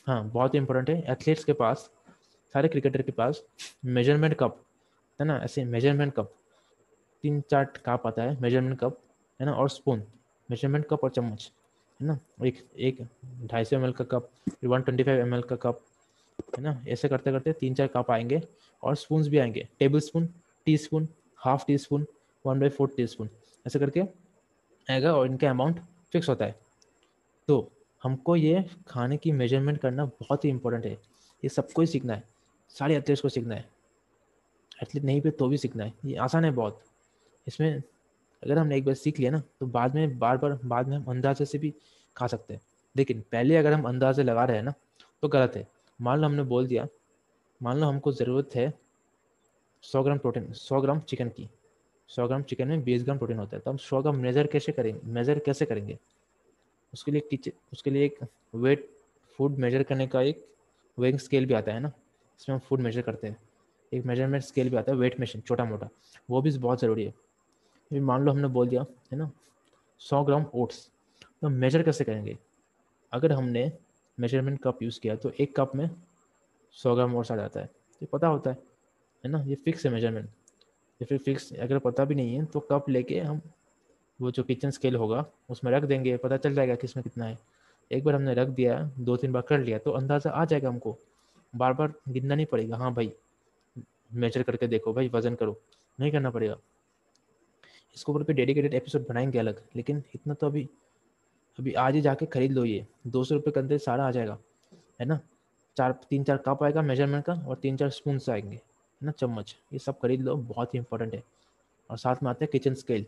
हाँ 0.07 0.23
बहुत 0.31 0.55
ही 0.55 0.59
इंपॉर्टेंट 0.59 0.91
है। 0.91 1.13
एथलीट्स 1.13 1.45
के 1.45 1.53
पास, 1.53 1.91
सारे 2.55 2.69
क्रिकेटर 2.69 3.03
के 3.03 3.13
पास 3.13 3.43
मेज़रमेंट 3.85 4.35
कप 4.35 4.63
है 5.21 5.27
ना? 5.27 5.39
ऐसे 5.39 5.65
मेज़रमेंट 5.65 6.15
कप 6.15 6.33
तीन 7.25 7.41
चार 7.41 7.65
कप 7.87 8.03
आता 8.07 8.23
है 8.23 8.41
मेज़रमेंट 8.41 8.79
कप 8.81 9.01
है 9.41 9.47
ना? 9.47 9.55
और 9.55 9.69
स्पून 9.71 10.03
मेज़रमेंट 10.49 10.87
कप 10.91 11.05
और 11.05 11.11
चम्मच। 11.11 11.51
है 12.01 12.07
ना? 12.07 12.19
एक 12.45 12.59
एक 12.79 12.99
ढाई 13.45 13.65
सौ 13.65 13.77
एम 13.77 13.91
का 13.93 14.05
कप 14.05 14.31
फिर 14.51 14.69
वन 14.71 14.83
ट्वेंटी 14.83 15.03
फाइव 15.03 15.21
एम 15.21 15.41
का 15.41 15.57
कप 15.57 15.85
है 16.59 16.63
ना? 16.63 16.83
ऐसे 16.89 17.09
करते 17.09 17.33
करते 17.33 17.53
तीन 17.53 17.75
चार 17.75 17.87
कप 17.87 18.11
आएँगे 18.11 18.41
और 18.83 18.97
स्पून 18.97 19.29
भी 19.29 19.39
आएँगे। 19.39 19.69
Tablespoon 20.01 20.29
teaspoon 20.79 21.09
half 21.39 21.65
teaspoon 21.79 22.07
one 22.47 22.61
by 22.61 22.69
four 22.69 22.89
teaspoon 23.07 23.29
ऐसे 23.67 23.79
करके 23.79 24.01
आएगा 24.91 25.15
और 25.15 25.27
इनका 25.27 25.51
अमाउंट 25.51 25.81
फिक्स 26.13 26.29
होता 26.29 26.45
है। 26.45 26.55
तो 27.49 27.73
हमको 28.03 28.37
ये 28.37 28.65
खाने 28.89 29.17
की 29.17 29.33
मेज़रमेंट 29.33 29.79
करना 29.79 30.05
बहुत 30.05 30.45
ही 30.45 30.51
इंपॉर्टेंट 30.51 30.85
है। 30.85 30.93
ये 30.93 31.49
सबको 31.49 31.83
ही 31.83 31.87
सीखना 31.87 32.15
है। 32.15 32.23
सारे 32.71 32.97
एथलीट्स 32.97 33.23
को 33.23 33.29
सीखना 33.29 33.55
है। 33.55 33.69
एथलीट 34.83 35.05
नहीं 35.05 35.21
पे 35.21 35.31
तो 35.31 35.49
भी 35.49 35.57
सीखना 35.57 35.85
है। 35.85 35.93
ये 36.05 36.17
आसान 36.17 36.45
है 36.45 36.51
बहुत। 36.51 36.83
इसमें 37.47 37.83
अगर 38.47 38.59
हमने 38.59 38.77
एक 38.77 38.85
बार 38.85 38.95
सीख 38.97 39.19
लिया 39.19 39.31
ना 39.31 39.43
तो 39.61 39.67
बाद 39.69 39.95
में, 39.95 40.19
बार 40.19 40.37
बार, 40.39 40.59
बाद 40.65 40.89
में 40.89 40.97
हम 40.97 41.05
अंदाजे 41.07 41.45
से 41.45 41.59
भी 41.59 41.73
खा 42.17 42.27
सकते 42.27 42.55
हैं। 42.55 42.61
लेकिन 42.97 43.23
पहले 43.33 43.57
अगर 43.57 43.73
हम 43.73 43.83
अंदाजे 43.85 44.23
लगा 44.23 44.45
रहे 44.45 44.57
हैं 44.57 44.65
ना 44.65 44.75
तो 45.23 45.29
गलत 45.29 45.57
है। 45.57 45.67
मान 46.01 46.21
लो 46.21 46.27
हमने 46.27 46.43
बोल 46.45 46.67
दिया, 46.67 46.87
मान 47.61 47.79
लो 47.79 47.87
हमको 47.87 48.13
ज़रूरत 48.13 48.55
है 48.55 48.73
सौ 49.85 50.03
ग्राम 50.03 50.19
प्रोटीन, 50.19 50.53
सौ 50.53 50.81
ग्राम 50.81 51.01
चिकन 51.01 51.29
की। 51.29 51.49
सौ 52.11 52.27
ग्राम 52.27 52.43
चिकन 52.43 52.69
में 52.69 52.83
बीस 52.85 53.03
ग्राम 53.05 53.19
प्रोटीन 53.19 53.39
होता 53.39 53.57
है 53.57 53.63
तो 53.63 53.71
हम 53.71 53.77
सौ 53.79 54.01
ग्राम 54.03 54.17
मेज़र 54.19 54.47
कैसे 54.47 54.73
करेंगे, 54.73 55.01
मेज़र 55.05 55.39
कैसे 55.39 55.67
करेंगे? 55.67 55.99
उसके 56.93 57.13
लिए 57.13 57.23
टीचर 57.31 57.53
उसके 57.73 57.91
लिए 57.91 58.05
एक 58.05 58.19
वेट, 58.57 58.89
फ़ूड 59.39 59.59
मेजर 59.59 59.83
करने 59.83 60.07
का 60.07 60.21
एक 60.23 60.45
वेइंग 60.99 61.19
स्केल 61.19 61.47
भी 61.47 61.55
आता 61.55 61.73
है 61.73 61.81
ना, 61.81 61.93
इसमें 62.41 62.55
हम 62.55 62.61
फ़ूड 62.61 62.81
मेजर 62.81 63.03
करते 63.03 63.27
हैं। 63.27 63.37
एक 63.93 64.05
मेज़रमेंट 64.07 64.43
स्केल 64.45 64.71
भी 64.71 64.77
आता 64.77 64.93
है, 64.93 64.99
वेट 64.99 65.21
मशीन 65.21 65.41
छोटा 65.41 65.65
मोटा 65.65 65.89
वो 66.31 66.43
भी 66.43 66.59
बहुत 66.59 66.81
ज़रूरी 66.81 67.05
है। 67.05 67.15
अभी 67.91 68.01
मान 68.01 68.25
लो 68.25 68.33
हमने 68.33 68.49
बोल 68.49 68.69
दिया, 68.69 68.85
है 69.13 69.19
ना? 69.19 69.31
सौ 70.01 70.23
ग्राम 70.25 70.45
ओट्स। 70.55 70.89
तो 71.43 71.49
मेजर 71.49 71.83
कैसे 71.83 72.05
करेंगे? 72.05 72.37
अगर 73.13 73.33
हमने 73.33 73.71
मेज़रमेंट 74.19 74.59
कप 74.63 74.83
यूज़ 74.83 75.01
किया 75.01 75.17
तो 75.17 75.31
एक 75.41 75.55
कप 75.57 75.75
में 75.77 75.89
सौ 76.75 76.95
ग्राम 76.95 77.15
ओट्स 77.17 77.33
आ 77.33 77.37
जाता 77.37 77.61
है। 77.61 77.67
ये 78.01 78.07
पता 78.07 78.27
होता 78.27 78.51
है 78.51 78.57
है 79.25 79.31
ना? 79.31 79.43
ये 79.43 79.55
फिक्स 79.55 79.87
है 79.87 79.93
मेज़रमेंट 79.93 80.29
या 81.01 81.07
फिर 81.07 81.19
फिक्स 81.19 81.53
अगर 81.55 81.79
पता 81.79 82.05
भी 82.05 82.15
नहीं 82.15 82.35
है 82.37 82.45
तो 82.45 82.61
कप 82.63 82.89
लेके 82.89 83.21
हम 83.21 83.41
वो 84.21 84.31
जो 84.31 84.43
किचन 84.43 84.71
स्केल 84.71 84.97
होगा, 84.97 85.25
उसमें 85.51 85.71
रख 85.73 85.83
देंगे। 85.85 86.17
पता 86.17 86.37
चल 86.37 86.55
जाएगा 86.55 86.75
किसमें 86.75 87.03
कितना 87.05 87.25
है। 87.25 87.39
एक 87.91 88.05
बार 88.05 88.15
हमने 88.15 88.35
रख 88.35 88.49
दिया, 88.49 88.79
दो 88.99 89.17
तीन 89.17 89.33
बार 89.33 89.43
कर 89.43 89.59
लिया 89.59 89.79
तो 89.79 89.91
अंदाज़ा 89.91 90.31
आ 90.31 90.45
जाएगा 90.45 90.69
हमको। 90.69 90.97
बार 91.53 91.73
बार 91.73 91.93
गिनना 92.09 92.35
नहीं 92.35 92.47
पड़ेगा। 92.47 92.77
हाँ 92.77 92.93
भाई 92.95 93.13
मेजर 94.15 94.43
करके 94.43 94.67
देखो, 94.67 94.93
भाई 94.93 95.09
वज़न 95.09 95.35
करो। 95.35 95.61
नहीं 95.99 96.13
करना 96.13 96.31
पड़ेगा। 96.31 96.57
इसके 97.97 98.13
ऊपर 98.13 98.33
डेडिकेटेड 98.33 98.75
एपिसोड 98.75 99.07
बनाएँगे 99.09 99.39
अलग। 99.39 99.63
लेकिन 99.77 100.03
इतना 100.15 100.35
तो 100.35 100.47
अभी 100.47 100.69
अभी 101.59 101.73
आज 101.73 101.95
ही 101.95 102.01
जाके 102.01 102.27
खरीद 102.27 102.53
लो 102.53 102.65
ये। 102.65 102.87
दो 103.07 103.25
सौ 103.25 103.35
रुपये 103.35 103.53
के 103.53 103.61
अंदर 103.61 103.79
सारा 103.79 104.07
आ 104.07 104.11
जाएगा, 104.11 104.39
है 105.01 105.07
ना? 105.07 105.21
चार, 105.77 105.93
तीन, 106.11 106.25
चार 106.25 106.37
कप 106.37 106.63
आएगा 106.63 106.83
मेज़रमेंट 106.83 107.25
का 107.25 107.33
और 107.33 107.57
तीन, 107.57 107.77
चार 107.77 107.91
स्पून 107.91 108.21
आएँगे, 108.31 108.57
है 108.57 108.63
ना? 109.03 109.11
चम्मच। 109.11 109.57
ये 109.73 109.79
सब 109.79 109.99
खरीद 109.99 110.21
लो, 110.21 110.37
बहुत 110.37 110.75
ही 110.75 110.79
इंपॉर्टेंट 110.79 111.15
है। 111.15 111.25
और 111.91 111.99
साथ 111.99 112.17
में 112.23 112.31
आते 112.31 112.45
हैं 112.45 112.51
किचन 112.53 112.75
स्केल 112.75 113.07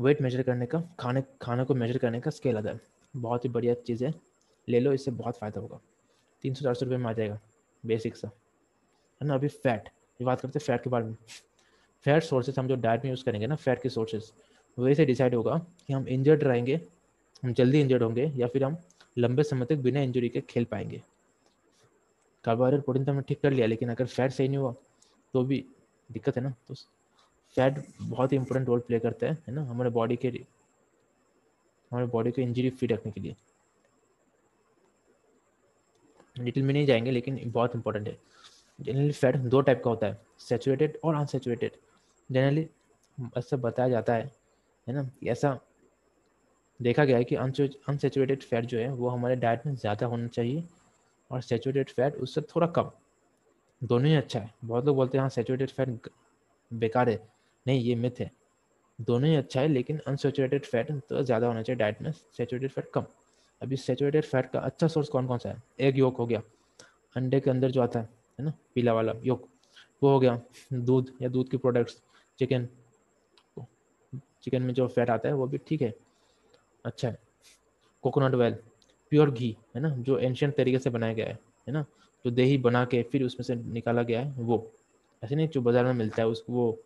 वेट 0.00 0.22
मेजर 0.22 0.42
करने 0.42 0.66
का, 0.66 0.80
खाने 0.80 1.22
खाने 1.42 1.64
को 1.64 1.74
मेजर 1.74 1.98
करने 1.98 2.20
का 2.20 2.30
स्केल 2.30 2.56
आता 2.56 2.70
है। 2.70 2.80
बहुत 3.16 3.44
ही 3.44 3.50
बढ़िया 3.50 3.74
चीज़ 3.74 4.04
है। 4.04 4.14
ले 4.68 4.80
लो, 4.80 4.92
इससे 4.92 5.10
बहुत 5.10 5.36
फ़ायदा 5.38 5.60
होगा। 5.60 5.80
तीन 6.42 6.54
सौ, 6.54 6.62
चार 6.62 6.74
सौ 6.74 6.84
रुपये 6.84 6.98
में 6.98 7.06
आ 7.06 7.12
जाएगा। 7.12 7.40
बेसिक 7.86 8.16
सा। 8.16 8.30
है 9.22 9.28
ना? 9.28 9.34
अभी 9.34 9.48
फैट 9.48 9.88
ये 9.88 10.24
बात 10.24 10.40
करते 10.40 10.58
हैं 10.58 10.66
फैट 10.66 10.82
के 10.82 10.90
बारे 10.90 11.04
में। 11.04 11.16
फैट 12.04 12.22
सोर्सेज 12.22 12.58
हम 12.58 12.68
जो 12.68 12.76
डाइट 12.76 13.04
में 13.04 13.10
यूज़ 13.10 13.24
करेंगे 13.24 13.46
ना, 13.46 13.54
फैट 13.54 13.82
के 13.82 13.88
सोर्सेज 13.88 14.32
वैसे 14.78 15.04
डिसाइड 15.04 15.34
होगा 15.34 15.56
कि 15.86 15.92
हम 15.92 16.08
इंजर्ड 16.08 16.44
रहेंगे, 16.44 16.80
हम 17.42 17.52
जल्दी 17.52 17.80
इंजर्ड 17.80 18.02
होंगे 18.02 18.30
या 18.36 18.46
फिर 18.46 18.64
हम 18.64 18.76
लंबे 19.18 19.42
समय 19.42 19.66
तक 19.66 19.76
बिना 19.78 20.00
इंजरी 20.00 20.28
के 20.28 20.40
खेल 20.40 20.64
पाएँगे। 20.64 21.02
कार्बोहाइड्रेट 22.44 22.84
प्रोटीन 22.84 23.04
तो 23.04 23.12
हमने 23.12 23.22
ठीक 23.28 23.40
कर 23.40 23.52
लिया, 23.52 23.66
लेकिन 23.66 23.90
अगर 23.90 24.06
फैट 24.06 24.30
सही 24.32 24.48
नहीं 24.48 24.58
हुआ 24.58 24.74
तो 25.34 25.42
भी 25.44 25.64
दिक्कत 26.10 26.36
है 26.36 26.42
ना। 26.42 26.54
तो 26.68 26.74
फैट 27.56 27.82
बहुत 28.00 28.32
ही 28.32 28.36
इंपॉर्टेंट 28.36 28.68
रोल 28.68 28.80
प्ले 28.80 28.98
करता 28.98 29.26
है 29.26 29.38
है 29.46 29.54
ना, 29.54 29.62
हमारे 29.64 29.90
बॉडी 29.90 30.16
के 30.16 30.28
हमारे 31.92 32.06
बॉडी 32.06 32.30
को 32.30 32.42
इंजरी 32.42 32.70
फ्री 32.70 32.88
रखने 32.88 33.12
के 33.12 33.20
लिए। 33.20 33.36
डिटेल 36.36 36.64
में 36.64 36.72
नहीं 36.74 36.86
जाएँगे, 36.86 37.10
लेकिन 37.10 37.40
बहुत 37.46 37.74
इंपॉर्टेंट 37.74 38.08
है। 38.08 38.16
जनरली 38.78 39.12
फैट 39.12 39.36
दो 39.36 39.60
टाइप 39.60 39.82
का 39.84 39.90
होता 39.90 40.06
है 40.06 40.20
सेचुरेटेड 40.38 40.98
और 41.04 41.14
अनसेचुरेटेड 41.14 41.76
जनरली 42.30 42.66
ऐसा 43.38 43.56
बताया 43.56 43.88
जाता 43.88 44.14
है 44.14 44.30
है 44.86 44.94
ना? 44.94 45.08
ऐसा 45.26 45.58
देखा 46.80 47.04
गया 47.04 47.16
है 47.16 47.24
कि 47.24 47.34
अनसेचुरेटेड 47.36 48.42
फैट 48.42 48.64
जो 48.64 48.78
है, 48.78 48.88
वो 48.90 49.08
हमारे 49.08 49.36
डाइट 49.36 49.66
में 49.66 49.74
ज़्यादा 49.74 50.06
होना 50.06 50.26
चाहिए 50.28 50.64
और 51.30 51.40
सेचुरेटेड 51.42 51.90
फैट 51.90 52.16
उससे 52.16 52.40
थोड़ा 52.54 52.66
कम। 52.68 52.90
दोनों 53.82 54.08
ही 54.08 54.14
अच्छा 54.16 54.38
है। 54.40 54.52
बहुत 54.64 54.84
लोग 54.86 54.96
बोलते 54.96 55.18
हैं 55.18 55.22
हाँ 55.22 55.28
सेचुरेटेड 55.30 55.70
फैट 55.70 56.08
बेकार 56.70 57.08
है। 57.08 57.16
नहीं, 57.66 57.80
ये 57.80 57.94
मिथ 57.94 58.20
है। 58.20 58.30
दोनों 58.98 59.28
ही 59.30 59.36
अच्छा 59.36 59.60
है, 59.60 59.68
लेकिन 59.68 59.98
अनसेचुरेटेड 60.06 60.64
फैट 60.64 60.90
तो 61.08 61.22
ज़्यादा 61.22 61.46
होना 61.46 61.62
चाहिए 61.62 61.78
डाइट 61.78 62.02
में 62.02 62.10
सेचुरेटेड 62.12 62.70
फैट 62.70 62.90
कम। 62.94 63.04
अभी 63.62 63.76
सेचुरेटेड 63.76 64.24
फैट 64.24 64.50
का 64.52 64.60
अच्छा 64.60 64.88
सोर्स 64.88 65.08
कौन 65.08 65.26
कौन 65.26 65.38
सा 65.38 65.48
है? 65.48 65.62
एग 65.80 65.98
योग 65.98 66.16
हो 66.16 66.26
गया। 66.26 66.42
अंडे 67.16 67.40
के 67.40 67.50
अंदर 67.50 67.70
जो 67.70 67.82
आता 67.82 68.00
है 68.00 68.08
है 68.38 68.44
ना? 68.44 68.52
पीला 68.74 68.92
वाला 68.94 69.12
योग 69.24 69.48
वो 70.02 70.10
हो 70.12 70.18
गया 70.20 70.38
दूध 70.72 71.12
या 71.22 71.28
दूध 71.28 71.50
के 71.50 71.56
प्रोडक्ट्स 71.56 72.02
चिकन 72.38 72.68
चिकन 74.42 74.62
में 74.62 74.72
जो 74.74 74.86
फैट 74.88 75.10
आता 75.10 75.28
है, 75.28 75.34
वो 75.34 75.46
भी 75.46 75.58
ठीक 75.58 75.82
है। 75.82 75.94
अच्छा 76.84 77.08
है 77.08 77.18
कोकोनट 78.04 78.34
ऑयल 78.34 78.52
प्योर 79.12 79.30
घी 79.30 79.56
है 79.76 79.80
ना? 79.82 79.88
जो 79.88 80.18
एंशियंट 80.18 80.54
तरीके 80.56 80.78
से 80.78 80.90
बनाया 80.90 81.12
गया 81.12 81.26
है 81.26 81.38
है 81.66 81.72
ना? 81.72 81.84
जो 82.24 82.30
दही 82.30 82.58
बना 82.58 82.84
के 82.84 83.02
फिर 83.02 83.22
उसमें 83.22 83.44
से 83.44 83.54
निकाला 83.54 84.02
गया 84.02 84.20
है, 84.20 84.32
वो। 84.32 84.72
ऐसे 85.22 85.36
नहीं 85.36 85.48
जो 85.48 85.60
बाज़ार 85.60 85.84
में 85.84 85.92
मिलता 85.92 86.22
है, 86.22 86.28
उसको 86.28 86.52
वो 86.52 86.78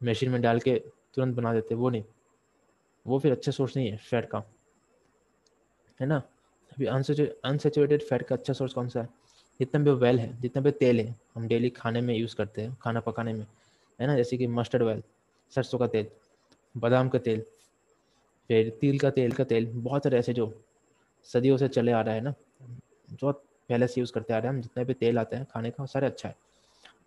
मशीन 0.00 0.30
में 0.30 0.40
डाल 0.42 0.60
के 0.60 0.74
तुरंत 1.14 1.36
बना 1.36 1.52
देते 1.54 1.74
वो 1.74 1.90
नहीं। 1.90 2.04
वो 3.06 3.18
फिर 3.18 3.32
अच्छा 3.32 3.52
सोर्स 3.52 3.76
नहीं 3.76 3.90
है 3.90 3.96
फैट 3.96 4.28
का। 4.30 4.42
है 6.00 6.06
ना? 6.06 6.16
अभी 6.72 6.86
अनसेचुरेटेड 6.86 8.02
फैट 8.02 8.22
का 8.22 8.34
अच्छा 8.34 8.52
सोर्स 8.52 8.72
कौन 8.72 8.88
सा 8.88 9.00
है? 9.00 9.08
जितना 9.60 9.80
भी 9.84 9.90
वेल 9.90 10.18
है, 10.20 10.40
जितना 10.40 10.62
भी 10.62 10.70
तेल 10.70 11.00
है, 11.00 11.14
हम 11.34 11.46
डेली 11.48 11.70
खाने 11.70 12.00
में 12.00 12.14
यूज़ 12.14 12.36
करते 12.36 12.62
हैं, 12.62 12.76
खाना 12.82 13.00
पकाने 13.00 13.32
में। 13.32 13.46
है 14.00 14.06
ना, 14.06 14.16
जैसे 14.16 14.36
कि 14.36 14.46
मस्टर्ड 14.46 14.82
ऑयल 14.82 15.02
सरसों 15.52 15.78
का 15.78 15.86
तेल, 15.86 16.06
बादाम 16.76 17.08
का 17.08 17.18
तेल, 17.18 17.40
फिर 18.48 18.70
तिल 18.80 18.98
का 18.98 19.10
तेल 19.10 19.32
का 19.32 19.44
तेल, 19.44 19.66
बहुत 19.66 20.02
सारे 20.02 20.18
ऐसे 20.18 20.32
जो 20.32 20.52
सदियों 21.24 21.56
से 21.56 21.68
चले 21.68 21.92
आ 21.92 22.00
रहा 22.00 22.14
है 22.14 22.20
ना, 22.20 22.34
जो 23.10 23.32
पहले 23.32 23.86
से 23.86 24.00
यूज़ 24.00 24.12
करते 24.12 24.34
आ 24.34 24.38
रहे 24.38 24.48
हैं, 24.48 24.54
हम 24.54 24.62
जितने 24.62 24.84
भी 24.84 24.94
तेल 24.94 25.18
आते 25.18 25.36
हैं 25.36 25.44
खाने 25.44 25.70
का 25.70 25.84
सारे 25.86 26.06
अच्छा 26.06 26.28
है। 26.28 26.36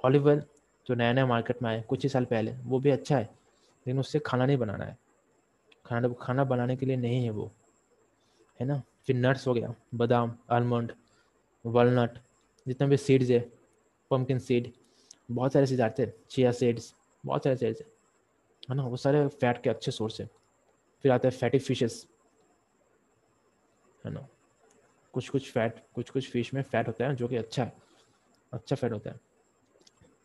ऑलिव 0.06 0.28
ऑयल 0.28 0.44
जो 0.88 0.96
नया 0.96 1.14
नया 1.14 1.26
मार्केट 1.26 1.62
में 1.64 1.70
आए 1.70 1.82
कुछ 1.82 2.04
ही 2.04 2.10
साल 2.10 2.26
पहले, 2.26 2.52
वो 2.64 2.80
भी 2.80 2.90
अच्छा 2.90 3.18
है, 3.18 3.24
लेकिन 3.24 4.00
उससे 4.00 4.20
खाना 4.20 4.46
नहीं 4.46 4.58
बनाना 4.58 4.86
है। 4.86 4.98
खाना 5.86 6.10
खाना 6.22 6.44
बनाने 6.44 6.76
के 6.76 6.86
लिए 6.86 6.96
नहीं 6.96 7.24
है 7.24 7.30
वो, 7.30 7.52
है 8.60 8.66
ना? 8.68 8.82
फिर 9.08 9.16
नट्स 9.16 9.48
हो 9.48 9.54
गया, 9.54 9.74
बादाम 9.96 10.36
आलमंड 10.50 10.92
वालनट 11.66 12.18
जितने 12.68 12.88
भी 12.88 12.98
सीड्स 12.98 13.30
है 13.30 13.40
पम्पकिन 14.12 14.40
सीड 14.40 14.72
बहुत 15.30 15.54
सारे 15.54 15.66
सीड 15.66 15.82
आते 15.82 16.04
हैं 16.04 16.14
चिया 16.30 16.52
सीड्स 16.52 16.94
बहुत 17.24 17.44
सारे 17.44 17.56
सीड्स 17.56 17.82
है। 17.82 18.76
ना? 18.76 18.84
वो 18.84 18.98
सारे 18.98 19.28
फैट 19.28 19.62
के 19.64 19.70
अच्छे 19.70 19.92
सोर्स 19.92 20.20
है। 20.22 20.30
फिर 21.04 21.12
आते 21.12 21.28
हैं 21.28 21.36
फैटी 21.36 21.60
फिशेस 21.60 22.06
है 24.06 24.12
ना? 24.12 24.28
कुछ 25.14 25.30
कुछ 25.30 25.52
फैट 25.52 25.84
कुछ 25.96 26.10
कुछ 26.10 26.32
फ़िश 26.32 26.54
में 26.54 26.62
फैट 26.62 26.88
होता 26.88 27.08
है, 27.08 27.16
जो 27.16 27.28
कि 27.28 27.36
अच्छा 27.36 27.64
है। 27.64 27.74
अच्छा 28.54 28.76
फैट 28.76 28.92
होता 28.92 29.10
है। 29.10 29.20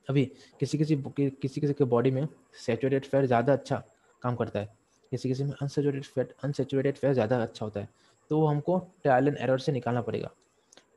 अभी 0.08 0.24
किसी 0.60 0.78
किसी 0.78 0.96
किसी 0.96 1.60
किसी 1.60 1.74
के 1.74 1.84
बॉडी 1.84 2.10
में 2.10 2.26
सेचुरेटेड 2.66 3.10
फैट 3.10 3.24
ज़्यादा 3.24 3.52
अच्छा 3.52 3.82
काम 4.22 4.36
करता 4.36 4.58
है। 4.58 4.68
किसी 5.12 5.28
किसी 5.28 5.44
में 5.44 5.52
अनसेचुरेटेड 5.52 6.04
फैट 6.04 6.34
अनसेचुरेटेड 6.44 6.96
फैट 6.96 7.12
ज़्यादा 7.12 7.42
अच्छा 7.42 7.64
होता 7.66 7.80
है। 7.80 7.88
तो 8.30 8.38
वो 8.40 8.46
हमको 8.46 8.78
ट्रायल 9.02 9.28
एंड 9.28 9.36
एरर 9.38 9.58
से 9.58 9.72
निकालना 9.72 10.00
पड़ेगा। 10.00 10.30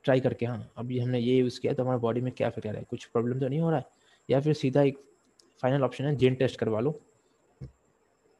ट्राई 0.04 0.20
करके 0.20 0.46
हाँ 0.46 0.72
अभी 0.78 0.98
हमने 0.98 1.18
ये 1.20 1.36
यूज़ 1.36 1.60
किया 1.60 1.72
तो 1.72 1.82
हमारे 1.82 1.98
बॉडी 1.98 2.20
में 2.20 2.32
क्या 2.32 2.50
फिर 2.50 2.64
रहा 2.64 2.78
है? 2.78 2.84
कुछ 2.90 3.04
प्रॉब्लम 3.04 3.40
तो 3.40 3.48
नहीं 3.48 3.60
हो 3.60 3.70
रहा 3.70 3.78
है? 3.78 3.86
या 4.28 4.40
फिर 4.40 4.54
सीधा 4.54 4.82
एक 4.82 4.98
फाइनल 5.62 5.82
ऑप्शन 5.82 6.04
है 6.04 6.14
जीन 6.16 6.34
टेस्ट 6.34 6.58
करवा 6.58 6.80
लो। 6.80 7.00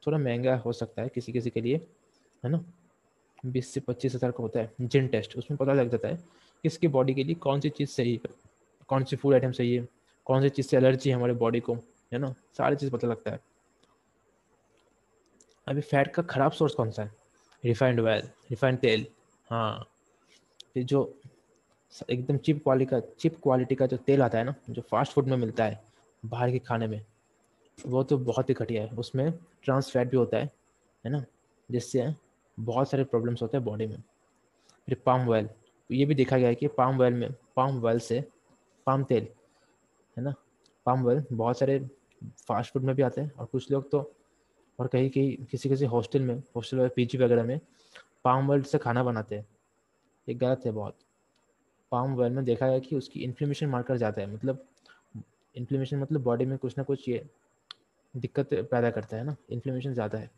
थोड़ा 0.03 0.19
महँगा 0.19 0.57
हो 0.57 0.73
सकता 0.73 1.03
है 1.03 1.09
किसी 1.09 1.33
किसी 1.33 1.51
के 1.51 1.61
लिए, 1.61 1.77
है 2.43 2.51
ना? 2.51 2.65
बीस 3.47 3.73
से 3.75 3.81
पच्चीस 3.81 4.15
हज़ार 4.15 4.31
का 4.31 4.43
होता 4.43 4.61
है 4.61 4.73
जिन 4.81 5.09
टेस्ट 5.09 5.37
उसमें 5.39 5.57
पता 5.57 5.73
लग 5.73 5.91
जाता 5.91 6.09
है 6.09 6.19
किसकी 6.65 6.89
बॉडी 6.89 7.15
के 7.15 7.25
लिए 7.25 7.35
कौन 7.35 7.61
सी 7.61 7.69
चीज़ 7.71 7.91
सही 7.91 8.13
है, 8.15 8.35
कौन 8.89 9.05
सी 9.05 9.17
फ़ूड 9.17 9.35
आइटम 9.35 9.53
सही 9.53 9.75
है, 9.75 9.89
कौन 10.27 10.43
सी 10.43 10.49
चीज़ 10.49 10.67
से 10.67 10.77
एलर्जी 10.77 11.11
है 11.11 11.17
हमारे 11.17 11.33
बॉडी 11.35 11.61
को, 11.61 11.75
है 12.13 12.19
ना? 12.19 12.35
सारी 12.59 12.77
चीज़ 12.77 12.91
पता 12.91 13.09
लगता 13.09 13.31
है। 13.31 13.41
अभी 15.67 15.81
फैट 15.81 16.13
का 16.15 16.23
ख़राब 16.23 16.53
सोर्स 16.53 16.75
कौन 16.75 16.91
सा 16.91 17.03
है? 17.03 17.11
रिफाइंड 17.65 18.01
ऑयल 18.01 18.29
रिफाइंड 18.51 18.79
तेल 18.79 19.07
हाँ। 19.51 19.87
फिर 20.75 20.85
जो 20.85 21.03
एकदम 22.11 22.37
चिप 22.37 22.63
क्वालिटी 22.63 22.91
का 22.91 23.01
चिप 23.19 23.37
क्वालिटी 23.43 23.75
का 23.75 23.87
जो 23.87 23.97
तेल 23.97 24.23
आता 24.23 24.39
है 24.39 24.45
ना, 24.45 24.55
जो 24.71 24.83
फास्ट 24.83 25.13
फ़ूड 25.13 25.29
में 25.29 25.37
मिलता 25.37 25.65
है, 25.65 25.83
बाहर 26.23 26.51
के 26.51 26.59
खाने 26.59 26.87
में, 26.87 27.05
वो 27.87 28.03
तो 28.03 28.19
बहुत 28.19 28.49
ही 28.49 28.55
घटिया 28.55 28.83
है। 28.83 28.91
उसमें 28.91 29.33
ट्रांस 29.65 29.91
फैट 29.91 30.11
भी 30.11 30.17
होता 30.17 30.37
है 30.37 30.51
है 31.05 31.11
ना? 31.11 31.25
जिससे 31.71 32.15
बहुत 32.61 32.91
सारे 32.91 33.05
प्रॉब्लम्स 33.05 33.43
होते 33.43 33.57
हैं 33.57 33.65
बॉडी 33.67 33.87
में। 33.87 33.97
फिर 34.87 35.01
पाम 35.07 35.29
ऑयल 35.29 35.49
ये 35.91 36.05
भी 36.07 36.15
देखा 36.15 36.39
गया 36.39 36.49
है 36.49 36.55
कि 36.55 36.67
पाम 36.69 37.01
ऑयल 37.01 37.15
में 37.15 37.33
पाम 37.57 37.85
ऑयल 37.85 37.99
से 37.99 38.25
पाम 38.87 39.05
तेल, 39.05 39.29
है 40.17 40.23
ना? 40.25 40.35
पाम 40.87 41.07
ऑयल 41.07 41.25
बहुत 41.33 41.59
सारे 41.59 41.79
फास्ट 42.49 42.73
फ़ूड 42.73 42.83
में 42.83 42.95
भी 42.97 43.03
आते 43.03 43.21
हैं 43.21 43.33
और 43.33 43.47
कुछ 43.47 43.71
लोग 43.71 43.91
तो 43.91 44.01
और 44.79 44.87
कहीं 44.87 45.11
कहीं 45.11 45.37
किसी 45.45 45.69
किसी 45.69 45.85
हॉस्टल 45.85 46.23
में 46.23 46.43
हॉस्टल 46.57 46.77
वगैरह 46.77 46.93
पीजी 46.97 47.19
वगैरह 47.19 47.45
में 47.45 47.59
पाम 48.25 48.51
ऑयल 48.51 48.63
से 48.63 48.79
खाना 48.79 49.03
बनाते 49.05 49.37
हैं। 49.37 49.47
ये 50.29 50.35
गलत 50.35 50.63
है 50.67 50.73
बहुत। 50.73 50.97
पाम 51.95 52.15
वेल 52.17 52.33
में 52.33 52.45
देखा 52.45 52.69
गया 52.69 52.79
कि 52.79 52.97
उसकी 52.97 53.21
इन्फ्लेमेशन 53.21 53.69
मार्कर 53.69 53.97
ज़्यादा 53.97 54.23
है। 54.23 54.33
मतलब 54.35 54.65
इन्फ्लेमेशन 55.57 55.99
मतलब 55.99 56.23
बॉडी 56.23 56.45
में 56.45 56.57
कुछ 56.59 56.79
ना 56.79 56.85
कुछ 56.85 57.09
ये 57.09 57.25
दिक्कत 58.15 58.55
पैदा 58.71 58.91
करता 58.91 59.17
है 59.17 59.25
ना। 59.25 59.37
इन्फ्लेमेशन 59.51 59.95
ज़्यादा 59.95 60.19
है। 60.19 60.31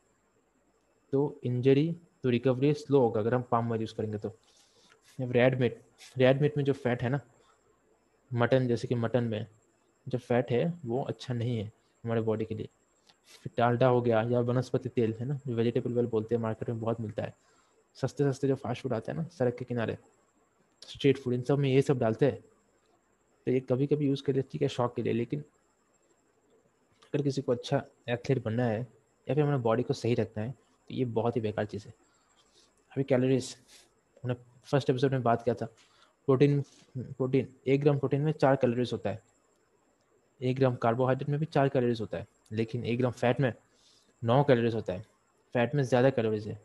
तो 1.12 1.40
इंजरी 1.44 1.90
तो 2.22 2.28
रिकवरी 2.28 2.72
स्लो 2.74 3.00
होगा 3.00 3.20
अगर 3.20 3.34
हम 3.34 3.42
पाम 3.50 3.70
ऑयल 3.72 3.80
यूज़ 3.80 3.94
करेंगे 3.94 4.18
तो। 4.18 4.36
रेड 5.18 5.58
मीट 5.60 5.80
रेड 6.18 6.40
मीट 6.42 6.56
में 6.56 6.64
जो 6.64 6.72
फैट 6.72 7.02
है 7.02 7.08
ना 7.08 7.20
मटन 8.30 8.66
जैसे 8.68 8.88
कि 8.88 8.94
मटन 8.94 9.24
में 9.24 9.46
जो 10.06 10.18
फैट 10.18 10.50
है, 10.50 10.64
वो 10.84 11.02
अच्छा 11.02 11.34
नहीं 11.34 11.56
है 11.58 11.64
हमारे 12.04 12.20
बॉडी 12.20 12.44
के 12.44 12.54
लिए। 12.54 12.68
डालडा 13.58 13.86
हो 13.86 14.00
गया 14.00 14.22
या 14.22 14.40
वनस्पति 14.40 14.88
तेल 14.88 15.14
है 15.20 15.26
ना, 15.26 15.38
जो 15.46 15.54
वेजिटेबल 15.54 15.92
वेल 15.92 16.06
बोलते 16.06 16.34
हैं 16.34 16.42
मार्केट 16.42 16.68
में 16.70 16.80
बहुत 16.80 17.00
मिलता 17.00 17.22
है। 17.22 17.34
सस्ते 17.96 18.32
सस्ते 18.32 18.48
जो 18.48 18.54
फास्ट 18.54 18.82
फ़ूड 18.82 18.92
आते 18.92 19.12
हैं 19.12 19.18
ना, 19.18 19.24
सड़क 19.28 19.56
के 19.58 19.64
किनारे 19.64 19.96
स्ट्रीट 20.82 21.18
फ़ूड 21.18 21.34
इन 21.34 21.42
सब 21.42 21.58
में 21.58 21.68
ये 21.68 21.82
सब 21.82 21.98
डालते 21.98 22.26
हैं। 22.26 22.40
तो 23.46 23.52
ये 23.52 23.60
कभी 23.62 23.86
कभी 23.86 24.06
यूज़ 24.06 24.22
कर 24.22 24.34
लेती 24.34 24.58
है 24.62 24.68
शौक 24.68 24.94
के 24.96 25.02
लिए। 25.02 25.12
लेकिन 25.12 25.40
अगर 27.04 27.22
किसी 27.22 27.42
को 27.42 27.52
अच्छा 27.52 27.82
एथलीट 28.08 28.42
बनना 28.44 28.64
है 28.64 28.80
या 28.80 29.34
फिर 29.34 29.42
हमारे 29.42 29.58
बॉडी 29.62 29.82
को 29.82 29.94
सही 29.94 30.14
रखना 30.14 30.42
है 30.42 30.50
तो 30.50 30.94
ये 30.94 31.04
बहुत 31.04 31.36
ही 31.36 31.40
बेकार 31.40 31.64
चीज़ 31.66 31.86
है। 31.86 31.92
अभी 32.92 33.04
कैलोरीज 33.04 33.54
हमने 34.24 34.34
फ़र्स्ट 34.66 34.90
एपिसोड 34.90 35.12
में 35.12 35.22
बात 35.22 35.42
किया 35.42 35.54
था। 35.54 35.66
प्रोटीन 36.28 36.60
प्रोटीन 36.96 37.48
एक 37.66 37.80
ग्राम 37.80 37.98
प्रोटीन 37.98 38.20
में 38.20 38.32
चार 38.32 38.56
कैलोरीज 38.56 38.92
होता 38.92 39.10
है। 39.10 39.22
एक 40.40 40.56
ग्राम 40.56 40.76
कार्बोहाइड्रेट 40.76 41.28
में 41.28 41.38
भी 41.40 41.46
चार 41.46 41.68
कैलोरीज 41.68 42.00
होता 42.00 42.18
है। 42.18 42.26
लेकिन 42.52 42.84
एक 42.84 42.98
ग्राम 42.98 43.12
फैट 43.12 43.40
में 43.40 43.52
नौ 44.22 44.42
कैलोरीज 44.44 44.74
होता 44.74 44.92
है। 44.92 45.04
फैट 45.54 45.74
में 45.74 45.82
ज़्यादा 45.82 46.10
कैलोरीज 46.10 46.46
है। 46.48 46.60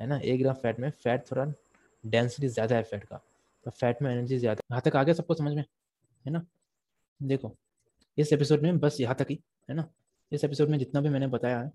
है 0.00 0.06
ना? 0.06 0.18
एक 0.18 0.40
ग्राम 0.40 0.54
फैट 0.54 0.80
में 0.80 0.90
फैट 0.92 1.30
थोड़ा 1.30 1.44
डेंसिटी 2.04 2.48
ज़्यादा 2.48 2.76
है 2.76 2.82
फैट 2.82 3.04
का। 3.04 3.20
तो 3.66 3.70
फैट 3.70 4.02
में 4.02 4.10
एनर्जी 4.12 4.38
ज़्यादा 4.38 4.62
यहाँ 4.70 4.82
तक 4.84 4.96
आ 4.96 5.02
गया 5.02 5.14
सबको 5.14 5.34
समझ 5.34 5.52
में? 5.54 5.64
है 6.24 6.32
ना? 6.32 6.44
देखो, 7.20 7.56
इस 8.18 8.32
एपिसोड 8.32 8.62
में 8.62 8.78
बस 8.78 9.00
यहाँ 9.00 9.14
तक 9.14 9.26
ही, 9.30 9.38
है 9.68 9.74
ना? 9.76 9.88
इस 10.32 10.44
एपिसोड 10.44 10.68
में 10.70 10.78
जितना 10.78 11.00
भी 11.00 11.08
मैंने 11.08 11.26
बताया 11.28 11.60
है 11.60 11.70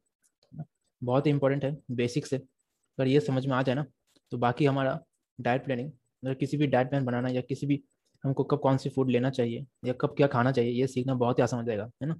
बहुत 1.01 1.25
ही 1.25 1.31
इंपॉर्टेंट 1.31 1.63
है 1.65 1.77
बेसिक 1.91 2.25
से 2.27 2.37
अगर 2.37 3.07
ये 3.07 3.19
समझ 3.19 3.45
में 3.45 3.53
आ 3.55 3.61
जाए 3.61 3.75
ना 3.75 3.85
तो 4.31 4.37
बाकी 4.37 4.65
हमारा 4.65 4.99
डाइट 5.39 5.65
प्लानिंग 5.65 5.91
अगर 6.23 6.33
किसी 6.33 6.57
भी 6.57 6.67
डाइट 6.67 6.89
प्लान 6.89 7.05
बनाना 7.05 7.29
या 7.29 7.41
किसी 7.41 7.67
भी 7.67 7.81
हमको 8.23 8.43
कब 8.43 8.59
कौन 8.59 8.77
सी 8.77 8.89
फ़ूड 8.89 9.09
लेना 9.11 9.29
चाहिए 9.29 9.65
या 9.85 9.93
कब 10.01 10.15
क्या 10.17 10.27
खाना 10.27 10.51
चाहिए, 10.51 10.71
ये 10.71 10.87
सीखना 10.87 11.13
बहुत 11.15 11.39
ही 11.39 11.43
आसान 11.43 11.59
हो 11.59 11.65
जाएगा, 11.65 11.89
है 12.03 12.07
ना? 12.07 12.15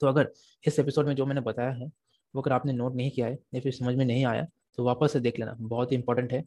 तो 0.00 0.06
अगर 0.06 0.32
इस 0.64 0.78
एपिसोड 0.78 1.06
में 1.08 1.14
जो 1.16 1.26
मैंने 1.26 1.40
बताया 1.40 1.70
है, 1.70 1.86
वो 2.34 2.42
अगर 2.42 2.52
आपने 2.52 2.72
नोट 2.72 2.94
नहीं 2.96 3.10
किया 3.10 3.26
है 3.26 3.38
या 3.54 3.60
फिर 3.60 3.72
समझ 3.72 3.94
में 3.96 4.04
नहीं 4.04 4.24
आया 4.26 4.46
तो 4.78 4.84
वापस 4.84 5.12
से 5.12 5.20
देख 5.20 5.38
लेना। 5.38 5.56
बहुत 5.60 5.92
ही 5.92 5.96
इंपॉर्टेंट 5.96 6.32
है। 6.32 6.44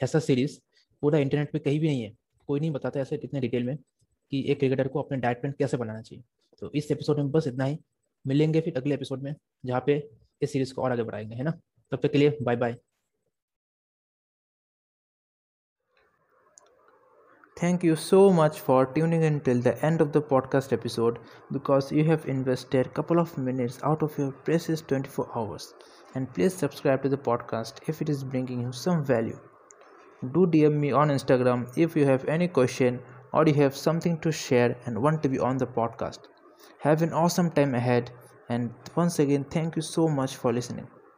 ऐसा 0.00 0.18
सीरीज़ 0.18 0.58
पूरा 1.00 1.18
इंटरनेट 1.18 1.52
पे 1.52 1.58
कहीं 1.58 1.80
भी 1.80 1.86
नहीं 1.86 2.02
है 2.02 2.12
कोई 2.46 2.60
नहीं 2.60 2.70
बताता 2.70 3.00
ऐसे 3.00 3.16
इतने 3.24 3.40
डिटेल 3.40 3.64
में 3.64 3.76
कि 4.30 4.44
एक 4.50 4.58
क्रिकेटर 4.58 4.88
को 4.88 5.02
अपने 5.02 5.18
डाइट 5.18 5.40
प्लान 5.40 5.54
कैसे 5.58 5.76
बनाना 5.76 6.02
चाहिए 6.02 6.24
तो 6.60 6.70
इस 6.74 6.90
एपिसोड 6.90 7.18
में 7.18 7.30
बस 7.30 7.46
इतना 7.46 7.64
ही 7.64 7.78
मिलेंगे 8.26 8.60
फिर 8.60 8.76
अगले 8.76 8.94
एपिसोड 8.94 9.22
में 9.22 9.34
जहाँ 9.66 9.82
पे 9.86 10.02
इस 10.42 10.52
सीरीज़ 10.52 10.74
को 10.74 10.82
और 10.82 10.92
आगे 10.92 11.02
बढ़ाएँगे 11.02 11.34
है 11.34 11.42
ना 11.42 11.50
तब 11.92 12.00
तक 12.02 12.12
के 12.12 12.18
लिए 12.18 12.38
bye 12.42 12.56
bye 12.56 12.76
Thank 17.56 17.84
you 17.84 17.96
so 17.96 18.18
much 18.30 18.58
for 18.60 18.84
tuning 18.96 19.22
in 19.22 19.40
till 19.40 19.62
the 19.62 19.72
end 19.82 20.02
of 20.02 20.12
the 20.12 20.20
podcast 20.32 20.74
episode 20.74 21.18
because 21.50 21.90
you 21.90 22.04
have 22.04 22.28
invested 22.28 22.92
couple 22.92 23.18
of 23.18 23.38
minutes 23.38 23.80
out 23.82 24.02
of 24.02 24.18
your 24.18 24.30
precious 24.32 24.82
24 24.82 25.30
hours. 25.34 25.72
And 26.14 26.32
please 26.34 26.54
subscribe 26.54 27.02
to 27.04 27.08
the 27.08 27.24
podcast 27.32 27.84
if 27.88 28.02
it 28.02 28.10
is 28.10 28.24
bringing 28.24 28.60
you 28.60 28.72
some 28.72 29.02
value. 29.02 29.38
Do 30.32 30.46
DM 30.46 30.74
me 30.74 30.92
on 30.92 31.08
Instagram 31.08 31.66
if 31.76 31.96
you 31.96 32.04
have 32.06 32.24
any 32.26 32.48
question 32.48 33.00
or 33.32 33.46
you 33.46 33.54
have 33.54 33.76
something 33.76 34.18
to 34.20 34.32
share 34.32 34.76
and 34.86 35.02
want 35.02 35.22
to 35.22 35.28
be 35.28 35.38
on 35.38 35.58
the 35.58 35.66
podcast. 35.66 36.18
Have 36.80 37.02
an 37.02 37.12
awesome 37.12 37.50
time 37.50 37.74
ahead 37.74 38.10
and 38.48 38.74
once 38.94 39.18
again 39.18 39.44
thank 39.44 39.76
you 39.76 39.82
so 39.82 40.08
much 40.08 40.36
for 40.36 40.52
listening. 40.52 40.88